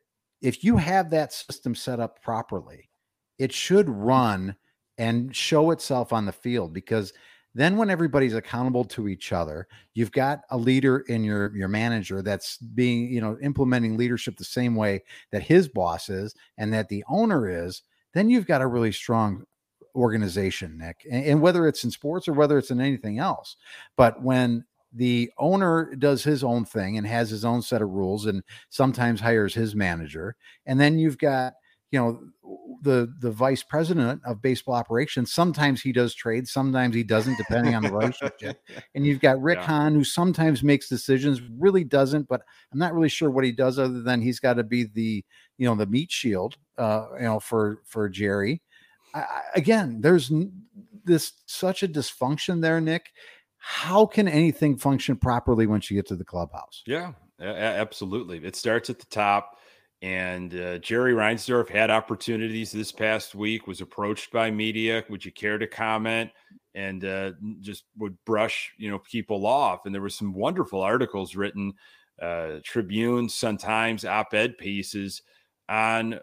if 0.43 0.63
you 0.63 0.77
have 0.77 1.09
that 1.11 1.33
system 1.33 1.75
set 1.75 1.99
up 1.99 2.23
properly, 2.23 2.91
it 3.39 3.53
should 3.53 3.89
run 3.89 4.55
and 4.99 5.35
show 5.35 5.71
itself 5.71 6.13
on 6.13 6.27
the 6.27 6.33
field 6.33 6.75
because 6.75 7.15
then 7.57 7.79
when 7.79 7.89
everybody's 7.89 8.35
accountable 8.35 8.85
to 8.85 9.09
each 9.09 9.33
other, 9.33 9.67
you've 9.95 10.13
got 10.13 10.43
a 10.51 10.59
leader 10.59 10.99
in 11.09 11.25
your 11.25 11.57
your 11.57 11.69
manager 11.69 12.21
that's 12.21 12.59
being, 12.59 13.11
you 13.11 13.21
know, 13.21 13.39
implementing 13.43 13.97
leadership 13.97 14.37
the 14.37 14.45
same 14.45 14.77
way 14.77 15.03
that 15.33 15.43
his 15.43 15.67
boss 15.67 16.11
is 16.11 16.35
and 16.59 16.71
that 16.73 16.91
the 16.91 17.03
owner 17.09 17.49
is, 17.49 17.83
then 18.13 18.29
you've 18.29 18.47
got 18.47 18.61
a 18.61 18.67
really 18.67 18.93
strong 18.93 19.45
organization, 19.95 20.77
Nick. 20.77 21.07
And, 21.11 21.25
and 21.25 21.41
whether 21.41 21.67
it's 21.67 21.83
in 21.83 21.91
sports 21.91 22.29
or 22.29 22.35
whether 22.35 22.59
it's 22.59 22.71
in 22.71 22.81
anything 22.81 23.19
else. 23.19 23.57
But 23.97 24.23
when 24.23 24.67
the 24.93 25.31
owner 25.39 25.95
does 25.97 26.23
his 26.23 26.45
own 26.45 26.67
thing 26.67 26.99
and 26.99 27.07
has 27.07 27.31
his 27.31 27.45
own 27.45 27.63
set 27.63 27.81
of 27.81 27.91
rules 27.91 28.27
and 28.27 28.43
sometimes 28.69 29.21
hires 29.21 29.55
his 29.55 29.75
manager, 29.75 30.37
and 30.67 30.79
then 30.79 30.99
you've 30.99 31.19
got 31.19 31.55
you 31.97 32.03
know 32.03 32.21
the 32.83 33.11
the 33.21 33.31
vice 33.31 33.63
president 33.63 34.21
of 34.27 34.43
baseball 34.43 34.75
operations 34.75 35.33
sometimes 35.33 35.81
he 35.81 35.93
does 35.93 36.15
trades 36.15 36.53
sometimes 36.53 36.95
he 36.95 37.03
doesn't 37.03 37.39
depending 37.39 37.75
on 37.75 37.83
the 37.83 37.91
relationship. 37.91 38.61
And 38.95 39.07
you've 39.07 39.21
got 39.21 39.41
rick 39.41 39.59
yeah. 39.59 39.67
hahn 39.67 39.95
who 39.95 40.05
sometimes 40.05 40.63
makes 40.63 40.89
decisions 40.89 41.41
really 41.59 41.85
doesn't 41.85 42.29
but 42.29 42.43
i'm 42.73 42.79
not 42.79 42.95
really 42.95 43.09
sure 43.09 43.31
what 43.31 43.45
he 43.45 43.53
does 43.53 43.79
other 43.79 44.03
than 44.03 44.21
he's 44.21 44.39
got 44.39 44.55
to 44.55 44.63
be 44.63 44.85
the 44.85 45.25
you 45.57 45.67
know 45.67 45.75
the 45.75 45.87
meat 45.87 46.13
shield 46.13 46.57
uh 46.77 47.07
you 47.17 47.25
know 47.25 47.41
for 47.41 47.81
for 47.87 48.11
jerry. 48.11 48.63
I, 49.15 49.25
again 49.55 50.03
there's 50.03 50.31
this 51.05 51.33
such 51.47 51.83
a 51.83 51.89
dysfunction 51.89 52.61
there 52.61 52.81
nick. 52.81 53.11
How 53.59 54.05
can 54.05 54.29
anything 54.29 54.77
function 54.77 55.17
properly 55.17 55.67
once 55.67 55.91
you 55.91 55.97
get 55.97 56.07
to 56.09 56.17
the 56.17 56.25
clubhouse? 56.25 56.83
Yeah 56.87 57.13
absolutely. 57.41 58.39
It 58.39 58.57
starts 58.57 58.91
at 58.91 58.99
the 58.99 59.07
top 59.07 59.59
and 60.07 60.55
uh, 60.55 60.79
Jerry 60.79 61.15
Reinsdorf 61.15 61.69
had 61.69 61.91
opportunities 61.91 62.71
this 62.71 62.93
past 62.93 63.35
week, 63.35 63.67
was 63.67 63.81
approached 63.81 64.31
by 64.31 64.53
media. 64.53 65.05
Would 65.11 65.25
you 65.25 65.33
care 65.33 65.59
to 65.59 65.67
comment? 65.67 66.31
And 66.77 67.05
uh, 67.05 67.33
just 67.61 67.87
would 67.99 68.17
brush, 68.25 68.73
you 68.79 68.89
know, 68.89 69.01
people 69.01 69.45
off. 69.47 69.85
And 69.85 69.93
there 69.93 70.01
were 70.01 70.09
some 70.09 70.33
wonderful 70.33 70.81
articles 70.81 71.35
written, 71.35 71.73
uh, 72.23 72.59
Tribune, 72.63 73.29
Sun 73.29 73.57
Times, 73.57 74.05
op-ed 74.05 74.57
pieces 74.59 75.23
on 75.69 76.21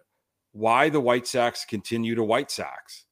why 0.54 0.88
the 0.88 1.02
White 1.02 1.28
Sox 1.28 1.66
continue 1.66 2.16
to 2.16 2.24
White 2.24 2.52
Sox. 2.52 3.04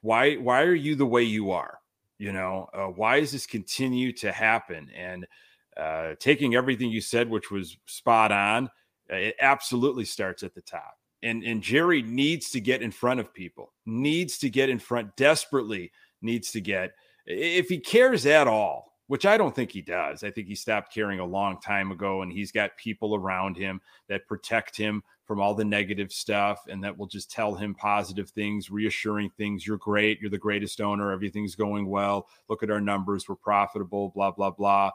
Why, 0.00 0.36
why 0.36 0.62
are 0.62 0.74
you 0.74 0.94
the 0.94 1.04
way 1.04 1.24
you 1.24 1.50
are? 1.50 1.78
You 2.16 2.32
know, 2.32 2.70
uh, 2.72 2.86
why 2.86 3.20
does 3.20 3.32
this 3.32 3.46
continue 3.46 4.12
to 4.14 4.32
happen? 4.32 4.88
And 4.96 5.26
uh, 5.76 6.14
taking 6.18 6.54
everything 6.54 6.88
you 6.88 7.02
said, 7.02 7.28
which 7.28 7.50
was 7.50 7.76
spot 7.84 8.32
on, 8.32 8.70
it 9.08 9.36
absolutely 9.40 10.04
starts 10.04 10.42
at 10.42 10.54
the 10.54 10.62
top. 10.62 10.98
And, 11.22 11.42
and 11.42 11.62
Jerry 11.62 12.02
needs 12.02 12.50
to 12.50 12.60
get 12.60 12.82
in 12.82 12.90
front 12.90 13.20
of 13.20 13.32
people, 13.32 13.72
needs 13.84 14.38
to 14.38 14.50
get 14.50 14.68
in 14.68 14.78
front, 14.78 15.16
desperately 15.16 15.90
needs 16.22 16.50
to 16.52 16.60
get, 16.60 16.92
if 17.24 17.68
he 17.68 17.78
cares 17.78 18.26
at 18.26 18.46
all, 18.46 18.92
which 19.08 19.24
I 19.24 19.36
don't 19.36 19.54
think 19.54 19.70
he 19.70 19.82
does. 19.82 20.22
I 20.24 20.30
think 20.30 20.48
he 20.48 20.54
stopped 20.54 20.92
caring 20.92 21.20
a 21.20 21.24
long 21.24 21.60
time 21.60 21.90
ago, 21.90 22.22
and 22.22 22.32
he's 22.32 22.52
got 22.52 22.76
people 22.76 23.14
around 23.14 23.56
him 23.56 23.80
that 24.08 24.26
protect 24.26 24.76
him 24.76 25.02
from 25.26 25.40
all 25.40 25.54
the 25.54 25.64
negative 25.64 26.12
stuff 26.12 26.60
and 26.68 26.82
that 26.84 26.96
will 26.96 27.06
just 27.06 27.30
tell 27.30 27.54
him 27.54 27.74
positive 27.74 28.30
things, 28.30 28.70
reassuring 28.70 29.30
things. 29.36 29.66
You're 29.66 29.76
great. 29.76 30.20
You're 30.20 30.30
the 30.30 30.38
greatest 30.38 30.80
owner. 30.80 31.10
Everything's 31.10 31.56
going 31.56 31.88
well. 31.88 32.28
Look 32.48 32.62
at 32.62 32.70
our 32.70 32.80
numbers. 32.80 33.28
We're 33.28 33.34
profitable, 33.34 34.10
blah, 34.10 34.30
blah, 34.30 34.50
blah. 34.50 34.90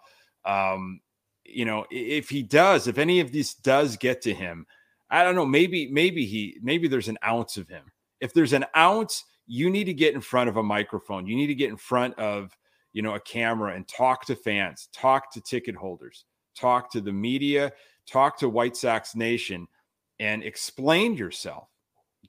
Um, 0.46 1.02
you 1.46 1.66
know, 1.66 1.86
if 1.90 2.30
he 2.30 2.44
does, 2.44 2.88
if 2.88 2.98
any 2.98 3.20
of 3.20 3.32
this 3.32 3.54
does 3.54 3.98
get 3.98 4.22
to 4.24 4.34
him, 4.34 4.66
I 5.10 5.24
don't 5.24 5.36
know, 5.36 5.46
maybe, 5.46 5.88
maybe 5.88 6.26
he, 6.26 6.58
maybe 6.62 6.88
there's 6.88 7.10
an 7.10 7.18
ounce 7.26 7.58
of 7.58 7.68
him. 7.68 7.92
If 8.20 8.34
there's 8.34 8.54
an 8.54 8.66
ounce, 8.76 9.26
you 9.48 9.70
need 9.70 9.86
to 9.86 9.94
get 9.94 10.14
in 10.14 10.22
front 10.22 10.50
of 10.50 10.58
a 10.58 10.64
microphone. 10.64 11.28
You 11.28 11.36
need 11.36 11.48
to 11.48 11.56
get 11.56 11.70
in 11.70 11.78
front 11.78 12.18
of, 12.18 12.56
you 12.94 13.02
know, 13.02 13.16
a 13.16 13.20
camera 13.20 13.76
and 13.76 13.88
talk 13.88 14.26
to 14.26 14.36
fans, 14.36 14.88
talk 14.94 15.32
to 15.34 15.42
ticket 15.42 15.76
holders, 15.76 16.26
talk 16.56 16.92
to 16.92 17.02
the 17.02 17.12
media, 17.12 17.72
talk 18.06 18.38
to 18.40 18.50
White 18.50 18.78
Sox 18.78 19.16
Nation 19.16 19.68
and 20.20 20.44
explain 20.44 21.16
yourself. 21.16 21.68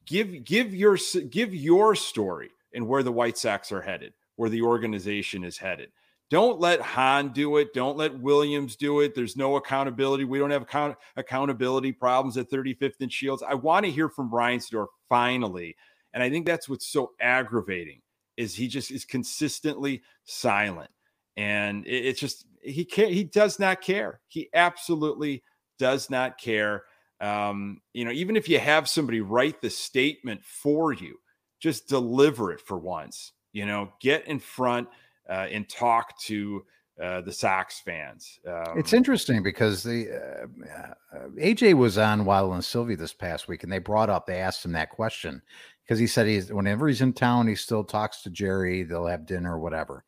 Give 0.07 0.42
give 0.44 0.75
your 0.75 0.96
give 1.31 1.55
your 1.55 1.94
story 1.94 2.51
and 2.75 2.88
where 2.88 3.03
the 3.03 3.12
White 3.12 3.38
Sox 3.38 3.70
are 3.70 3.83
headed, 3.83 4.14
where 4.37 4.51
the 4.51 4.62
organization 4.62 5.44
is 5.44 5.59
headed. 5.59 5.92
Don't 6.32 6.58
let 6.58 6.80
Hahn 6.80 7.28
do 7.28 7.58
it. 7.58 7.74
Don't 7.74 7.98
let 7.98 8.18
Williams 8.18 8.74
do 8.74 9.00
it. 9.00 9.14
There's 9.14 9.36
no 9.36 9.56
accountability. 9.56 10.24
We 10.24 10.38
don't 10.38 10.50
have 10.50 10.62
account- 10.62 10.96
accountability 11.14 11.92
problems 11.92 12.38
at 12.38 12.48
35th 12.48 13.02
and 13.02 13.12
Shields. 13.12 13.42
I 13.46 13.52
want 13.52 13.84
to 13.84 13.92
hear 13.92 14.08
from 14.08 14.30
Reinsdorf 14.30 14.86
finally 15.10 15.76
And 16.14 16.22
I 16.22 16.30
think 16.30 16.46
that's 16.46 16.70
what's 16.70 16.86
so 16.86 17.10
aggravating 17.20 18.00
is 18.38 18.54
he 18.54 18.66
just 18.66 18.90
is 18.90 19.04
consistently 19.04 20.00
silent. 20.24 20.90
And 21.36 21.86
it, 21.86 22.06
it's 22.06 22.20
just 22.20 22.46
he 22.62 22.86
can't 22.86 23.12
he 23.12 23.24
does 23.24 23.58
not 23.58 23.82
care. 23.82 24.22
He 24.28 24.48
absolutely 24.54 25.42
does 25.78 26.08
not 26.08 26.38
care. 26.38 26.84
Um, 27.20 27.82
you 27.92 28.06
know, 28.06 28.10
even 28.10 28.36
if 28.36 28.48
you 28.48 28.58
have 28.58 28.88
somebody 28.88 29.20
write 29.20 29.60
the 29.60 29.68
statement 29.68 30.42
for 30.46 30.94
you, 30.94 31.18
just 31.60 31.88
deliver 31.88 32.52
it 32.52 32.62
for 32.62 32.78
once. 32.78 33.32
You 33.52 33.66
know, 33.66 33.92
get 34.00 34.26
in 34.28 34.38
front 34.38 34.88
and 35.28 35.68
talk 35.68 36.18
to 36.22 36.64
uh, 37.02 37.20
the 37.22 37.32
Sox 37.32 37.80
fans. 37.80 38.38
Um, 38.46 38.78
it's 38.78 38.92
interesting 38.92 39.42
because 39.42 39.82
the 39.82 40.08
uh, 40.11 41.16
uh 41.16 41.28
AJ 41.40 41.74
was 41.74 41.98
on 41.98 42.24
Waddle 42.24 42.52
and 42.52 42.64
Silvy 42.64 42.94
this 42.94 43.14
past 43.14 43.48
week, 43.48 43.62
and 43.62 43.72
they 43.72 43.78
brought 43.78 44.11
up, 44.11 44.26
they 44.26 44.38
asked 44.38 44.64
him 44.64 44.72
that 44.72 44.90
question 44.90 45.42
because 45.85 45.98
he 45.98 46.06
said 46.06 46.26
he's 46.26 46.52
whenever 46.52 46.87
he's 46.88 47.00
in 47.00 47.12
town, 47.12 47.48
he 47.48 47.54
still 47.54 47.82
talks 47.82 48.22
to 48.22 48.30
Jerry. 48.30 48.82
They'll 48.82 49.06
have 49.06 49.26
dinner 49.26 49.56
or 49.56 49.58
whatever, 49.58 50.04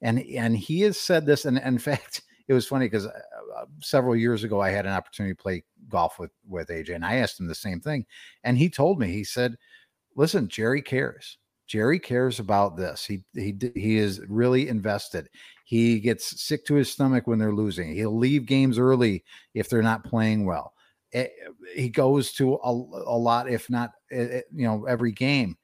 and 0.00 0.20
and 0.20 0.56
he 0.56 0.80
has 0.80 0.98
said 0.98 1.26
this, 1.26 1.44
and, 1.44 1.58
and 1.58 1.74
in 1.74 1.78
fact, 1.78 2.22
it 2.48 2.54
was 2.54 2.66
funny 2.66 2.86
because 2.86 3.06
uh, 3.06 3.10
uh, 3.56 3.66
several 3.80 4.16
years 4.16 4.42
ago 4.42 4.60
I 4.60 4.70
had 4.70 4.86
an 4.86 4.92
opportunity 4.92 5.34
to 5.34 5.42
play 5.42 5.64
golf 5.88 6.18
with 6.18 6.32
with 6.48 6.68
AJ, 6.68 6.94
and 6.94 7.04
I 7.04 7.16
asked 7.16 7.38
him 7.38 7.46
the 7.46 7.54
same 7.54 7.80
thing, 7.80 8.06
and 8.42 8.56
he 8.56 8.70
told 8.70 8.98
me 8.98 9.12
he 9.12 9.24
said, 9.24 9.56
"Listen, 10.16 10.48
Jerry 10.48 10.82
cares." 10.82 11.38
Jerry 11.66 11.98
cares 11.98 12.38
about 12.38 12.76
this. 12.76 13.04
He 13.04 13.22
he 13.34 13.56
he 13.74 13.96
is 13.96 14.20
really 14.28 14.68
invested. 14.68 15.28
He 15.64 16.00
gets 16.00 16.42
sick 16.42 16.66
to 16.66 16.74
his 16.74 16.90
stomach 16.90 17.26
when 17.26 17.38
they're 17.38 17.54
losing. 17.54 17.94
He'll 17.94 18.16
leave 18.16 18.46
games 18.46 18.78
early 18.78 19.24
if 19.54 19.68
they're 19.68 19.82
not 19.82 20.04
playing 20.04 20.44
well. 20.44 20.74
It, 21.12 21.32
eh, 21.40 21.50
he 21.74 21.88
goes 21.88 22.32
to 22.34 22.54
a, 22.54 22.70
a 22.70 23.16
lot, 23.16 23.48
if 23.48 23.70
not 23.70 23.92
it, 24.10 24.16
eh, 24.16 24.36
eh, 24.36 24.42
you 24.54 24.66
know 24.66 24.84
every 24.86 25.12
game, 25.12 25.56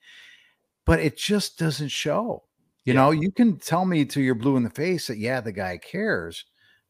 but 0.87 1.01
it 1.01 1.17
just 1.17 1.59
doesn't 1.59 1.89
show. 1.89 2.45
You 2.85 2.95
yeah. 2.95 3.01
know, 3.01 3.11
you 3.11 3.31
can 3.31 3.59
tell 3.59 3.85
me 3.85 4.05
to 4.07 4.21
your 4.23 4.35
blue 4.35 4.57
in 4.57 4.63
the 4.63 4.71
face 4.71 5.09
that 5.09 5.19
yeah, 5.19 5.41
the 5.41 5.53
guy 5.53 5.79
cares, 5.79 6.45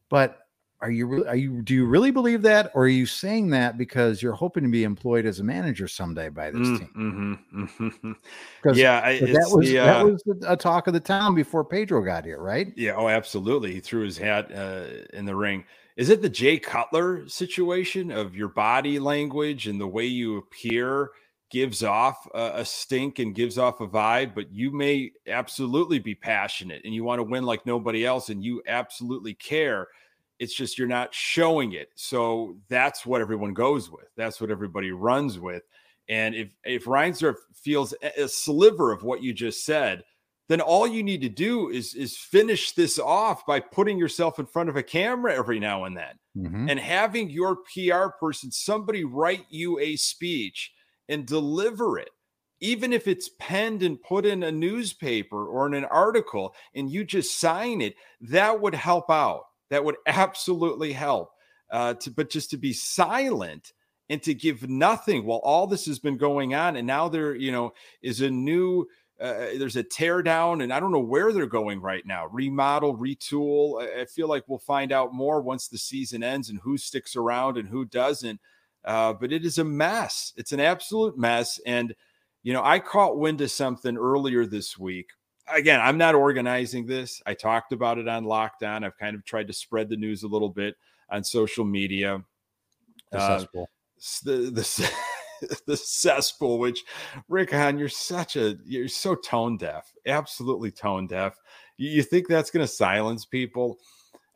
but 0.09 0.39
are 0.81 0.91
you 0.91 1.25
are 1.25 1.35
you 1.35 1.61
do 1.61 1.73
you 1.73 1.85
really 1.85 2.11
believe 2.11 2.41
that 2.41 2.71
or 2.73 2.83
are 2.83 2.87
you 2.87 3.05
saying 3.05 3.49
that 3.49 3.77
because 3.77 4.21
you're 4.21 4.33
hoping 4.33 4.63
to 4.63 4.69
be 4.69 4.83
employed 4.83 5.25
as 5.25 5.39
a 5.39 5.43
manager 5.43 5.87
someday 5.87 6.29
by 6.29 6.51
this 6.51 6.67
mm, 6.67 6.79
team? 6.79 7.39
mm-hmm, 7.53 7.85
mm-hmm. 7.87 8.69
yeah 8.73 9.01
I, 9.03 9.19
that 9.19 9.51
was 9.53 9.67
the, 9.67 9.79
uh, 9.79 9.85
that 9.85 10.05
was 10.05 10.23
a 10.47 10.55
talk 10.55 10.87
of 10.87 10.93
the 10.93 10.99
town 10.99 11.35
before 11.35 11.65
pedro 11.65 12.01
got 12.01 12.23
here 12.23 12.39
right? 12.39 12.71
Yeah 12.75 12.95
oh 12.95 13.09
absolutely 13.09 13.73
he 13.73 13.79
threw 13.79 14.03
his 14.03 14.17
hat 14.17 14.51
uh, 14.53 14.85
in 15.13 15.25
the 15.25 15.35
ring. 15.35 15.65
Is 15.97 16.09
it 16.09 16.21
the 16.21 16.29
jay 16.29 16.57
cutler 16.57 17.27
situation 17.27 18.09
of 18.09 18.35
your 18.35 18.47
body 18.47 18.99
language 18.99 19.67
and 19.67 19.81
the 19.81 19.87
way 19.87 20.05
you 20.05 20.37
appear 20.37 21.11
gives 21.51 21.83
off 21.83 22.25
a, 22.33 22.51
a 22.55 22.65
stink 22.65 23.19
and 23.19 23.35
gives 23.35 23.57
off 23.57 23.81
a 23.81 23.87
vibe 23.87 24.33
but 24.33 24.49
you 24.53 24.71
may 24.71 25.11
absolutely 25.27 25.99
be 25.99 26.15
passionate 26.15 26.81
and 26.85 26.93
you 26.93 27.03
want 27.03 27.19
to 27.19 27.23
win 27.23 27.43
like 27.43 27.65
nobody 27.65 28.05
else 28.05 28.29
and 28.29 28.43
you 28.43 28.61
absolutely 28.67 29.33
care 29.33 29.87
it's 30.39 30.53
just 30.53 30.77
you're 30.77 30.87
not 30.87 31.13
showing 31.13 31.73
it. 31.73 31.89
So 31.95 32.55
that's 32.69 33.05
what 33.05 33.21
everyone 33.21 33.53
goes 33.53 33.91
with. 33.91 34.07
That's 34.15 34.39
what 34.39 34.51
everybody 34.51 34.91
runs 34.91 35.39
with. 35.39 35.63
And 36.07 36.33
if 36.33 36.55
if 36.63 36.85
Reinsdorf 36.85 37.35
feels 37.53 37.93
a 38.17 38.27
sliver 38.27 38.91
of 38.91 39.03
what 39.03 39.21
you 39.21 39.33
just 39.33 39.63
said, 39.63 40.03
then 40.49 40.61
all 40.61 40.87
you 40.87 41.03
need 41.03 41.21
to 41.21 41.29
do 41.29 41.69
is 41.69 41.93
is 41.93 42.17
finish 42.17 42.73
this 42.73 42.99
off 42.99 43.45
by 43.45 43.59
putting 43.59 43.97
yourself 43.97 44.39
in 44.39 44.45
front 44.45 44.67
of 44.67 44.75
a 44.75 44.83
camera 44.83 45.33
every 45.33 45.59
now 45.59 45.85
and 45.85 45.95
then 45.95 46.19
mm-hmm. 46.35 46.69
and 46.69 46.79
having 46.79 47.29
your 47.29 47.57
PR 47.73 48.07
person 48.19 48.51
somebody 48.51 49.05
write 49.05 49.45
you 49.49 49.79
a 49.79 49.95
speech 49.95 50.73
and 51.07 51.25
deliver 51.25 51.97
it 51.97 52.09
even 52.59 52.91
if 52.91 53.07
it's 53.07 53.29
penned 53.39 53.83
and 53.83 54.01
put 54.01 54.25
in 54.25 54.43
a 54.43 54.51
newspaper 54.51 55.47
or 55.47 55.65
in 55.67 55.73
an 55.73 55.85
article 55.85 56.53
and 56.75 56.91
you 56.91 57.05
just 57.05 57.39
sign 57.39 57.79
it 57.79 57.95
that 58.19 58.59
would 58.59 58.75
help 58.75 59.09
out 59.09 59.43
that 59.69 59.83
would 59.83 59.97
absolutely 60.05 60.93
help. 60.93 61.31
Uh, 61.71 61.93
to, 61.93 62.09
but 62.09 62.31
just 62.31 62.49
to 62.49 62.57
be 62.57 62.73
silent 62.73 63.73
and 64.09 64.23
to 64.23 64.33
give 64.33 64.67
nothing 64.67 65.23
while 65.23 65.37
all 65.43 65.67
this 65.67 65.85
has 65.85 65.99
been 65.99 66.17
going 66.17 66.55
on, 66.55 66.75
and 66.75 66.87
now 66.87 67.07
there, 67.07 67.35
you 67.35 67.51
know, 67.51 67.73
is 68.01 68.21
a 68.21 68.29
new. 68.29 68.87
Uh, 69.21 69.57
there's 69.57 69.75
a 69.75 69.83
tear 69.83 70.23
down, 70.23 70.61
and 70.61 70.71
I 70.71 70.79
don't 70.79 70.93
know 70.93 70.99
where 70.99 71.33
they're 71.33 71.45
going 71.45 71.81
right 71.81 72.05
now. 72.05 72.27
Remodel, 72.27 72.95
retool. 72.97 73.83
I, 73.83 74.03
I, 74.03 74.05
feel 74.05 74.29
like 74.29 74.45
we'll 74.47 74.59
find 74.59 74.93
out 74.93 75.13
more 75.13 75.41
once 75.41 75.67
the 75.67 75.77
season 75.77 76.23
ends 76.23 76.49
and 76.49 76.57
who 76.63 76.77
sticks 76.77 77.17
around 77.17 77.57
and 77.57 77.67
who 77.67 77.83
doesn't. 77.83 78.39
Uh, 78.85 79.11
but 79.11 79.33
it 79.33 79.43
is 79.43 79.57
a 79.57 79.63
mess. 79.65 80.31
It's 80.37 80.53
an 80.53 80.61
absolute 80.61 81.17
mess. 81.17 81.59
And, 81.65 81.95
you 82.43 82.53
know, 82.53 82.63
I 82.63 82.79
caught 82.79 83.19
wind 83.19 83.41
of 83.41 83.51
something 83.51 83.97
earlier 83.97 84.45
this 84.45 84.77
week 84.77 85.09
again, 85.53 85.79
I'm 85.81 85.97
not 85.97 86.15
organizing 86.15 86.85
this. 86.85 87.21
I 87.25 87.33
talked 87.33 87.73
about 87.73 87.97
it 87.97 88.07
on 88.07 88.23
Locked 88.23 88.63
On. 88.63 88.83
I've 88.83 88.97
kind 88.97 89.15
of 89.15 89.25
tried 89.25 89.47
to 89.47 89.53
spread 89.53 89.89
the 89.89 89.97
news 89.97 90.23
a 90.23 90.27
little 90.27 90.49
bit 90.49 90.75
on 91.09 91.23
social 91.23 91.65
media. 91.65 92.23
The 93.11 93.17
uh, 93.17 93.43
the, 94.23 94.33
the, 94.51 94.91
the 95.67 95.77
cesspool, 95.77 96.59
which 96.59 96.83
Rick 97.27 97.51
Hahn, 97.51 97.77
you're 97.77 97.89
such 97.89 98.35
a 98.35 98.57
you're 98.65 98.87
so 98.87 99.15
tone 99.15 99.57
deaf, 99.57 99.91
absolutely 100.05 100.71
tone 100.71 101.07
deaf. 101.07 101.35
You, 101.77 101.89
you 101.89 102.03
think 102.03 102.27
that's 102.27 102.51
going 102.51 102.65
to 102.65 102.71
silence 102.71 103.25
people? 103.25 103.79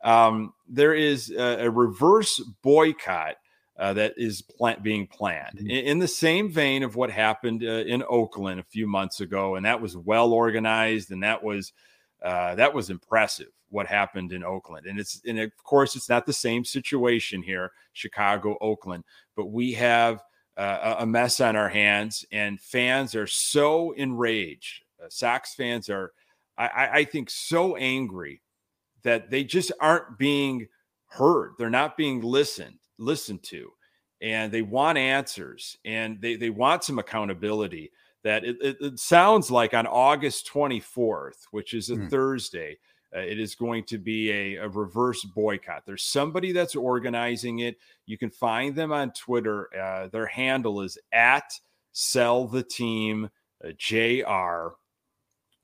Um, 0.02 0.52
there 0.68 0.94
is 0.94 1.30
a, 1.30 1.66
a 1.66 1.70
reverse 1.70 2.38
boycott 2.62 3.36
uh, 3.78 3.92
that 3.92 4.14
is 4.16 4.42
plant, 4.42 4.82
being 4.82 5.06
planned 5.06 5.56
mm-hmm. 5.56 5.70
in, 5.70 5.84
in, 5.84 5.98
the 5.98 6.08
same 6.08 6.50
vein 6.50 6.82
of 6.82 6.96
what 6.96 7.10
happened 7.10 7.62
uh, 7.64 7.84
in 7.86 8.04
Oakland 8.08 8.60
a 8.60 8.64
few 8.64 8.86
months 8.86 9.20
ago, 9.20 9.56
and 9.56 9.66
that 9.66 9.80
was 9.80 9.96
well 9.96 10.32
organized, 10.32 11.10
and 11.10 11.22
that 11.22 11.42
was 11.42 11.72
uh, 12.22 12.54
that 12.54 12.72
was 12.72 12.90
impressive 12.90 13.48
what 13.70 13.86
happened 13.86 14.32
in 14.32 14.44
Oakland. 14.44 14.86
And 14.86 15.00
it's 15.00 15.20
and 15.26 15.40
of 15.40 15.50
course 15.64 15.96
it's 15.96 16.08
not 16.08 16.26
the 16.26 16.32
same 16.32 16.64
situation 16.64 17.42
here, 17.42 17.72
Chicago, 17.92 18.56
Oakland, 18.60 19.04
but 19.34 19.46
we 19.46 19.72
have 19.72 20.22
uh, 20.56 20.96
a 21.00 21.06
mess 21.06 21.40
on 21.40 21.56
our 21.56 21.68
hands, 21.68 22.24
and 22.30 22.60
fans 22.60 23.14
are 23.14 23.26
so 23.26 23.92
enraged. 23.92 24.84
Uh, 25.02 25.08
Sox 25.08 25.54
fans 25.54 25.90
are, 25.90 26.12
I, 26.56 26.88
I 26.92 27.04
think, 27.04 27.28
so 27.28 27.74
angry 27.74 28.40
that 29.02 29.30
they 29.30 29.42
just 29.42 29.72
aren't 29.80 30.16
being 30.16 30.68
heard. 31.08 31.54
They're 31.58 31.70
not 31.70 31.96
being 31.96 32.22
listened 32.22 32.78
listened 32.98 33.42
to 33.42 33.70
and 34.20 34.50
they 34.50 34.62
want 34.62 34.98
answers 34.98 35.76
and 35.84 36.20
they, 36.20 36.36
they 36.36 36.50
want 36.50 36.84
some 36.84 36.98
accountability 36.98 37.90
that 38.22 38.44
it, 38.44 38.56
it, 38.60 38.76
it 38.80 38.98
sounds 38.98 39.50
like 39.50 39.74
on 39.74 39.86
august 39.86 40.48
24th 40.52 41.44
which 41.50 41.74
is 41.74 41.90
a 41.90 41.96
mm. 41.96 42.10
thursday 42.10 42.76
uh, 43.14 43.20
it 43.20 43.38
is 43.38 43.54
going 43.54 43.84
to 43.84 43.98
be 43.98 44.30
a, 44.30 44.56
a, 44.56 44.68
reverse 44.68 45.24
boycott 45.34 45.82
there's 45.86 46.04
somebody 46.04 46.52
that's 46.52 46.76
organizing 46.76 47.60
it 47.60 47.76
you 48.06 48.16
can 48.16 48.30
find 48.30 48.74
them 48.74 48.92
on 48.92 49.12
twitter 49.12 49.68
uh, 49.76 50.08
their 50.08 50.26
handle 50.26 50.80
is 50.80 50.98
at 51.12 51.52
sell 51.92 52.46
the 52.46 52.62
team 52.62 53.28
uh, 53.64 53.70
jr 53.76 54.74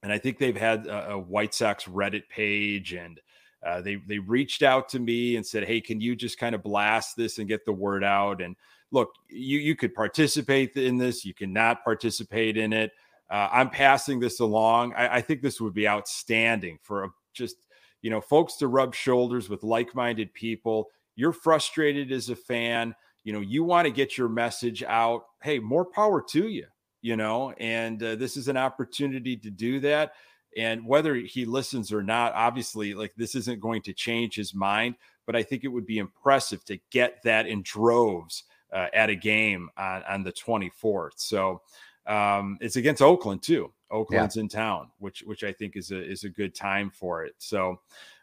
and 0.02 0.12
i 0.12 0.18
think 0.18 0.38
they've 0.38 0.56
had 0.56 0.86
a, 0.86 1.12
a 1.12 1.18
white 1.18 1.54
sox 1.54 1.84
reddit 1.84 2.28
page 2.28 2.92
and 2.92 3.20
uh, 3.62 3.80
they 3.80 3.96
they 3.96 4.18
reached 4.18 4.62
out 4.62 4.88
to 4.90 4.98
me 4.98 5.36
and 5.36 5.46
said, 5.46 5.64
"Hey, 5.64 5.80
can 5.80 6.00
you 6.00 6.16
just 6.16 6.38
kind 6.38 6.54
of 6.54 6.62
blast 6.62 7.16
this 7.16 7.38
and 7.38 7.48
get 7.48 7.64
the 7.64 7.72
word 7.72 8.02
out?" 8.02 8.40
And 8.40 8.56
look, 8.90 9.14
you 9.28 9.58
you 9.58 9.76
could 9.76 9.94
participate 9.94 10.76
in 10.76 10.96
this, 10.96 11.24
you 11.24 11.34
cannot 11.34 11.84
participate 11.84 12.56
in 12.56 12.72
it. 12.72 12.92
Uh, 13.30 13.48
I'm 13.52 13.70
passing 13.70 14.18
this 14.18 14.40
along. 14.40 14.94
I, 14.94 15.16
I, 15.16 15.20
think 15.20 15.40
this 15.40 15.60
would 15.60 15.72
be 15.72 15.86
outstanding 15.86 16.80
for 16.82 17.04
a, 17.04 17.08
just 17.32 17.56
you 18.02 18.10
know 18.10 18.20
folks 18.20 18.56
to 18.56 18.66
rub 18.66 18.94
shoulders 18.94 19.48
with 19.48 19.62
like-minded 19.62 20.32
people. 20.32 20.88
You're 21.14 21.32
frustrated 21.32 22.10
as 22.12 22.30
a 22.30 22.36
fan. 22.36 22.94
You 23.24 23.32
know 23.34 23.40
you 23.40 23.62
want 23.62 23.86
to 23.86 23.92
get 23.92 24.16
your 24.16 24.28
message 24.28 24.82
out. 24.82 25.24
Hey, 25.42 25.58
more 25.58 25.84
power 25.84 26.22
to 26.30 26.48
you. 26.48 26.66
You 27.02 27.16
know, 27.16 27.52
and 27.52 28.02
uh, 28.02 28.16
this 28.16 28.36
is 28.36 28.48
an 28.48 28.56
opportunity 28.56 29.36
to 29.36 29.50
do 29.50 29.80
that. 29.80 30.12
And 30.56 30.86
whether 30.86 31.14
he 31.14 31.44
listens 31.44 31.92
or 31.92 32.02
not, 32.02 32.32
obviously, 32.34 32.94
like 32.94 33.14
this 33.16 33.34
isn't 33.34 33.60
going 33.60 33.82
to 33.82 33.92
change 33.92 34.34
his 34.34 34.54
mind. 34.54 34.96
But 35.26 35.36
I 35.36 35.42
think 35.42 35.64
it 35.64 35.68
would 35.68 35.86
be 35.86 35.98
impressive 35.98 36.64
to 36.64 36.78
get 36.90 37.22
that 37.22 37.46
in 37.46 37.62
droves 37.62 38.44
uh, 38.72 38.88
at 38.92 39.10
a 39.10 39.14
game 39.14 39.70
on, 39.76 40.02
on 40.04 40.22
the 40.24 40.32
24th. 40.32 41.12
So 41.16 41.62
um, 42.06 42.58
it's 42.60 42.76
against 42.76 43.02
Oakland 43.02 43.42
too. 43.42 43.72
Oakland's 43.90 44.36
yeah. 44.36 44.42
in 44.42 44.48
town, 44.48 44.90
which 44.98 45.22
which 45.26 45.42
I 45.42 45.52
think 45.52 45.76
is 45.76 45.90
a 45.90 46.00
is 46.02 46.24
a 46.24 46.28
good 46.28 46.54
time 46.54 46.90
for 46.90 47.24
it. 47.24 47.34
So 47.38 47.80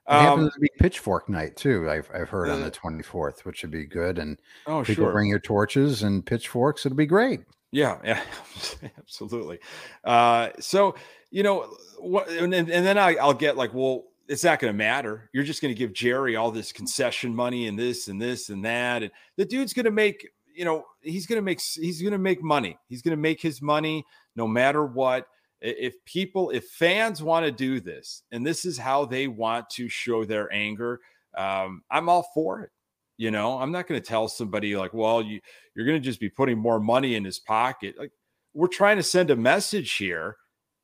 um, 0.08 0.18
it 0.18 0.30
happens 0.30 0.54
to 0.54 0.60
be 0.60 0.70
pitchfork 0.80 1.28
night 1.30 1.56
too. 1.56 1.90
I've 1.90 2.10
I've 2.14 2.30
heard 2.30 2.50
uh, 2.50 2.54
on 2.54 2.62
the 2.62 2.72
24th, 2.72 3.46
which 3.46 3.62
would 3.64 3.72
be 3.72 3.86
good. 3.86 4.18
And 4.18 4.40
oh, 4.66 4.84
people 4.84 5.06
sure. 5.06 5.12
bring 5.12 5.28
your 5.28 5.40
torches 5.40 6.04
and 6.04 6.26
pitchforks. 6.26 6.86
It'll 6.86 6.96
be 6.96 7.06
great. 7.06 7.42
Yeah, 7.72 8.00
yeah, 8.04 8.22
absolutely. 8.98 9.60
Uh, 10.04 10.50
so 10.60 10.96
you 11.32 11.44
know 11.44 11.74
what, 12.00 12.30
and, 12.30 12.54
and 12.54 12.70
then 12.70 12.98
I, 12.98 13.16
I'll 13.16 13.34
get 13.34 13.58
like, 13.58 13.74
well, 13.74 14.06
it's 14.28 14.44
not 14.44 14.60
going 14.60 14.74
to 14.74 14.78
matter. 14.78 15.30
You're 15.34 15.44
just 15.44 15.62
going 15.62 15.74
to 15.74 15.78
give 15.78 15.94
Jerry 15.94 16.36
all 16.36 16.52
this 16.52 16.72
concession 16.72 17.36
money 17.36 17.68
and 17.68 17.78
this 17.78 18.08
and 18.08 18.22
this 18.22 18.50
and 18.50 18.64
that, 18.66 19.04
and 19.04 19.12
the 19.36 19.46
dude's 19.46 19.74
going 19.74 19.86
to 19.86 19.92
make 19.92 20.28
you 20.58 20.66
know, 20.66 20.86
he's 21.02 21.28
going 21.28 21.38
to 21.38 21.44
make 21.44 21.62
he's 21.62 22.02
going 22.02 22.14
to 22.14 22.18
make 22.18 22.42
money. 22.42 22.78
He's 22.90 23.04
going 23.04 23.16
to 23.16 23.22
make 23.22 23.40
his 23.40 23.62
money 23.62 24.04
no 24.36 24.48
matter 24.48 24.86
what. 24.86 25.28
If 25.62 26.04
people, 26.04 26.50
if 26.50 26.66
fans 26.66 27.22
want 27.22 27.46
to 27.46 27.52
do 27.52 27.80
this, 27.80 28.24
and 28.32 28.46
this 28.46 28.66
is 28.66 28.78
how 28.78 29.06
they 29.06 29.28
want 29.28 29.70
to 29.72 29.88
show 29.88 30.26
their 30.26 30.52
anger, 30.52 31.00
um, 31.36 31.84
I'm 31.90 32.10
all 32.10 32.28
for 32.34 32.62
it. 32.62 32.72
You 33.18 33.32
know, 33.32 33.60
I'm 33.60 33.72
not 33.72 33.88
going 33.88 34.00
to 34.00 34.08
tell 34.08 34.28
somebody 34.28 34.76
like, 34.76 34.94
well, 34.94 35.22
you 35.22 35.42
you're 35.76 35.86
going 35.86 36.00
to 36.00 36.06
just 36.06 36.20
be 36.20 36.30
putting 36.30 36.58
more 36.58 36.80
money 36.80 37.16
in 37.16 37.26
his 37.26 37.40
pocket. 37.40 37.96
Like 37.98 38.12
we're 38.54 38.68
trying 38.68 38.98
to 38.98 39.04
send 39.04 39.32
a 39.32 39.36
message 39.36 39.94
here 39.96 40.38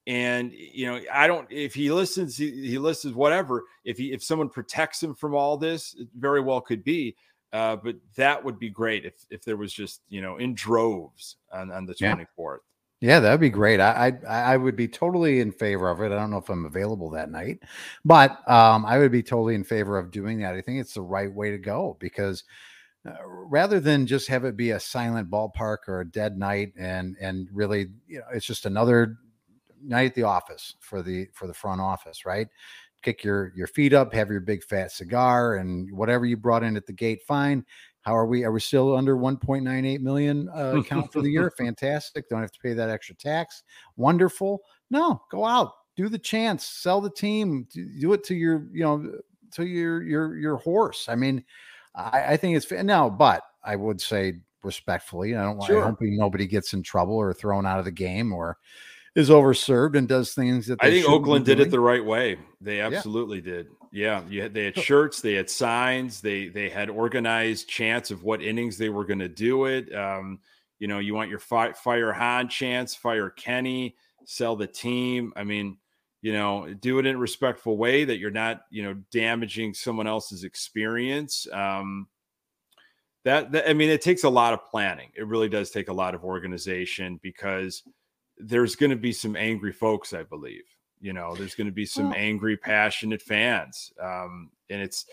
and 0.05 0.51
you 0.51 0.85
know 0.85 0.99
i 1.13 1.27
don't 1.27 1.47
if 1.49 1.73
he 1.73 1.91
listens 1.91 2.35
he, 2.35 2.67
he, 2.67 2.77
listens 2.77 3.13
whatever 3.13 3.63
if 3.85 3.97
he 3.97 4.11
if 4.11 4.21
someone 4.21 4.49
protects 4.49 5.01
him 5.01 5.15
from 5.15 5.33
all 5.33 5.57
this 5.57 5.95
it 5.97 6.07
very 6.17 6.41
well 6.41 6.59
could 6.59 6.83
be 6.83 7.15
uh, 7.53 7.75
but 7.75 7.95
that 8.15 8.43
would 8.43 8.59
be 8.59 8.69
great 8.69 9.05
if 9.05 9.13
if 9.29 9.43
there 9.43 9.55
was 9.55 9.71
just 9.71 10.01
you 10.09 10.21
know 10.21 10.37
in 10.37 10.53
droves 10.53 11.37
on, 11.53 11.71
on 11.71 11.85
the 11.85 11.93
24th 11.93 12.57
yeah. 13.03 13.19
that'd 13.19 13.39
be 13.39 13.49
great 13.49 13.79
I, 13.79 14.13
I 14.27 14.53
i 14.53 14.57
would 14.57 14.75
be 14.75 14.87
totally 14.87 15.39
in 15.39 15.51
favor 15.51 15.89
of 15.89 16.01
it 16.01 16.11
i 16.11 16.15
don't 16.15 16.31
know 16.31 16.37
if 16.37 16.49
i'm 16.49 16.65
available 16.65 17.09
that 17.11 17.29
night 17.29 17.59
but 18.03 18.31
um 18.49 18.85
i 18.85 18.97
would 18.97 19.11
be 19.11 19.23
totally 19.23 19.55
in 19.55 19.63
favor 19.63 19.97
of 19.97 20.11
doing 20.11 20.39
that 20.39 20.55
i 20.55 20.61
think 20.61 20.79
it's 20.79 20.93
the 20.93 21.01
right 21.01 21.31
way 21.31 21.51
to 21.51 21.57
go 21.57 21.97
because 21.99 22.43
uh, 23.05 23.15
rather 23.25 23.79
than 23.79 24.07
just 24.07 24.29
have 24.29 24.45
it 24.45 24.55
be 24.55 24.71
a 24.71 24.79
silent 24.79 25.29
ballpark 25.29 25.79
or 25.87 26.01
a 26.01 26.09
dead 26.09 26.37
night 26.37 26.71
and 26.77 27.17
and 27.19 27.49
really 27.51 27.87
you 28.07 28.19
know 28.19 28.25
it's 28.33 28.45
just 28.45 28.65
another 28.65 29.17
night 29.83 30.07
at 30.07 30.15
the 30.15 30.23
office 30.23 30.75
for 30.79 31.01
the 31.01 31.27
for 31.33 31.47
the 31.47 31.53
front 31.53 31.81
office, 31.81 32.25
right? 32.25 32.47
Kick 33.01 33.23
your 33.23 33.51
your 33.55 33.67
feet 33.67 33.93
up, 33.93 34.13
have 34.13 34.29
your 34.29 34.39
big 34.39 34.63
fat 34.63 34.91
cigar, 34.91 35.55
and 35.57 35.91
whatever 35.91 36.25
you 36.25 36.37
brought 36.37 36.63
in 36.63 36.77
at 36.77 36.85
the 36.85 36.93
gate, 36.93 37.21
fine. 37.23 37.65
How 38.03 38.15
are 38.15 38.25
we? 38.25 38.43
Are 38.43 38.51
we 38.51 38.59
still 38.59 38.95
under 38.95 39.15
1.98 39.15 40.01
million 40.01 40.49
uh, 40.49 40.77
account 40.77 41.11
for 41.11 41.21
the 41.21 41.29
year? 41.29 41.51
Fantastic. 41.57 42.29
Don't 42.29 42.41
have 42.41 42.51
to 42.51 42.59
pay 42.59 42.73
that 42.73 42.89
extra 42.89 43.15
tax. 43.15 43.63
Wonderful. 43.95 44.61
No, 44.89 45.21
go 45.31 45.45
out, 45.45 45.71
do 45.95 46.09
the 46.09 46.19
chance, 46.19 46.65
sell 46.65 46.99
the 46.99 47.09
team, 47.09 47.65
do 47.99 48.13
it 48.13 48.23
to 48.25 48.35
your, 48.35 48.67
you 48.73 48.83
know, 48.83 49.11
to 49.53 49.65
your 49.65 50.03
your 50.03 50.35
your 50.37 50.57
horse. 50.57 51.07
I 51.07 51.15
mean, 51.15 51.43
I, 51.95 52.33
I 52.33 52.37
think 52.37 52.57
it's 52.57 52.65
fair 52.65 52.83
now, 52.83 53.09
but 53.09 53.43
I 53.63 53.77
would 53.77 54.01
say 54.01 54.41
respectfully, 54.63 55.35
I 55.35 55.43
don't 55.43 55.57
want. 55.57 55.67
Sure. 55.67 55.83
I 55.83 55.89
hope 55.89 55.97
nobody 56.01 56.45
gets 56.45 56.73
in 56.73 56.83
trouble 56.83 57.15
or 57.15 57.33
thrown 57.33 57.65
out 57.65 57.79
of 57.79 57.85
the 57.85 57.91
game 57.91 58.33
or 58.33 58.57
is 59.15 59.29
overserved 59.29 59.95
and 59.95 60.07
does 60.07 60.33
things 60.33 60.67
that 60.67 60.79
I 60.81 60.89
think 60.89 61.07
Oakland 61.07 61.45
did 61.45 61.59
it 61.59 61.69
the 61.69 61.79
right 61.79 62.03
way. 62.03 62.37
They 62.61 62.81
absolutely 62.81 63.37
yeah. 63.37 63.43
did. 63.43 63.67
Yeah, 63.91 64.23
you 64.27 64.41
had, 64.41 64.53
they 64.53 64.65
had 64.65 64.77
shirts, 64.77 65.21
they 65.21 65.33
had 65.33 65.49
signs, 65.49 66.19
they 66.19 66.47
they 66.47 66.69
had 66.69 66.89
organized 66.89 67.69
chants 67.69 68.09
of 68.09 68.23
what 68.23 68.41
innings 68.41 68.77
they 68.77 68.89
were 68.89 69.05
going 69.05 69.19
to 69.19 69.29
do 69.29 69.65
it. 69.65 69.93
Um, 69.93 70.39
you 70.79 70.87
know, 70.87 70.99
you 70.99 71.13
want 71.13 71.29
your 71.29 71.39
fi- 71.39 71.73
fire 71.73 72.11
Hahn 72.11 72.49
chants, 72.49 72.95
fire 72.95 73.29
Kenny, 73.29 73.95
sell 74.25 74.55
the 74.55 74.67
team. 74.67 75.31
I 75.35 75.43
mean, 75.43 75.77
you 76.21 76.33
know, 76.33 76.73
do 76.73 76.99
it 76.99 77.05
in 77.05 77.15
a 77.15 77.19
respectful 77.19 77.77
way 77.77 78.05
that 78.05 78.17
you're 78.17 78.31
not, 78.31 78.61
you 78.71 78.81
know, 78.81 78.95
damaging 79.11 79.73
someone 79.73 80.07
else's 80.07 80.43
experience. 80.43 81.47
Um, 81.51 82.07
that, 83.25 83.51
that 83.51 83.69
I 83.69 83.73
mean, 83.73 83.89
it 83.89 84.01
takes 84.01 84.23
a 84.23 84.29
lot 84.29 84.53
of 84.53 84.65
planning. 84.65 85.11
It 85.15 85.27
really 85.27 85.49
does 85.49 85.69
take 85.69 85.89
a 85.89 85.93
lot 85.93 86.15
of 86.15 86.23
organization 86.23 87.19
because 87.21 87.83
there's 88.37 88.75
going 88.75 88.89
to 88.89 88.95
be 88.95 89.11
some 89.11 89.35
angry 89.35 89.71
folks, 89.71 90.13
I 90.13 90.23
believe. 90.23 90.63
You 90.99 91.13
know, 91.13 91.35
there's 91.35 91.55
going 91.55 91.67
to 91.67 91.73
be 91.73 91.85
some 91.85 92.13
angry, 92.15 92.55
passionate 92.55 93.21
fans, 93.21 93.91
um, 94.01 94.51
and 94.69 94.81
it's 94.81 95.05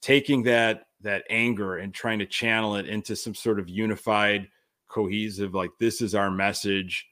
taking 0.00 0.42
that 0.44 0.84
that 1.02 1.24
anger 1.28 1.76
and 1.76 1.92
trying 1.92 2.18
to 2.20 2.26
channel 2.26 2.76
it 2.76 2.86
into 2.86 3.14
some 3.14 3.34
sort 3.34 3.60
of 3.60 3.68
unified, 3.68 4.48
cohesive. 4.88 5.54
Like 5.54 5.70
this 5.78 6.00
is 6.00 6.14
our 6.14 6.30
message. 6.30 7.06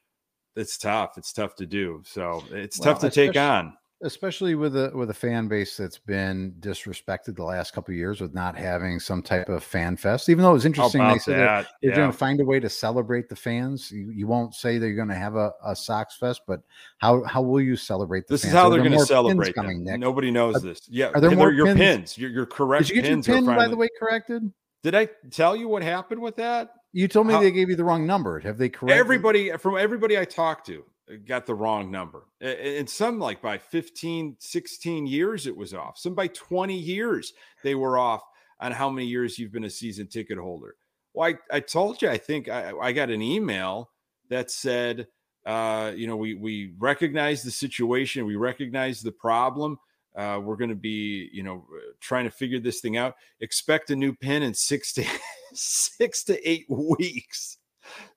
It's 0.57 0.79
tough. 0.79 1.19
It's 1.19 1.33
tough 1.33 1.57
to 1.57 1.67
do. 1.67 2.03
So 2.07 2.43
it's 2.51 2.79
well, 2.79 2.95
tough 2.95 3.03
to 3.03 3.11
take 3.11 3.37
on 3.37 3.75
especially 4.03 4.55
with 4.55 4.77
a 4.77 4.91
with 4.95 5.11
a 5.11 5.15
fan 5.15 5.49
base 5.49 5.77
that's 5.77 5.99
been 5.99 6.55
disrespected 6.61 7.37
the 7.37 7.45
last 7.45 7.73
couple 7.73 7.95
years 7.95 8.21
with 8.21 8.35
not 8.35 8.57
having 8.57 9.01
some 9.01 9.23
type 9.23 9.49
of 9.49 9.63
fan 9.63 9.97
fest. 9.97 10.29
Even 10.29 10.43
though 10.43 10.51
it 10.51 10.55
was 10.55 10.67
interesting, 10.67 11.07
they 11.07 11.19
said 11.19 11.39
that, 11.39 11.69
they're 11.81 11.91
yeah. 11.91 11.97
going 11.97 12.11
to 12.11 12.17
find 12.17 12.41
a 12.41 12.45
way 12.45 12.61
to 12.61 12.69
celebrate 12.69 13.29
the 13.29 13.37
fans. 13.37 13.91
You, 13.91 14.11
you 14.11 14.27
won't 14.27 14.55
say 14.55 14.79
they're 14.79 14.95
going 14.95 15.09
to 15.09 15.15
have 15.15 15.37
a, 15.37 15.53
a 15.65 15.75
Sox 15.75 16.17
fest, 16.17 16.43
but 16.47 16.61
how 16.99 17.23
how 17.25 17.43
will 17.43 17.61
you 17.61 17.77
celebrate 17.77 18.27
the? 18.27 18.35
This 18.35 18.43
fans? 18.43 18.55
is 18.55 18.59
how 18.59 18.69
they're 18.69 18.81
going 18.81 18.93
to 18.93 19.07
celebrate. 19.07 19.55
Coming, 19.55 19.85
Nick? 19.85 20.01
Nobody 20.01 20.31
knows 20.31 20.57
are, 20.57 20.61
this. 20.61 20.83
Yeah, 20.89 21.11
are 21.15 21.21
there 21.21 21.31
more 21.31 21.53
your 21.53 21.67
pins? 21.67 21.79
pins? 21.79 22.19
Your, 22.19 22.31
your 22.31 22.47
correct. 22.47 22.87
Did 22.87 22.97
you 22.97 23.03
get 23.03 23.09
pins 23.09 23.27
your 23.27 23.37
pin 23.37 23.47
by 23.47 23.69
the 23.69 23.77
way 23.77 23.89
corrected? 23.99 24.53
Did 24.83 24.95
I 24.95 25.09
tell 25.31 25.55
you 25.55 25.69
what 25.69 25.83
happened 25.83 26.21
with 26.21 26.37
that? 26.37 26.75
You 26.93 27.09
told 27.09 27.27
me 27.27 27.35
how, 27.35 27.41
they 27.41 27.51
gave 27.51 27.71
you 27.71 27.77
the 27.77 27.85
wrong 27.85 28.07
number. 28.07 28.39
Have 28.41 28.59
they 28.59 28.69
corrected? 28.69 28.99
Everybody 28.99 29.51
from 29.57 29.79
everybody 29.79 30.19
I 30.19 30.25
talked 30.25 30.67
to, 30.67 30.85
got 31.27 31.47
the 31.47 31.55
wrong 31.55 31.91
number. 31.91 32.27
And 32.41 32.89
some 32.89 33.19
like 33.19 33.41
by 33.41 33.59
15, 33.59 34.37
16 34.39 35.07
years 35.07 35.47
it 35.47 35.57
was 35.57 35.75
off. 35.75 35.99
Some 35.99 36.15
by 36.15 36.29
20 36.29 36.75
years 36.75 37.33
they 37.63 37.75
were 37.75 37.99
off 37.99 38.23
on 38.61 38.73
how 38.73 38.89
many 38.89 39.07
years 39.07 39.39
you've 39.39 39.53
been 39.53 39.65
a 39.65 39.71
season 39.71 40.07
ticket 40.07 40.39
holder. 40.39 40.77
Well, 41.15 41.31
I, 41.31 41.57
I 41.57 41.61
told 41.61 42.01
you, 42.01 42.09
I 42.09 42.17
think 42.17 42.49
I, 42.49 42.73
I 42.81 42.93
got 42.93 43.11
an 43.11 43.21
email 43.21 43.91
that 44.31 44.51
said, 44.51 45.09
uh, 45.45 45.93
you 45.95 46.07
know, 46.07 46.17
we 46.17 46.35
we 46.35 46.73
recognize 46.79 47.43
the 47.43 47.51
situation, 47.51 48.25
we 48.25 48.37
recognize 48.37 49.03
the 49.03 49.13
problem. 49.13 49.79
Uh, 50.15 50.39
we're 50.43 50.57
going 50.57 50.71
to 50.71 50.77
be, 50.77 51.31
you 51.33 51.43
know, 51.43 51.67
trying 52.01 52.25
to 52.25 52.31
figure 52.31 52.61
this 52.61 52.81
thing 52.81 52.97
out. 52.97 53.15
Expect 53.41 53.91
a 53.91 53.97
new 53.97 54.15
pin 54.15 54.43
in 54.43 54.55
six 54.55 54.93
to 54.93 55.05
six 55.55 56.23
to 56.25 56.49
eight 56.49 56.67
weeks. 56.69 57.59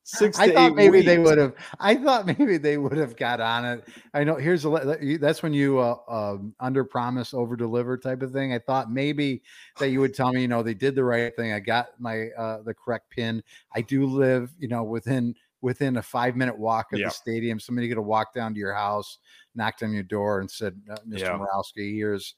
Six 0.08 0.38
I 0.38 0.51
thought 0.51 0.76
maybe 0.76 0.99
weeks. 0.99 1.08
they 1.08 1.18
would 1.18 1.39
have. 1.39 1.56
I 1.80 1.95
thought 1.95 2.28
maybe 2.28 2.58
they 2.58 2.78
would 2.78 2.95
have 2.95 3.18
got 3.18 3.41
on 3.41 3.66
it. 3.66 3.88
I 4.14 4.24
know. 4.24 4.36
Here's 4.36 4.64
a. 4.64 5.18
That's 5.20 5.41
when 5.41 5.51
you 5.51 5.80
uh, 5.80 5.97
uh, 6.08 6.38
under 6.60 6.84
promise, 6.84 7.34
over 7.34 7.56
deliver 7.56 7.97
type 7.97 8.22
of 8.22 8.32
thing. 8.32 8.53
I 8.53 8.60
thought 8.60 8.91
maybe 8.91 9.41
that 9.80 9.89
you 9.89 9.99
would 10.01 10.14
tell 10.14 10.32
me, 10.32 10.41
you 10.41 10.47
know, 10.47 10.62
they 10.62 10.76
did 10.76 10.93
the 10.93 11.03
right 11.03 11.36
thing. 11.36 11.53
I 11.53 11.60
got 11.60 11.99
my 11.99 12.28
uh, 12.38 12.62
the 12.62 12.76
correct 12.76 13.10
pin. 13.10 13.41
I 13.74 13.82
do 13.82 14.06
live, 14.06 14.51
you 14.60 14.68
know, 14.68 14.84
within 14.84 15.34
within 15.62 15.97
a 15.97 16.03
five 16.03 16.36
minute 16.36 16.60
walk 16.60 16.93
of 16.93 16.99
yep. 16.99 17.10
the 17.10 17.14
stadium. 17.16 17.60
Somebody 17.60 17.88
could 17.88 17.97
have 17.97 18.06
walked 18.06 18.36
down 18.36 18.53
to 18.53 18.60
your 18.60 18.76
house, 18.76 19.18
knocked 19.56 19.82
on 19.82 19.91
your 19.91 20.03
door, 20.03 20.39
and 20.39 20.51
said, 20.51 20.80
uh, 20.88 20.97
"Mr. 21.10 21.22
Yep. 21.22 21.39
Morawski, 21.39 21.95
here's." 21.95 22.36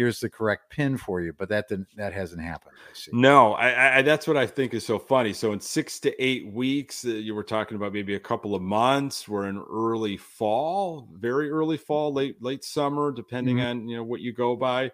Here's 0.00 0.18
the 0.18 0.30
correct 0.30 0.70
pin 0.70 0.96
for 0.96 1.20
you, 1.20 1.30
but 1.30 1.50
that 1.50 1.68
didn't 1.68 1.86
that 1.94 2.14
hasn't 2.14 2.40
happened. 2.40 2.72
No, 3.12 3.52
I, 3.52 3.98
I, 3.98 4.02
that's 4.02 4.26
what 4.26 4.38
I 4.38 4.46
think 4.46 4.72
is 4.72 4.82
so 4.82 4.98
funny. 4.98 5.34
So 5.34 5.52
in 5.52 5.60
six 5.60 6.00
to 6.00 6.24
eight 6.24 6.50
weeks, 6.50 7.04
uh, 7.04 7.10
you 7.10 7.34
were 7.34 7.44
talking 7.44 7.76
about 7.76 7.92
maybe 7.92 8.14
a 8.14 8.20
couple 8.20 8.54
of 8.54 8.62
months. 8.62 9.28
We're 9.28 9.46
in 9.46 9.62
early 9.70 10.16
fall, 10.16 11.06
very 11.12 11.50
early 11.50 11.76
fall, 11.76 12.14
late 12.14 12.40
late 12.42 12.64
summer, 12.64 13.12
depending 13.12 13.56
mm-hmm. 13.56 13.66
on 13.66 13.88
you 13.90 13.96
know 13.96 14.02
what 14.02 14.22
you 14.22 14.32
go 14.32 14.56
by 14.56 14.90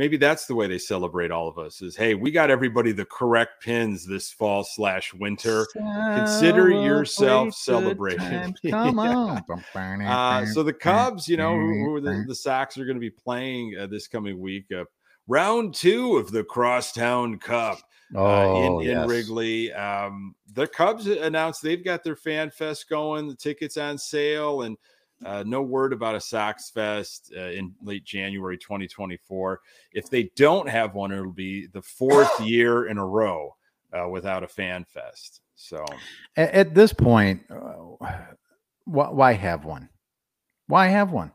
maybe 0.00 0.16
that's 0.16 0.46
the 0.46 0.54
way 0.54 0.66
they 0.66 0.78
celebrate 0.78 1.30
all 1.30 1.46
of 1.46 1.58
us 1.58 1.82
is 1.82 1.94
hey 1.94 2.14
we 2.14 2.30
got 2.30 2.50
everybody 2.50 2.90
the 2.90 3.04
correct 3.04 3.62
pins 3.62 4.06
this 4.06 4.32
fall 4.32 4.64
slash 4.64 5.12
winter. 5.12 5.66
Consider 5.74 6.70
yourself 6.70 7.52
celebrating. 7.52 8.54
come 8.70 8.98
on. 8.98 9.44
Uh, 9.76 10.46
so 10.46 10.62
the 10.62 10.72
cubs 10.72 11.28
you 11.28 11.36
know 11.36 11.54
who, 11.54 11.84
who 11.84 12.00
the, 12.00 12.24
the 12.26 12.34
sox 12.34 12.78
are 12.78 12.86
going 12.86 12.96
to 12.96 13.00
be 13.00 13.10
playing 13.10 13.76
uh, 13.78 13.86
this 13.86 14.08
coming 14.08 14.40
week 14.40 14.64
uh, 14.74 14.84
round 15.28 15.74
two 15.74 16.16
of 16.16 16.30
the 16.32 16.44
crosstown 16.44 17.38
cup 17.38 17.78
uh, 18.14 18.18
oh, 18.18 18.80
in, 18.80 18.88
in 18.88 18.96
yes. 18.96 19.06
wrigley. 19.06 19.70
Um, 19.74 20.34
the 20.54 20.66
cubs 20.66 21.08
announced 21.08 21.62
they've 21.62 21.84
got 21.84 22.02
their 22.02 22.16
fan 22.16 22.50
fest 22.50 22.88
going 22.88 23.28
the 23.28 23.36
tickets 23.36 23.76
on 23.76 23.98
sale 23.98 24.62
and 24.62 24.78
uh, 25.24 25.44
no 25.46 25.62
word 25.62 25.92
about 25.92 26.14
a 26.14 26.20
Sox 26.20 26.70
Fest 26.70 27.32
uh, 27.36 27.50
in 27.50 27.74
late 27.82 28.04
January 28.04 28.56
2024. 28.56 29.60
If 29.92 30.08
they 30.08 30.30
don't 30.36 30.68
have 30.68 30.94
one, 30.94 31.12
it'll 31.12 31.32
be 31.32 31.66
the 31.66 31.82
fourth 31.82 32.40
year 32.44 32.86
in 32.86 32.98
a 32.98 33.06
row 33.06 33.54
uh, 33.92 34.08
without 34.08 34.42
a 34.42 34.48
fan 34.48 34.84
fest. 34.84 35.42
So, 35.54 35.84
at, 36.36 36.50
at 36.52 36.74
this 36.74 36.92
point, 36.92 37.42
uh, 37.50 38.06
wh- 38.84 39.14
why 39.14 39.32
have 39.32 39.64
one? 39.64 39.88
Why 40.66 40.86
have 40.86 41.12
one? 41.12 41.32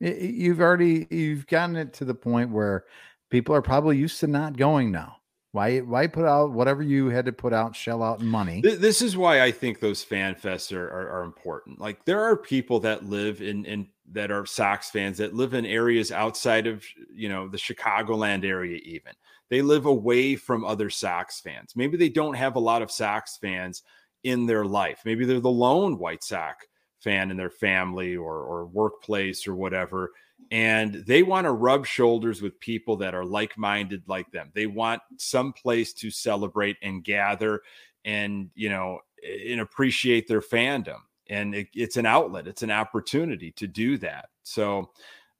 It, 0.00 0.22
you've 0.22 0.60
already 0.60 1.06
you've 1.10 1.46
gotten 1.46 1.76
it 1.76 1.92
to 1.94 2.04
the 2.04 2.14
point 2.14 2.50
where 2.50 2.84
people 3.30 3.54
are 3.54 3.62
probably 3.62 3.98
used 3.98 4.20
to 4.20 4.26
not 4.26 4.56
going 4.56 4.90
now. 4.90 5.17
Why 5.58 5.78
why 5.78 6.06
put 6.06 6.24
out 6.24 6.52
whatever 6.52 6.84
you 6.84 7.08
had 7.08 7.26
to 7.26 7.32
put 7.32 7.52
out, 7.52 7.74
shell 7.74 8.00
out 8.00 8.20
money? 8.20 8.60
This 8.60 9.02
is 9.02 9.16
why 9.16 9.42
I 9.42 9.50
think 9.50 9.80
those 9.80 10.04
fan 10.04 10.36
fests 10.36 10.72
are, 10.72 10.86
are, 10.86 11.10
are 11.18 11.24
important. 11.24 11.80
Like 11.80 12.04
there 12.04 12.22
are 12.22 12.36
people 12.36 12.78
that 12.80 13.06
live 13.06 13.42
in 13.42 13.64
in 13.64 13.88
that 14.12 14.30
are 14.30 14.46
Sox 14.46 14.88
fans 14.88 15.18
that 15.18 15.34
live 15.34 15.54
in 15.54 15.66
areas 15.66 16.12
outside 16.12 16.68
of 16.68 16.84
you 17.12 17.28
know 17.28 17.48
the 17.48 17.58
Chicagoland 17.58 18.44
area. 18.44 18.78
Even 18.84 19.14
they 19.50 19.60
live 19.60 19.86
away 19.86 20.36
from 20.36 20.64
other 20.64 20.90
Sox 20.90 21.40
fans. 21.40 21.72
Maybe 21.74 21.96
they 21.96 22.08
don't 22.08 22.34
have 22.34 22.54
a 22.54 22.60
lot 22.60 22.80
of 22.80 22.92
Sox 22.92 23.36
fans 23.36 23.82
in 24.22 24.46
their 24.46 24.64
life. 24.64 25.00
Maybe 25.04 25.24
they're 25.24 25.40
the 25.40 25.50
lone 25.50 25.98
White 25.98 26.22
Sox 26.22 26.66
fan 27.00 27.32
in 27.32 27.36
their 27.36 27.50
family 27.50 28.16
or 28.16 28.42
or 28.42 28.66
workplace 28.66 29.48
or 29.48 29.56
whatever 29.56 30.12
and 30.50 30.94
they 31.06 31.22
want 31.22 31.44
to 31.44 31.52
rub 31.52 31.86
shoulders 31.86 32.40
with 32.40 32.58
people 32.60 32.96
that 32.96 33.14
are 33.14 33.24
like-minded 33.24 34.02
like 34.06 34.30
them. 34.30 34.50
They 34.54 34.66
want 34.66 35.02
some 35.18 35.52
place 35.52 35.92
to 35.94 36.10
celebrate 36.10 36.76
and 36.82 37.04
gather 37.04 37.62
and 38.04 38.50
you 38.54 38.68
know 38.68 39.00
and 39.22 39.60
appreciate 39.60 40.26
their 40.28 40.40
fandom. 40.40 41.00
And 41.28 41.54
it, 41.54 41.68
it's 41.74 41.96
an 41.96 42.06
outlet 42.06 42.46
it's 42.46 42.62
an 42.62 42.70
opportunity 42.70 43.52
to 43.52 43.66
do 43.66 43.98
that. 43.98 44.30
So 44.42 44.90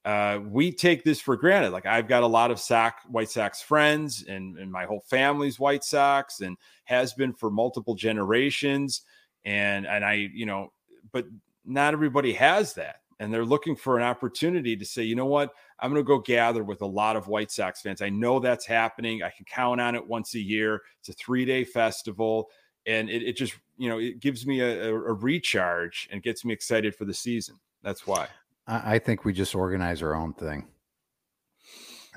uh, 0.05 0.41
we 0.47 0.73
take 0.73 1.05
this 1.05 1.21
for 1.21 1.37
granted. 1.37 1.71
Like 1.71 1.87
i've 1.87 2.09
got 2.09 2.23
a 2.23 2.27
lot 2.27 2.51
of 2.51 2.61
sock 2.61 3.01
white 3.09 3.31
sox 3.31 3.63
friends 3.63 4.25
and, 4.29 4.59
and 4.59 4.71
my 4.71 4.85
whole 4.85 5.03
family's 5.09 5.59
white 5.59 5.85
sox 5.85 6.41
and 6.41 6.57
has 6.85 7.15
been 7.15 7.33
for 7.33 7.51
multiple 7.51 7.95
generations. 7.95 9.03
And 9.45 9.87
and 9.87 10.05
i 10.05 10.15
you 10.15 10.45
know 10.45 10.73
but 11.13 11.25
not 11.65 11.95
everybody 11.95 12.33
has 12.35 12.75
that 12.75 13.01
and 13.21 13.33
they're 13.33 13.45
looking 13.45 13.75
for 13.75 13.97
an 13.97 14.05
opportunity 14.05 14.77
to 14.77 14.85
say, 14.85 15.03
you 15.03 15.17
know 15.17 15.27
what, 15.27 15.53
I'm 15.81 15.91
going 15.91 16.03
to 16.03 16.07
go 16.07 16.19
gather 16.19 16.63
with 16.63 16.83
a 16.83 16.87
lot 16.87 17.17
of 17.17 17.29
White 17.29 17.51
Sox 17.51 17.81
fans. 17.81 18.03
I 18.03 18.11
know 18.11 18.39
that's 18.39 18.67
happening. 18.67 19.23
I 19.23 19.31
can 19.31 19.45
count 19.45 19.81
on 19.81 19.95
it 19.95 20.07
once 20.07 20.35
a 20.35 20.41
year. 20.41 20.83
It's 21.01 21.09
a 21.09 21.13
three 21.13 21.45
day 21.45 21.65
festival. 21.65 22.51
And 22.87 23.11
it, 23.11 23.23
it, 23.23 23.37
just, 23.37 23.55
you 23.77 23.89
know, 23.89 23.99
it 23.99 24.21
gives 24.21 24.47
me 24.47 24.61
a, 24.61 24.89
a, 24.91 25.13
recharge 25.13 26.09
and 26.11 26.23
gets 26.23 26.45
me 26.45 26.55
excited 26.55 26.95
for 26.95 27.05
the 27.05 27.13
season. 27.13 27.57
That's 27.83 28.07
why. 28.07 28.29
I 28.67 28.99
think 28.99 29.25
we 29.25 29.33
just 29.33 29.55
organize 29.55 30.03
our 30.03 30.15
own 30.15 30.33
thing. 30.35 30.67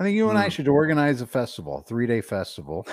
I 0.02 0.06
think 0.06 0.16
you 0.16 0.30
and 0.30 0.38
mm. 0.38 0.42
I 0.42 0.48
should 0.48 0.66
organize 0.66 1.20
a 1.20 1.26
festival, 1.28 1.78
a 1.78 1.82
three 1.88 2.08
day 2.08 2.20
festival. 2.20 2.88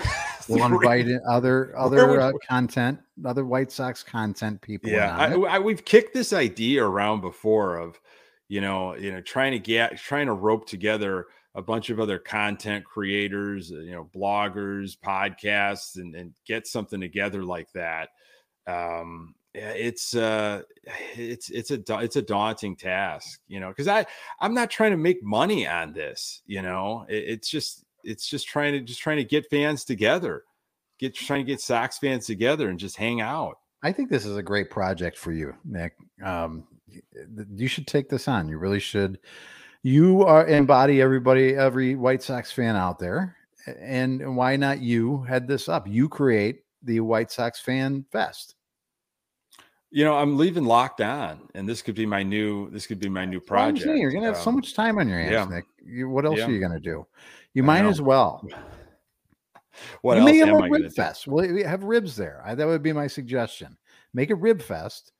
We'll 0.47 0.63
invite 0.63 1.07
in 1.07 1.19
other 1.29 1.75
other 1.75 2.21
uh, 2.21 2.31
content, 2.47 2.99
other 3.25 3.45
White 3.45 3.71
Sox 3.71 4.03
content 4.03 4.61
people. 4.61 4.91
Yeah, 4.91 5.17
I, 5.17 5.33
I, 5.33 5.59
we've 5.59 5.83
kicked 5.83 6.13
this 6.13 6.33
idea 6.33 6.85
around 6.85 7.21
before 7.21 7.77
of, 7.77 7.99
you 8.47 8.61
know, 8.61 8.95
you 8.95 9.11
know, 9.11 9.21
trying 9.21 9.53
to 9.53 9.59
get 9.59 9.97
trying 9.97 10.27
to 10.27 10.33
rope 10.33 10.67
together 10.67 11.25
a 11.55 11.63
bunch 11.63 11.89
of 11.89 11.99
other 11.99 12.19
content 12.19 12.85
creators, 12.85 13.71
uh, 13.71 13.79
you 13.79 13.91
know, 13.91 14.07
bloggers, 14.15 14.95
podcasts, 14.95 15.95
and, 15.95 16.13
and 16.13 16.31
get 16.45 16.67
something 16.67 17.01
together 17.01 17.43
like 17.43 17.71
that. 17.73 18.09
Um, 18.67 19.33
it's 19.59 20.15
uh 20.15 20.61
it's 21.15 21.49
it's 21.49 21.71
a 21.71 21.81
it's 21.99 22.15
a 22.15 22.21
daunting 22.21 22.75
task 22.75 23.39
you 23.47 23.59
know 23.59 23.69
because 23.69 23.87
i 23.87 24.05
i'm 24.39 24.53
not 24.53 24.69
trying 24.69 24.91
to 24.91 24.97
make 24.97 25.23
money 25.23 25.67
on 25.67 25.93
this 25.93 26.41
you 26.45 26.61
know? 26.61 27.05
It, 27.09 27.23
it's 27.27 27.49
just 27.49 27.83
it's 28.03 28.27
just 28.27 28.47
trying 28.47 28.73
to 28.73 28.79
just 28.81 28.99
trying 28.99 29.17
to 29.17 29.23
get 29.23 29.49
fans 29.49 29.83
together 29.83 30.43
get 30.97 31.15
trying 31.15 31.45
to 31.45 31.51
get 31.51 31.61
sox 31.61 31.97
fans 31.97 32.25
together 32.25 32.69
and 32.69 32.77
just 32.77 32.97
hang 32.97 33.21
out. 33.21 33.59
I 33.81 33.93
think 33.93 34.09
this 34.09 34.25
is 34.25 34.35
a 34.35 34.43
great 34.43 34.69
project 34.69 35.17
for 35.17 35.31
you 35.31 35.53
nick. 35.63 35.93
Um 36.23 36.67
you 37.55 37.67
should 37.67 37.87
take 37.87 38.09
this 38.09 38.27
on. 38.27 38.49
You 38.49 38.57
really 38.57 38.79
should. 38.79 39.19
You 39.83 40.23
are 40.23 40.47
embody 40.47 41.01
everybody 41.01 41.55
every 41.55 41.95
white 41.95 42.23
sox 42.23 42.51
fan 42.51 42.75
out 42.75 42.99
there 42.99 43.35
and 43.79 44.35
why 44.35 44.55
not 44.55 44.81
you 44.81 45.23
head 45.23 45.47
this 45.47 45.69
up? 45.69 45.87
You 45.87 46.09
create 46.09 46.63
the 46.83 46.99
white 47.01 47.31
sox 47.31 47.59
fan 47.59 48.05
fest 48.11 48.55
you 49.91 50.05
know, 50.05 50.15
I'm 50.15 50.37
leaving 50.37 50.65
locked 50.65 51.01
on, 51.01 51.49
and 51.55 51.67
this 51.67 51.81
could 51.81 51.95
be 51.95 52.05
my 52.05 52.23
new. 52.23 52.69
This 52.69 52.85
could 52.85 52.99
be 52.99 53.09
my 53.09 53.25
new 53.25 53.39
project. 53.39 53.87
Well, 53.87 53.97
You're 53.97 54.11
gonna 54.11 54.27
have 54.27 54.35
um, 54.35 54.43
so 54.43 54.51
much 54.51 54.73
time 54.73 54.97
on 54.99 55.07
your 55.07 55.19
hands, 55.19 55.31
yeah. 55.31 55.45
Nick. 55.45 55.65
You, 55.83 56.09
what 56.09 56.25
else 56.25 56.37
yeah. 56.37 56.47
are 56.47 56.51
you 56.51 56.59
gonna 56.59 56.79
do? 56.79 57.05
You 57.53 57.63
might 57.63 57.85
as 57.85 58.01
well. 58.01 58.47
What 60.01 60.15
you 60.15 60.21
else 60.21 60.31
make 60.31 60.41
am 60.41 60.49
a 60.55 60.69
rib 60.69 60.91
fest. 60.91 61.25
Do? 61.25 61.31
Well, 61.31 61.63
have 61.65 61.83
ribs 61.83 62.17
there. 62.17 62.41
I, 62.45 62.53
that 62.53 62.67
would 62.67 62.83
be 62.83 62.91
my 62.91 63.07
suggestion. 63.07 63.77
Make 64.13 64.29
a 64.29 64.35
rib 64.35 64.61
fest, 64.61 65.13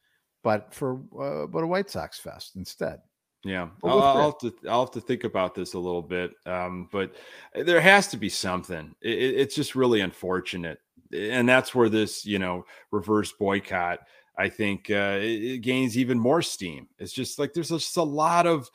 but 0.43 0.73
for 0.73 0.95
uh, 1.17 1.47
but 1.47 1.63
a 1.63 1.67
White 1.67 1.89
Sox 1.89 2.19
fest 2.19 2.57
instead. 2.57 2.99
Yeah, 3.45 3.69
I'll, 3.85 4.01
I'll, 4.01 4.31
have 4.31 4.37
to 4.39 4.53
I'll 4.69 4.81
have 4.81 4.91
to 4.91 5.01
think 5.01 5.23
about 5.23 5.55
this 5.55 5.75
a 5.75 5.79
little 5.79 6.01
bit. 6.01 6.31
Um, 6.45 6.89
but 6.91 7.15
there 7.55 7.79
has 7.79 8.07
to 8.07 8.17
be 8.17 8.27
something. 8.27 8.93
It, 9.01 9.17
it's 9.17 9.55
just 9.55 9.75
really 9.75 10.01
unfortunate, 10.01 10.79
and 11.13 11.47
that's 11.47 11.73
where 11.73 11.87
this 11.87 12.25
you 12.25 12.39
know 12.39 12.65
reverse 12.91 13.31
boycott 13.31 13.99
I 14.39 14.47
think 14.47 14.89
uh, 14.89 15.17
it, 15.19 15.43
it, 15.43 15.57
gains 15.61 15.97
even 15.97 16.17
more 16.17 16.41
steam. 16.41 16.87
It's 16.97 17.11
just 17.11 17.39
like 17.39 17.53
there's 17.53 17.69
just 17.69 17.97
a 17.97 18.03
lot 18.03 18.47
of 18.47 18.69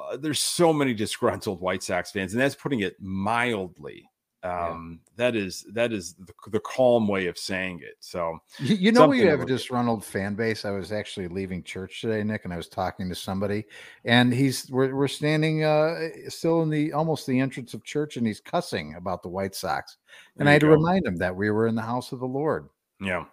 uh, 0.00 0.16
there's 0.16 0.40
so 0.40 0.72
many 0.72 0.94
disgruntled 0.94 1.60
White 1.60 1.82
Sox 1.82 2.10
fans, 2.10 2.32
and 2.32 2.40
that's 2.40 2.54
putting 2.54 2.80
it 2.80 2.96
mildly. 2.98 4.08
Um, 4.42 5.00
yeah. 5.00 5.12
That 5.16 5.36
is 5.36 5.66
that 5.74 5.92
is 5.92 6.14
the, 6.14 6.32
the, 6.50 6.60
calm 6.60 7.08
way 7.08 7.26
of 7.26 7.36
saying 7.36 7.80
it. 7.82 7.96
So 8.00 8.38
you, 8.58 8.76
you 8.76 8.92
know 8.92 9.06
we 9.06 9.20
have 9.20 9.40
a 9.40 9.46
disgruntled 9.46 10.02
fan 10.02 10.34
base. 10.34 10.64
I 10.64 10.70
was 10.70 10.92
actually 10.92 11.28
leaving 11.28 11.62
church 11.62 12.00
today, 12.00 12.22
Nick, 12.22 12.44
and 12.44 12.52
I 12.54 12.56
was 12.56 12.68
talking 12.68 13.08
to 13.10 13.14
somebody, 13.14 13.64
and 14.06 14.32
he's 14.32 14.70
we're 14.70 14.94
we're 14.94 15.08
standing 15.08 15.64
uh, 15.64 16.08
still 16.28 16.62
in 16.62 16.70
the 16.70 16.94
almost 16.94 17.26
the 17.26 17.38
entrance 17.38 17.74
of 17.74 17.84
church, 17.84 18.16
and 18.16 18.26
he's 18.26 18.40
cussing 18.40 18.94
about 18.94 19.22
the 19.22 19.28
White 19.28 19.54
Sox, 19.54 19.98
and 20.38 20.48
I 20.48 20.52
had 20.52 20.62
go. 20.62 20.68
to 20.68 20.74
remind 20.74 21.04
him 21.04 21.16
that 21.16 21.36
we 21.36 21.50
were 21.50 21.66
in 21.66 21.74
the 21.74 21.82
house 21.82 22.12
of 22.12 22.20
the 22.20 22.26
Lord. 22.26 22.68
Yeah. 23.00 23.24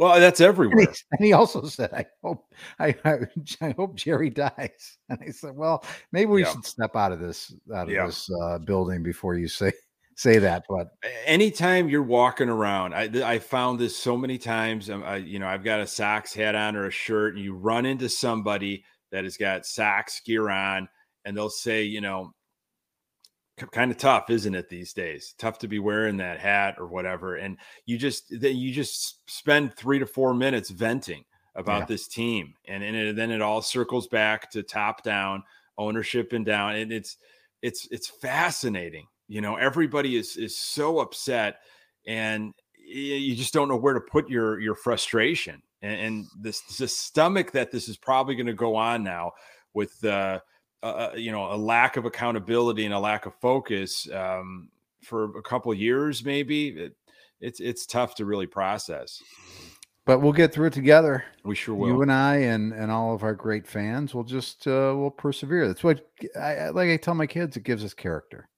Well, 0.00 0.18
that's 0.18 0.40
everywhere. 0.40 0.78
And 0.78 0.88
he, 0.88 1.02
and 1.12 1.26
he, 1.26 1.32
also 1.34 1.62
said, 1.66 1.92
"I 1.92 2.06
hope, 2.24 2.46
I, 2.78 2.96
I, 3.04 3.18
I, 3.60 3.74
hope 3.76 3.96
Jerry 3.96 4.30
dies." 4.30 4.96
And 5.10 5.18
I 5.20 5.30
said, 5.30 5.54
"Well, 5.54 5.84
maybe 6.10 6.30
we 6.30 6.42
yeah. 6.42 6.52
should 6.52 6.64
step 6.64 6.96
out 6.96 7.12
of 7.12 7.20
this 7.20 7.52
out 7.74 7.88
of 7.88 7.90
yeah. 7.90 8.06
this 8.06 8.30
uh, 8.42 8.60
building 8.60 9.02
before 9.02 9.34
you 9.34 9.46
say 9.46 9.72
say 10.16 10.38
that." 10.38 10.64
But 10.70 10.88
anytime 11.26 11.90
you're 11.90 12.02
walking 12.02 12.48
around, 12.48 12.94
I 12.94 13.10
I 13.30 13.38
found 13.40 13.78
this 13.78 13.94
so 13.94 14.16
many 14.16 14.38
times. 14.38 14.88
Um, 14.88 15.02
I, 15.02 15.16
you 15.16 15.38
know, 15.38 15.46
I've 15.46 15.64
got 15.64 15.80
a 15.80 15.86
Sox 15.86 16.32
hat 16.32 16.54
on 16.54 16.76
or 16.76 16.86
a 16.86 16.90
shirt, 16.90 17.34
and 17.34 17.44
you 17.44 17.54
run 17.54 17.84
into 17.84 18.08
somebody 18.08 18.86
that 19.12 19.24
has 19.24 19.36
got 19.36 19.66
Sox 19.66 20.22
gear 20.24 20.48
on, 20.48 20.88
and 21.26 21.36
they'll 21.36 21.50
say, 21.50 21.82
you 21.82 22.00
know, 22.00 22.32
kind 23.72 23.90
of 23.90 23.98
tough, 23.98 24.30
isn't 24.30 24.54
it? 24.54 24.68
These 24.68 24.92
days, 24.92 25.34
tough 25.38 25.58
to 25.58 25.68
be 25.68 25.78
wearing 25.78 26.16
that 26.18 26.38
hat 26.38 26.76
or 26.78 26.86
whatever, 26.86 27.36
and 27.36 27.58
you 27.86 27.98
just 27.98 28.24
then 28.40 28.56
you 28.56 28.72
just 28.72 29.30
spend 29.30 29.74
three 29.74 29.98
to 29.98 30.06
four 30.06 30.34
minutes 30.34 30.70
venting 30.70 31.24
about 31.54 31.80
yeah. 31.80 31.86
this 31.86 32.08
team, 32.08 32.54
and 32.66 32.82
and 32.82 32.96
it, 32.96 33.16
then 33.16 33.30
it 33.30 33.42
all 33.42 33.62
circles 33.62 34.08
back 34.08 34.50
to 34.50 34.62
top 34.62 35.02
down 35.02 35.42
ownership 35.78 36.32
and 36.32 36.46
down, 36.46 36.76
and 36.76 36.92
it's 36.92 37.16
it's 37.62 37.86
it's 37.90 38.08
fascinating. 38.08 39.06
You 39.28 39.40
know, 39.40 39.56
everybody 39.56 40.16
is 40.16 40.36
is 40.36 40.56
so 40.56 41.00
upset, 41.00 41.56
and 42.06 42.54
you 42.76 43.36
just 43.36 43.54
don't 43.54 43.68
know 43.68 43.76
where 43.76 43.94
to 43.94 44.00
put 44.00 44.28
your 44.28 44.58
your 44.60 44.74
frustration 44.74 45.62
and, 45.82 46.00
and 46.00 46.26
this 46.38 46.60
the 46.78 46.88
stomach 46.88 47.52
that 47.52 47.70
this 47.70 47.88
is 47.88 47.96
probably 47.96 48.34
going 48.34 48.46
to 48.46 48.54
go 48.54 48.76
on 48.76 49.02
now 49.02 49.32
with 49.74 50.02
uh 50.04 50.38
uh, 50.82 51.10
you 51.14 51.30
know 51.30 51.52
a 51.52 51.56
lack 51.56 51.96
of 51.96 52.04
accountability 52.04 52.84
and 52.84 52.94
a 52.94 52.98
lack 52.98 53.26
of 53.26 53.34
focus 53.40 54.08
um, 54.12 54.68
for 55.02 55.36
a 55.36 55.42
couple 55.42 55.72
years 55.74 56.24
maybe 56.24 56.68
it, 56.68 56.96
it's 57.40 57.60
it's 57.60 57.86
tough 57.86 58.14
to 58.16 58.24
really 58.24 58.46
process. 58.46 59.22
But 60.06 60.20
we'll 60.20 60.32
get 60.32 60.52
through 60.52 60.68
it 60.68 60.72
together. 60.72 61.24
We 61.44 61.54
sure 61.54 61.74
will. 61.74 61.88
you 61.88 62.02
and 62.02 62.12
i 62.12 62.36
and 62.36 62.72
and 62.72 62.90
all 62.90 63.14
of 63.14 63.22
our 63.22 63.34
great 63.34 63.66
fans. 63.66 64.14
Will 64.14 64.24
just 64.24 64.66
uh 64.66 64.94
will 64.96 65.10
persevere. 65.10 65.66
That's 65.66 65.84
what 65.84 66.06
i 66.38 66.70
like 66.70 66.90
i 66.90 66.96
tell 66.96 67.14
my 67.14 67.26
kids 67.26 67.56
it 67.56 67.64
gives 67.64 67.84
us 67.84 67.94
character 67.94 68.48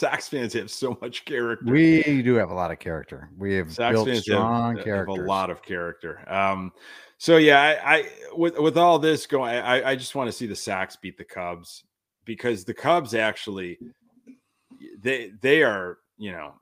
Sox 0.00 0.28
fans 0.28 0.54
have 0.54 0.70
so 0.70 0.96
much 1.02 1.26
character. 1.26 1.70
We 1.70 2.22
do 2.22 2.34
have 2.34 2.50
a 2.50 2.54
lot 2.54 2.70
of 2.70 2.78
character. 2.78 3.28
We 3.36 3.54
have 3.56 3.70
Sox 3.70 3.92
built 3.92 4.08
fans 4.08 4.22
strong 4.22 4.78
have, 4.78 4.86
have, 4.86 5.08
a 5.08 5.12
lot 5.12 5.50
of 5.50 5.62
character. 5.62 6.24
Um, 6.26 6.72
so 7.18 7.36
yeah, 7.36 7.60
I, 7.60 7.96
I 7.96 8.08
with 8.34 8.58
with 8.58 8.78
all 8.78 8.98
this 8.98 9.26
going, 9.26 9.54
I, 9.54 9.90
I 9.90 9.96
just 9.96 10.14
want 10.14 10.28
to 10.28 10.32
see 10.32 10.46
the 10.46 10.56
Sox 10.56 10.96
beat 10.96 11.18
the 11.18 11.24
Cubs 11.24 11.84
because 12.24 12.64
the 12.64 12.72
Cubs 12.72 13.14
actually 13.14 13.78
they 15.02 15.32
they 15.42 15.62
are 15.62 15.98
you 16.16 16.32
know 16.32 16.54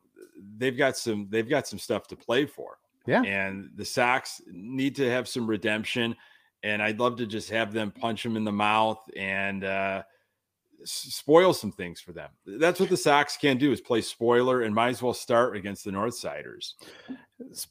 they've 0.56 0.76
got 0.76 0.96
some 0.96 1.28
they've 1.30 1.48
got 1.48 1.68
some 1.68 1.78
stuff 1.78 2.08
to 2.08 2.16
play 2.16 2.44
for. 2.44 2.78
Yeah, 3.06 3.22
and 3.22 3.70
the 3.76 3.84
Sox 3.84 4.42
need 4.50 4.96
to 4.96 5.08
have 5.08 5.28
some 5.28 5.46
redemption, 5.46 6.16
and 6.64 6.82
I'd 6.82 6.98
love 6.98 7.16
to 7.18 7.26
just 7.26 7.50
have 7.50 7.72
them 7.72 7.92
punch 7.92 8.24
them 8.24 8.36
in 8.36 8.42
the 8.44 8.52
mouth 8.52 8.98
and. 9.16 9.62
uh 9.62 10.02
spoil 10.84 11.52
some 11.52 11.72
things 11.72 12.00
for 12.00 12.12
them. 12.12 12.30
That's 12.46 12.80
what 12.80 12.88
the 12.88 12.96
Sox 12.96 13.36
can 13.36 13.58
do 13.58 13.72
is 13.72 13.80
play 13.80 14.00
spoiler 14.00 14.62
and 14.62 14.74
might 14.74 14.90
as 14.90 15.02
well 15.02 15.14
start 15.14 15.56
against 15.56 15.84
the 15.84 15.90
Northsiders. 15.90 16.74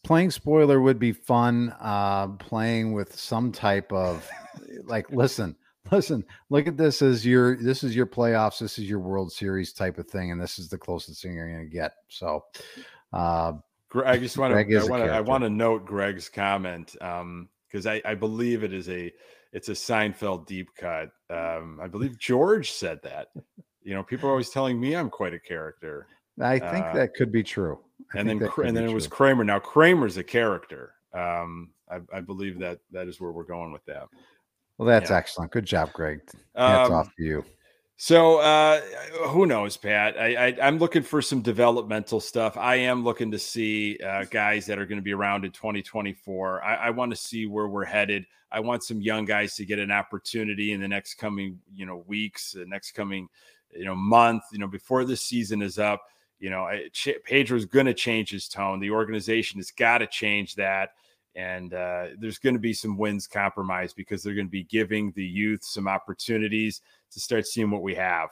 Playing 0.03 0.31
spoiler 0.31 0.81
would 0.81 0.99
be 0.99 1.11
fun. 1.11 1.73
Uh, 1.79 2.27
playing 2.27 2.93
with 2.93 3.17
some 3.17 3.51
type 3.51 3.91
of 3.91 4.29
like, 4.83 5.11
listen, 5.11 5.55
listen, 5.91 6.23
look 6.49 6.67
at 6.67 6.77
this 6.77 7.01
as 7.01 7.25
your 7.25 7.55
this 7.57 7.83
is 7.83 7.95
your 7.95 8.05
playoffs, 8.05 8.59
this 8.59 8.77
is 8.77 8.89
your 8.89 8.99
World 8.99 9.31
Series 9.31 9.73
type 9.73 9.97
of 9.97 10.07
thing, 10.07 10.31
and 10.31 10.41
this 10.41 10.59
is 10.59 10.69
the 10.69 10.77
closest 10.77 11.21
thing 11.21 11.33
you're 11.33 11.51
going 11.51 11.65
to 11.65 11.73
get. 11.73 11.93
So, 12.09 12.43
uh, 13.13 13.53
I 14.05 14.17
just 14.17 14.37
want 14.37 14.53
to 14.53 14.59
I 14.59 14.83
want 14.83 15.03
to 15.03 15.11
I 15.11 15.21
want 15.21 15.43
to 15.43 15.49
note 15.49 15.85
Greg's 15.85 16.29
comment 16.29 16.93
because 16.93 17.85
um, 17.85 17.87
I, 17.87 18.01
I 18.05 18.15
believe 18.15 18.63
it 18.63 18.73
is 18.73 18.89
a 18.89 19.11
it's 19.53 19.69
a 19.69 19.73
Seinfeld 19.73 20.45
deep 20.45 20.69
cut. 20.75 21.09
Um, 21.29 21.79
I 21.81 21.87
believe 21.87 22.19
George 22.19 22.71
said 22.71 22.99
that. 23.03 23.29
You 23.83 23.93
know, 23.93 24.03
people 24.03 24.27
are 24.27 24.31
always 24.31 24.49
telling 24.49 24.79
me 24.79 24.95
I'm 24.95 25.09
quite 25.09 25.33
a 25.33 25.39
character. 25.39 26.07
I 26.41 26.59
think 26.59 26.85
uh, 26.85 26.93
that 26.93 27.13
could 27.15 27.31
be 27.31 27.43
true. 27.43 27.79
I 28.13 28.19
and 28.19 28.29
then 28.29 28.49
and 28.63 28.75
then 28.75 28.83
it 28.83 28.87
true. 28.87 28.95
was 28.95 29.07
Kramer. 29.07 29.43
Now 29.43 29.59
Kramer's 29.59 30.17
a 30.17 30.23
character. 30.23 30.93
Um, 31.13 31.71
I, 31.89 31.99
I, 32.13 32.19
believe 32.19 32.59
that 32.59 32.79
that 32.91 33.07
is 33.07 33.19
where 33.19 33.31
we're 33.31 33.43
going 33.43 33.71
with 33.71 33.83
that. 33.85 34.07
Well, 34.77 34.87
that's 34.87 35.09
yeah. 35.09 35.17
excellent. 35.17 35.51
Good 35.51 35.65
job, 35.65 35.91
Greg. 35.93 36.19
Hats 36.55 36.89
um, 36.89 36.93
off 36.93 37.15
to 37.15 37.23
you. 37.23 37.45
So 37.99 38.37
uh, 38.37 38.79
who 39.29 39.47
knows, 39.47 39.75
Pat? 39.75 40.19
I, 40.19 40.35
I 40.59 40.67
am 40.67 40.77
looking 40.77 41.01
for 41.01 41.19
some 41.19 41.41
developmental 41.41 42.19
stuff. 42.19 42.55
I 42.55 42.75
am 42.75 43.03
looking 43.03 43.31
to 43.31 43.39
see 43.39 43.97
uh, 44.05 44.25
guys 44.25 44.67
that 44.67 44.77
are 44.77 44.85
going 44.85 44.99
to 44.99 45.03
be 45.03 45.13
around 45.13 45.45
in 45.45 45.51
2024. 45.51 46.63
I, 46.63 46.75
I 46.75 46.89
want 46.91 47.09
to 47.11 47.15
see 47.15 47.47
where 47.47 47.67
we're 47.67 47.85
headed. 47.85 48.27
I 48.51 48.59
want 48.59 48.83
some 48.83 49.01
young 49.01 49.25
guys 49.25 49.55
to 49.55 49.65
get 49.65 49.79
an 49.79 49.89
opportunity 49.89 50.73
in 50.73 50.79
the 50.79 50.87
next 50.87 51.15
coming 51.15 51.59
you 51.73 51.87
know 51.87 52.03
weeks, 52.05 52.51
the 52.51 52.67
next 52.67 52.91
coming 52.91 53.27
you 53.75 53.85
know 53.85 53.95
month. 53.95 54.43
You 54.51 54.59
know 54.59 54.67
before 54.67 55.03
this 55.03 55.23
season 55.23 55.63
is 55.63 55.79
up. 55.79 56.03
You 56.39 56.51
know 56.51 56.69
Ch- 56.93 57.17
Pedro's 57.25 57.65
going 57.65 57.87
to 57.87 57.95
change 57.95 58.29
his 58.29 58.47
tone. 58.47 58.79
The 58.79 58.91
organization 58.91 59.57
has 59.57 59.71
got 59.71 59.97
to 59.97 60.07
change 60.07 60.53
that 60.55 60.91
and 61.37 61.73
uh, 61.75 62.07
there's 62.19 62.39
going 62.39 62.55
to 62.55 62.59
be 62.59 62.73
some 62.73 62.97
wins 62.97 63.27
compromised 63.27 63.95
because 63.95 64.23
they're 64.23 64.33
going 64.33 64.47
to 64.47 64.51
be 64.51 64.63
giving 64.63 65.13
the 65.15 65.23
youth 65.23 65.63
some 65.63 65.87
opportunities 65.87 66.81
to 67.11 67.19
start 67.19 67.45
seeing 67.45 67.69
what 67.69 67.83
we 67.83 67.93
have. 67.93 68.29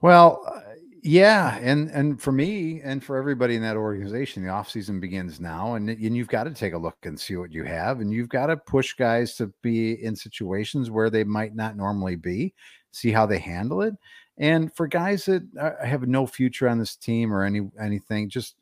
Well, 0.00 0.42
uh, 0.46 0.60
yeah, 1.02 1.58
and 1.58 1.90
and 1.90 2.20
for 2.20 2.32
me 2.32 2.80
and 2.82 3.04
for 3.04 3.16
everybody 3.16 3.54
in 3.54 3.62
that 3.62 3.76
organization, 3.76 4.42
the 4.42 4.48
offseason 4.48 4.98
begins 4.98 5.40
now, 5.40 5.74
and 5.74 5.90
and 5.90 6.16
you've 6.16 6.28
got 6.28 6.44
to 6.44 6.50
take 6.50 6.72
a 6.72 6.78
look 6.78 6.96
and 7.02 7.20
see 7.20 7.36
what 7.36 7.52
you 7.52 7.64
have, 7.64 8.00
and 8.00 8.12
you've 8.12 8.28
got 8.30 8.46
to 8.46 8.56
push 8.56 8.94
guys 8.94 9.34
to 9.36 9.52
be 9.62 10.02
in 10.02 10.16
situations 10.16 10.90
where 10.90 11.10
they 11.10 11.22
might 11.22 11.54
not 11.54 11.76
normally 11.76 12.16
be, 12.16 12.54
see 12.90 13.12
how 13.12 13.26
they 13.26 13.38
handle 13.38 13.82
it, 13.82 13.94
and 14.38 14.74
for 14.74 14.86
guys 14.86 15.24
that 15.26 15.42
uh, 15.60 15.84
have 15.84 16.08
no 16.08 16.26
future 16.26 16.68
on 16.68 16.78
this 16.78 16.96
team 16.96 17.32
or 17.32 17.44
any 17.44 17.68
anything, 17.80 18.28
just 18.30 18.56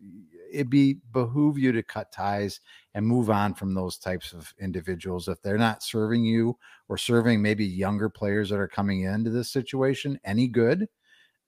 it 0.53 0.71
be 0.71 0.99
behoove 1.13 1.59
you 1.59 1.73
to 1.73 1.83
cut 1.83 2.13
ties 2.13 2.61
and 2.97 3.07
move 3.07 3.30
on 3.30 3.55
from 3.55 3.74
those 3.74 3.97
types 3.97 4.32
of 4.32 4.53
individuals 4.59 5.28
if 5.28 5.40
they're 5.42 5.57
not 5.57 5.84
serving 5.84 6.24
you 6.24 6.59
or 6.88 6.99
serving 6.99 7.40
maybe 7.40 7.64
younger 7.64 8.09
players 8.09 8.51
that 8.51 8.59
are 8.59 8.66
coming 8.66 9.03
into 9.03 9.30
this 9.30 9.53
situation 9.53 10.18
any 10.24 10.49
good 10.49 10.88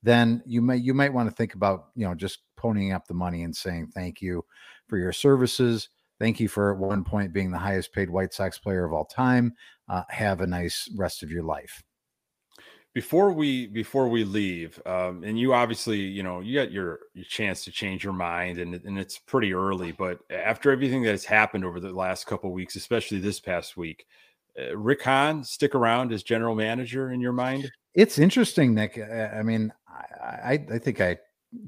then 0.02 0.42
you 0.46 0.62
may 0.62 0.76
you 0.76 0.94
might 0.94 1.12
want 1.12 1.28
to 1.28 1.34
think 1.34 1.54
about 1.54 1.86
you 1.96 2.06
know 2.06 2.14
just 2.14 2.40
ponying 2.58 2.94
up 2.94 3.06
the 3.06 3.14
money 3.14 3.42
and 3.42 3.54
saying 3.54 3.88
thank 3.94 4.20
you 4.20 4.44
for 4.88 4.98
your 4.98 5.12
services. 5.12 5.88
Thank 6.18 6.40
you 6.40 6.48
for 6.48 6.72
at 6.72 6.78
one 6.78 7.04
point 7.04 7.32
being 7.32 7.50
the 7.50 7.58
highest 7.58 7.92
paid 7.92 8.10
white 8.10 8.32
sox 8.32 8.58
player 8.58 8.84
of 8.84 8.92
all 8.92 9.04
time. 9.04 9.54
Uh, 9.88 10.02
have 10.08 10.40
a 10.40 10.46
nice 10.46 10.88
rest 10.96 11.22
of 11.22 11.30
your 11.30 11.44
life 11.44 11.82
before 12.98 13.30
we 13.30 13.68
before 13.68 14.08
we 14.08 14.24
leave 14.24 14.82
um, 14.84 15.22
and 15.22 15.38
you 15.38 15.54
obviously 15.54 15.98
you 15.98 16.20
know 16.20 16.40
you 16.40 16.58
got 16.58 16.72
your 16.72 16.98
your 17.14 17.24
chance 17.26 17.62
to 17.62 17.70
change 17.70 18.02
your 18.02 18.12
mind 18.12 18.58
and, 18.58 18.74
and 18.74 18.98
it's 18.98 19.18
pretty 19.20 19.54
early 19.54 19.92
but 19.92 20.18
after 20.30 20.72
everything 20.72 21.00
that 21.00 21.12
has 21.12 21.24
happened 21.24 21.64
over 21.64 21.78
the 21.78 21.92
last 21.92 22.26
couple 22.26 22.50
weeks 22.50 22.74
especially 22.74 23.20
this 23.20 23.38
past 23.38 23.76
week 23.76 24.04
uh, 24.60 24.76
rick 24.76 25.00
hahn 25.00 25.44
stick 25.44 25.76
around 25.76 26.10
as 26.10 26.24
general 26.24 26.56
manager 26.56 27.12
in 27.12 27.20
your 27.20 27.32
mind 27.32 27.70
it's 27.94 28.18
interesting 28.18 28.74
nick 28.74 28.98
i 28.98 29.42
mean 29.44 29.72
i 29.88 30.54
i, 30.54 30.66
I 30.72 30.78
think 30.80 31.00
i 31.00 31.16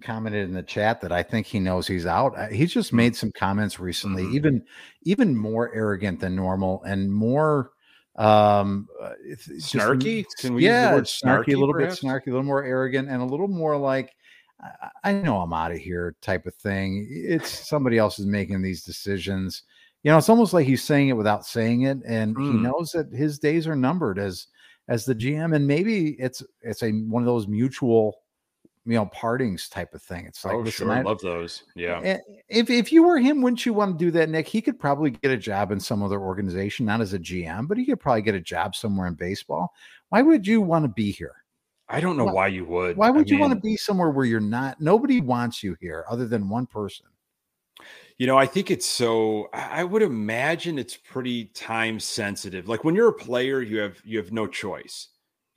commented 0.00 0.48
in 0.48 0.52
the 0.52 0.64
chat 0.64 1.00
that 1.00 1.12
i 1.12 1.22
think 1.22 1.46
he 1.46 1.60
knows 1.60 1.86
he's 1.86 2.06
out 2.06 2.36
uh, 2.36 2.48
he's 2.48 2.74
just 2.74 2.88
mm-hmm. 2.88 2.96
made 2.96 3.14
some 3.14 3.30
comments 3.30 3.78
recently 3.78 4.24
mm-hmm. 4.24 4.34
even 4.34 4.64
even 5.04 5.36
more 5.36 5.72
arrogant 5.72 6.18
than 6.18 6.34
normal 6.34 6.82
and 6.82 7.14
more 7.14 7.70
um 8.20 8.86
uh, 9.02 9.12
snarky 9.56 10.24
just, 10.24 10.36
can 10.36 10.52
we 10.52 10.66
yeah 10.66 10.92
snarky, 10.92 11.24
snarky, 11.24 11.54
a 11.54 11.58
little 11.58 11.72
perhaps? 11.72 12.00
bit 12.00 12.08
snarky 12.08 12.26
a 12.26 12.30
little 12.30 12.42
more 12.42 12.62
arrogant 12.62 13.08
and 13.08 13.22
a 13.22 13.24
little 13.24 13.48
more 13.48 13.78
like 13.78 14.14
I, 14.60 14.90
I 15.04 15.12
know 15.12 15.38
i'm 15.38 15.54
out 15.54 15.72
of 15.72 15.78
here 15.78 16.14
type 16.20 16.44
of 16.44 16.54
thing 16.56 17.08
it's 17.10 17.48
somebody 17.68 17.96
else 17.96 18.18
is 18.18 18.26
making 18.26 18.60
these 18.60 18.84
decisions 18.84 19.62
you 20.02 20.10
know 20.10 20.18
it's 20.18 20.28
almost 20.28 20.52
like 20.52 20.66
he's 20.66 20.84
saying 20.84 21.08
it 21.08 21.16
without 21.16 21.46
saying 21.46 21.82
it 21.82 21.96
and 22.06 22.36
mm. 22.36 22.52
he 22.52 22.58
knows 22.58 22.90
that 22.92 23.10
his 23.10 23.38
days 23.38 23.66
are 23.66 23.76
numbered 23.76 24.18
as 24.18 24.48
as 24.88 25.06
the 25.06 25.14
gm 25.14 25.56
and 25.56 25.66
maybe 25.66 26.10
it's 26.18 26.42
it's 26.60 26.82
a 26.82 26.90
one 26.90 27.22
of 27.22 27.26
those 27.26 27.48
mutual 27.48 28.18
you 28.86 28.94
know 28.94 29.06
partings 29.06 29.68
type 29.68 29.94
of 29.94 30.02
thing. 30.02 30.24
It's 30.26 30.44
like 30.44 30.54
oh 30.54 30.64
sure, 30.64 30.90
I 30.90 31.02
love 31.02 31.20
those. 31.20 31.64
Yeah. 31.74 32.00
Eh, 32.02 32.18
if 32.48 32.70
if 32.70 32.92
you 32.92 33.02
were 33.02 33.18
him, 33.18 33.42
wouldn't 33.42 33.66
you 33.66 33.74
want 33.74 33.98
to 33.98 34.04
do 34.04 34.10
that, 34.12 34.28
Nick? 34.28 34.48
He 34.48 34.62
could 34.62 34.78
probably 34.78 35.10
get 35.10 35.30
a 35.30 35.36
job 35.36 35.70
in 35.70 35.78
some 35.78 36.02
other 36.02 36.20
organization, 36.20 36.86
not 36.86 37.00
as 37.00 37.12
a 37.12 37.18
GM, 37.18 37.68
but 37.68 37.76
he 37.76 37.84
could 37.84 38.00
probably 38.00 38.22
get 38.22 38.34
a 38.34 38.40
job 38.40 38.74
somewhere 38.74 39.06
in 39.06 39.14
baseball. 39.14 39.74
Why 40.08 40.22
would 40.22 40.46
you 40.46 40.60
want 40.60 40.84
to 40.84 40.88
be 40.88 41.10
here? 41.10 41.34
I 41.88 42.00
don't 42.00 42.16
know 42.16 42.24
why, 42.24 42.32
why 42.32 42.46
you 42.48 42.64
would. 42.66 42.96
Why 42.96 43.10
would 43.10 43.26
I 43.26 43.28
you 43.28 43.34
mean, 43.34 43.40
want 43.40 43.54
to 43.54 43.60
be 43.60 43.76
somewhere 43.76 44.10
where 44.10 44.24
you're 44.24 44.40
not? 44.40 44.80
Nobody 44.80 45.20
wants 45.20 45.62
you 45.62 45.76
here 45.80 46.04
other 46.08 46.26
than 46.26 46.48
one 46.48 46.66
person. 46.66 47.06
You 48.16 48.26
know, 48.26 48.36
I 48.36 48.46
think 48.46 48.70
it's 48.70 48.86
so 48.86 49.48
I 49.52 49.84
would 49.84 50.02
imagine 50.02 50.78
it's 50.78 50.96
pretty 50.96 51.46
time 51.46 51.98
sensitive. 52.00 52.68
Like 52.68 52.84
when 52.84 52.94
you're 52.94 53.08
a 53.08 53.14
player, 53.14 53.60
you 53.60 53.78
have 53.78 53.98
you 54.04 54.18
have 54.18 54.32
no 54.32 54.46
choice 54.46 55.08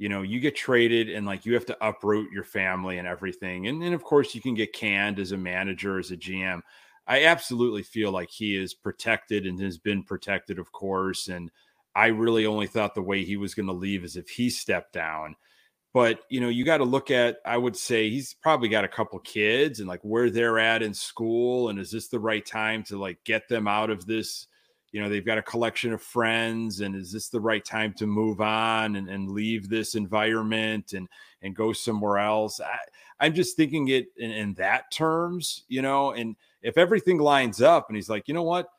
you 0.04 0.10
know 0.10 0.22
you 0.22 0.41
get 0.41 0.54
traded 0.54 1.10
and 1.10 1.26
like 1.26 1.45
you 1.45 1.54
have 1.54 1.66
to 1.66 1.78
uproot 1.80 2.30
your 2.30 2.43
family 2.43 2.97
and 2.97 3.08
everything 3.08 3.68
and 3.68 3.82
then 3.82 3.93
of 3.93 4.04
course 4.04 4.36
you 4.36 4.41
can 4.41 4.54
get 4.54 4.74
canned 4.74 5.18
as 5.18 5.32
a 5.32 5.38
manager 5.38 5.97
as 5.97 6.12
a 6.12 6.18
gm 6.18 6.60
i 7.08 7.24
absolutely 7.24 7.82
feel 7.82 8.12
like 8.12 8.30
he 8.30 8.58
is 8.58 8.74
protected 8.74 9.45
and 9.45 9.58
has 9.62 9.78
been 9.78 10.04
protected 10.04 10.60
of 10.60 10.74
course 10.74 11.30
and 11.30 11.49
i 11.95 12.08
really 12.08 12.45
only 12.45 12.68
thought 12.68 12.93
the 12.93 13.01
way 13.01 13.24
he 13.24 13.38
was 13.38 13.56
going 13.56 13.66
to 13.66 13.72
leave 13.72 14.04
is 14.04 14.18
if 14.18 14.28
he 14.28 14.49
stepped 14.49 14.91
down. 14.91 15.36
But 15.93 16.22
you 16.28 16.41
know 16.41 16.49
you 16.49 16.66
got 16.66 16.78
to 16.78 16.84
look 16.84 17.10
at 17.10 17.38
i 17.45 17.56
would 17.56 17.78
say 17.78 18.10
he's 18.10 18.34
probably 18.34 18.68
got 18.68 18.84
a 18.84 18.89
couple 18.89 19.20
kids 19.20 19.80
and 19.80 19.88
like 19.88 20.01
where 20.01 20.30
they're 20.30 20.60
at 20.60 20.84
in 20.84 20.93
school 20.93 21.70
and 21.70 21.80
is 21.80 21.91
this 21.91 22.10
the 22.10 22.20
right 22.20 22.45
time 22.45 22.84
to 22.86 22.99
like 22.99 23.24
get 23.24 23.47
them 23.47 23.68
out 23.68 23.91
of 23.91 24.06
this 24.06 24.47
you 24.94 25.02
know 25.02 25.10
they've 25.10 25.26
got 25.26 25.39
a 25.39 25.44
collection 25.44 25.91
of 25.91 26.02
friends 26.02 26.80
and 26.80 26.96
is 26.96 27.12
this 27.12 27.28
the 27.28 27.41
right 27.41 27.66
time 27.66 27.94
to 27.96 28.06
move 28.06 28.39
on 28.39 28.96
and, 28.96 29.10
and 29.10 29.32
leave 29.32 29.68
this 29.68 29.96
environment 29.96 30.94
and 30.94 31.10
and 31.41 31.56
go 31.56 31.74
somewhere 31.74 32.20
else? 32.20 32.62
I, 33.20 33.26
am 33.26 33.34
just 33.34 33.58
thinking 33.58 33.89
it 33.89 34.06
in, 34.18 34.32
in 34.32 34.54
that 34.54 34.91
terms 34.91 35.64
you 35.68 35.82
know 35.82 36.12
and 36.12 36.36
if 36.62 36.78
everything 36.78 37.18
lines 37.18 37.62
up 37.62 37.89
and 37.89 37.98
he's 37.98 38.10
like 38.10 38.28
you 38.28 38.34
know 38.34 38.44
what? 38.44 38.70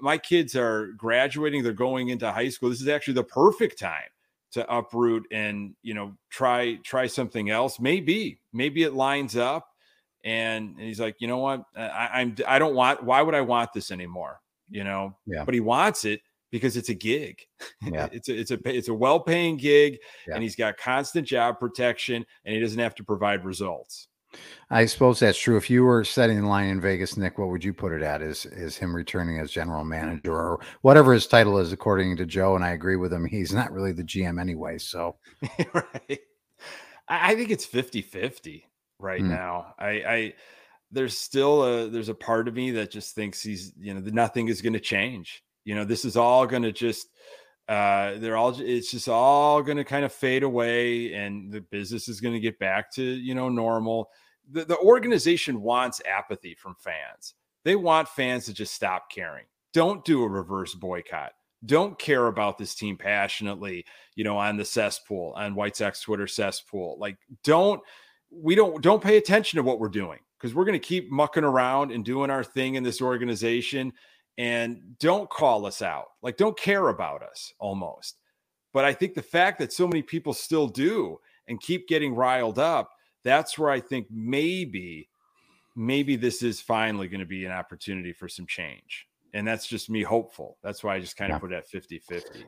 My 0.00 0.18
kids 0.18 0.56
are 0.56 0.88
graduating 0.96 1.62
they're 1.62 1.72
going 1.72 2.08
into 2.08 2.32
high 2.32 2.48
school 2.48 2.70
this 2.70 2.80
is 2.80 2.88
actually 2.88 3.14
the 3.14 3.24
perfect 3.24 3.78
time 3.78 4.08
to 4.52 4.74
uproot 4.74 5.26
and 5.30 5.74
you 5.82 5.94
know 5.94 6.14
try 6.30 6.76
try 6.82 7.06
something 7.06 7.50
else 7.50 7.78
maybe 7.78 8.38
maybe 8.52 8.82
it 8.84 8.94
lines 8.94 9.36
up 9.36 9.68
and, 10.24 10.76
and 10.76 10.86
he's 10.86 11.00
like 11.00 11.16
you 11.20 11.26
know 11.26 11.38
what? 11.38 11.64
I, 11.76 12.10
i'm 12.14 12.36
i 12.46 12.58
don't 12.58 12.74
want 12.74 13.02
why 13.02 13.22
would 13.22 13.34
i 13.34 13.40
want 13.40 13.72
this 13.72 13.90
anymore 13.90 14.41
you 14.72 14.84
know. 14.84 15.16
Yeah. 15.26 15.44
But 15.44 15.54
he 15.54 15.60
wants 15.60 16.04
it 16.04 16.20
because 16.50 16.76
it's 16.76 16.88
a 16.88 16.94
gig. 16.94 17.40
Yeah. 17.82 18.08
it's 18.12 18.28
a 18.28 18.38
it's 18.38 18.50
a 18.50 18.58
it's 18.64 18.88
a 18.88 18.94
well-paying 18.94 19.56
gig 19.56 19.98
yeah. 20.26 20.34
and 20.34 20.42
he's 20.42 20.56
got 20.56 20.76
constant 20.76 21.26
job 21.26 21.58
protection 21.58 22.24
and 22.44 22.54
he 22.54 22.60
doesn't 22.60 22.78
have 22.78 22.94
to 22.96 23.04
provide 23.04 23.44
results. 23.44 24.08
I 24.70 24.86
suppose 24.86 25.20
that's 25.20 25.38
true. 25.38 25.56
If 25.56 25.68
you 25.68 25.82
were 25.84 26.04
setting 26.04 26.40
the 26.40 26.46
line 26.46 26.68
in 26.68 26.80
Vegas, 26.80 27.16
Nick, 27.16 27.38
what 27.38 27.48
would 27.48 27.62
you 27.62 27.74
put 27.74 27.92
it 27.92 28.02
at? 28.02 28.22
Is 28.22 28.46
is 28.46 28.76
him 28.76 28.94
returning 28.94 29.38
as 29.38 29.50
general 29.50 29.84
manager 29.84 30.32
or 30.32 30.60
whatever 30.80 31.12
his 31.12 31.26
title 31.26 31.58
is, 31.58 31.72
according 31.72 32.16
to 32.16 32.26
Joe? 32.26 32.54
And 32.54 32.64
I 32.64 32.70
agree 32.70 32.96
with 32.96 33.12
him. 33.12 33.26
He's 33.26 33.52
not 33.52 33.72
really 33.72 33.92
the 33.92 34.04
GM 34.04 34.40
anyway. 34.40 34.78
So 34.78 35.16
right. 35.74 36.20
I 37.08 37.34
think 37.34 37.50
it's 37.50 37.66
50-50 37.66 38.62
right 38.98 39.20
mm. 39.20 39.28
now. 39.28 39.74
I 39.78 39.88
I 39.88 40.34
there's 40.92 41.16
still 41.16 41.64
a 41.64 41.88
there's 41.88 42.10
a 42.10 42.14
part 42.14 42.46
of 42.46 42.54
me 42.54 42.70
that 42.72 42.90
just 42.90 43.14
thinks 43.14 43.42
he's 43.42 43.72
you 43.78 43.94
know 43.94 44.00
nothing 44.00 44.48
is 44.48 44.60
going 44.60 44.74
to 44.74 44.80
change. 44.80 45.42
You 45.64 45.74
know 45.74 45.84
this 45.84 46.04
is 46.04 46.16
all 46.16 46.46
going 46.46 46.62
to 46.62 46.72
just 46.72 47.08
uh 47.68 48.18
they're 48.18 48.36
all 48.36 48.54
it's 48.60 48.90
just 48.90 49.08
all 49.08 49.62
going 49.62 49.78
to 49.78 49.84
kind 49.84 50.04
of 50.04 50.12
fade 50.12 50.42
away 50.42 51.14
and 51.14 51.50
the 51.50 51.62
business 51.62 52.08
is 52.08 52.20
going 52.20 52.34
to 52.34 52.40
get 52.40 52.58
back 52.58 52.92
to 52.92 53.02
you 53.02 53.34
know 53.34 53.48
normal. 53.48 54.10
The, 54.50 54.64
the 54.64 54.78
organization 54.78 55.62
wants 55.62 56.02
apathy 56.06 56.54
from 56.54 56.76
fans. 56.78 57.34
They 57.64 57.76
want 57.76 58.08
fans 58.08 58.44
to 58.46 58.54
just 58.54 58.74
stop 58.74 59.10
caring. 59.10 59.44
Don't 59.72 60.04
do 60.04 60.24
a 60.24 60.28
reverse 60.28 60.74
boycott. 60.74 61.32
Don't 61.64 61.96
care 61.96 62.26
about 62.26 62.58
this 62.58 62.74
team 62.74 62.98
passionately 62.98 63.86
you 64.14 64.24
know 64.24 64.36
on 64.36 64.58
the 64.58 64.64
cesspool 64.64 65.32
on 65.36 65.54
white 65.54 65.76
sox 65.76 66.02
twitter 66.02 66.26
cesspool. 66.26 66.98
Like 67.00 67.16
don't 67.44 67.80
we 68.30 68.54
don't 68.54 68.82
don't 68.82 69.02
pay 69.02 69.16
attention 69.16 69.56
to 69.56 69.62
what 69.62 69.80
we're 69.80 69.88
doing 69.88 70.18
because 70.42 70.56
we're 70.56 70.64
going 70.64 70.80
to 70.80 70.84
keep 70.84 71.08
mucking 71.08 71.44
around 71.44 71.92
and 71.92 72.04
doing 72.04 72.28
our 72.28 72.42
thing 72.42 72.74
in 72.74 72.82
this 72.82 73.00
organization 73.00 73.92
and 74.38 74.98
don't 74.98 75.30
call 75.30 75.66
us 75.66 75.80
out. 75.80 76.06
Like, 76.20 76.36
don't 76.36 76.58
care 76.58 76.88
about 76.88 77.22
us 77.22 77.52
almost. 77.60 78.16
But 78.72 78.84
I 78.84 78.92
think 78.92 79.14
the 79.14 79.22
fact 79.22 79.60
that 79.60 79.72
so 79.72 79.86
many 79.86 80.02
people 80.02 80.32
still 80.32 80.66
do 80.66 81.20
and 81.46 81.60
keep 81.60 81.86
getting 81.86 82.16
riled 82.16 82.58
up, 82.58 82.90
that's 83.22 83.56
where 83.56 83.70
I 83.70 83.78
think 83.78 84.08
maybe, 84.10 85.08
maybe 85.76 86.16
this 86.16 86.42
is 86.42 86.60
finally 86.60 87.06
going 87.06 87.20
to 87.20 87.26
be 87.26 87.44
an 87.44 87.52
opportunity 87.52 88.12
for 88.12 88.28
some 88.28 88.46
change. 88.46 89.06
And 89.34 89.46
that's 89.46 89.68
just 89.68 89.88
me 89.90 90.02
hopeful. 90.02 90.58
That's 90.60 90.82
why 90.82 90.96
I 90.96 91.00
just 91.00 91.16
kind 91.16 91.30
of 91.30 91.36
yeah. 91.36 91.40
put 91.40 91.52
it 91.52 91.56
at 91.56 91.68
50 91.68 92.00
50. 92.00 92.46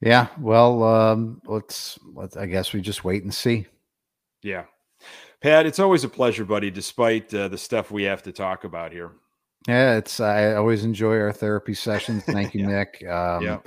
Yeah. 0.00 0.28
Well, 0.38 0.82
um, 0.82 1.42
let's, 1.44 1.98
let's, 2.14 2.38
I 2.38 2.46
guess 2.46 2.72
we 2.72 2.80
just 2.80 3.04
wait 3.04 3.22
and 3.22 3.34
see. 3.34 3.66
Yeah. 4.42 4.64
Pat, 5.44 5.66
it's 5.66 5.78
always 5.78 6.04
a 6.04 6.08
pleasure, 6.08 6.46
buddy, 6.46 6.70
despite 6.70 7.34
uh, 7.34 7.48
the 7.48 7.58
stuff 7.58 7.90
we 7.90 8.04
have 8.04 8.22
to 8.22 8.32
talk 8.32 8.64
about 8.64 8.92
here. 8.92 9.10
Yeah, 9.68 9.98
it's 9.98 10.18
I 10.18 10.54
always 10.54 10.84
enjoy 10.84 11.18
our 11.18 11.34
therapy 11.34 11.74
sessions. 11.74 12.24
Thank 12.26 12.54
you, 12.54 12.62
yeah. 12.62 12.66
Nick. 12.66 13.06
Um, 13.06 13.44
yeah. 13.44 13.58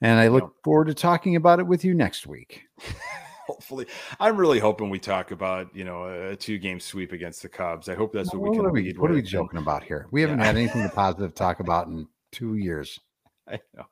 And 0.00 0.20
I 0.20 0.28
look 0.28 0.44
yeah. 0.44 0.62
forward 0.62 0.84
to 0.84 0.94
talking 0.94 1.34
about 1.34 1.58
it 1.58 1.66
with 1.66 1.84
you 1.84 1.92
next 1.92 2.28
week. 2.28 2.62
hopefully, 3.48 3.86
I'm 4.20 4.36
really 4.36 4.60
hoping 4.60 4.90
we 4.90 5.00
talk 5.00 5.32
about 5.32 5.74
you 5.74 5.82
know 5.82 6.04
a 6.04 6.36
two 6.36 6.56
game 6.56 6.78
sweep 6.78 7.10
against 7.10 7.42
the 7.42 7.48
Cubs. 7.48 7.88
I 7.88 7.96
hope 7.96 8.12
that's 8.12 8.32
what, 8.32 8.40
what 8.40 8.50
we 8.50 8.54
can. 8.54 8.62
What, 8.62 8.70
are 8.70 8.72
we, 8.72 8.92
what 8.92 9.10
are 9.10 9.14
we, 9.14 9.22
joking 9.22 9.58
about 9.58 9.82
here? 9.82 10.06
We 10.12 10.20
haven't 10.20 10.38
yeah. 10.38 10.44
had 10.44 10.56
anything 10.56 10.88
positive 10.94 11.30
to 11.30 11.36
talk 11.36 11.58
about 11.58 11.88
in 11.88 12.06
two 12.30 12.54
years. 12.54 13.00
I 13.48 13.58
know. 13.76 13.86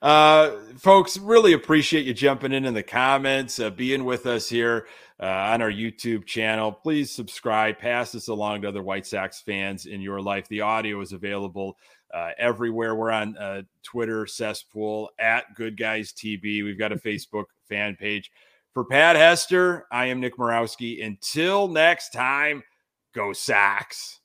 Uh, 0.00 0.60
folks, 0.78 1.18
really 1.18 1.54
appreciate 1.54 2.06
you 2.06 2.14
jumping 2.14 2.52
in 2.52 2.64
in 2.64 2.72
the 2.72 2.84
comments, 2.84 3.58
uh, 3.58 3.70
being 3.70 4.04
with 4.04 4.26
us 4.26 4.48
here 4.48 4.86
uh, 5.20 5.26
on 5.26 5.62
our 5.62 5.70
YouTube 5.70 6.26
channel. 6.26 6.72
Please 6.72 7.10
subscribe, 7.12 7.78
pass 7.78 8.12
this 8.12 8.28
along 8.28 8.62
to 8.62 8.68
other 8.68 8.82
White 8.82 9.06
Sox 9.06 9.40
fans 9.40 9.86
in 9.86 10.00
your 10.00 10.20
life. 10.20 10.48
The 10.48 10.62
audio 10.62 11.00
is 11.00 11.12
available 11.12 11.76
uh, 12.12 12.30
everywhere. 12.38 12.94
We're 12.94 13.10
on 13.10 13.36
uh, 13.36 13.62
Twitter, 13.82 14.26
cesspool 14.26 15.10
at 15.18 15.54
Good 15.54 15.76
Guys 15.76 16.12
TB. 16.12 16.64
We've 16.64 16.78
got 16.78 16.92
a 16.92 16.96
Facebook 16.96 17.46
fan 17.68 17.96
page. 17.96 18.30
For 18.72 18.84
Pat 18.84 19.14
Hester, 19.14 19.86
I 19.92 20.06
am 20.06 20.20
Nick 20.20 20.36
Morawski. 20.36 21.04
Until 21.04 21.68
next 21.68 22.10
time, 22.10 22.64
go 23.14 23.32
Sox. 23.32 24.20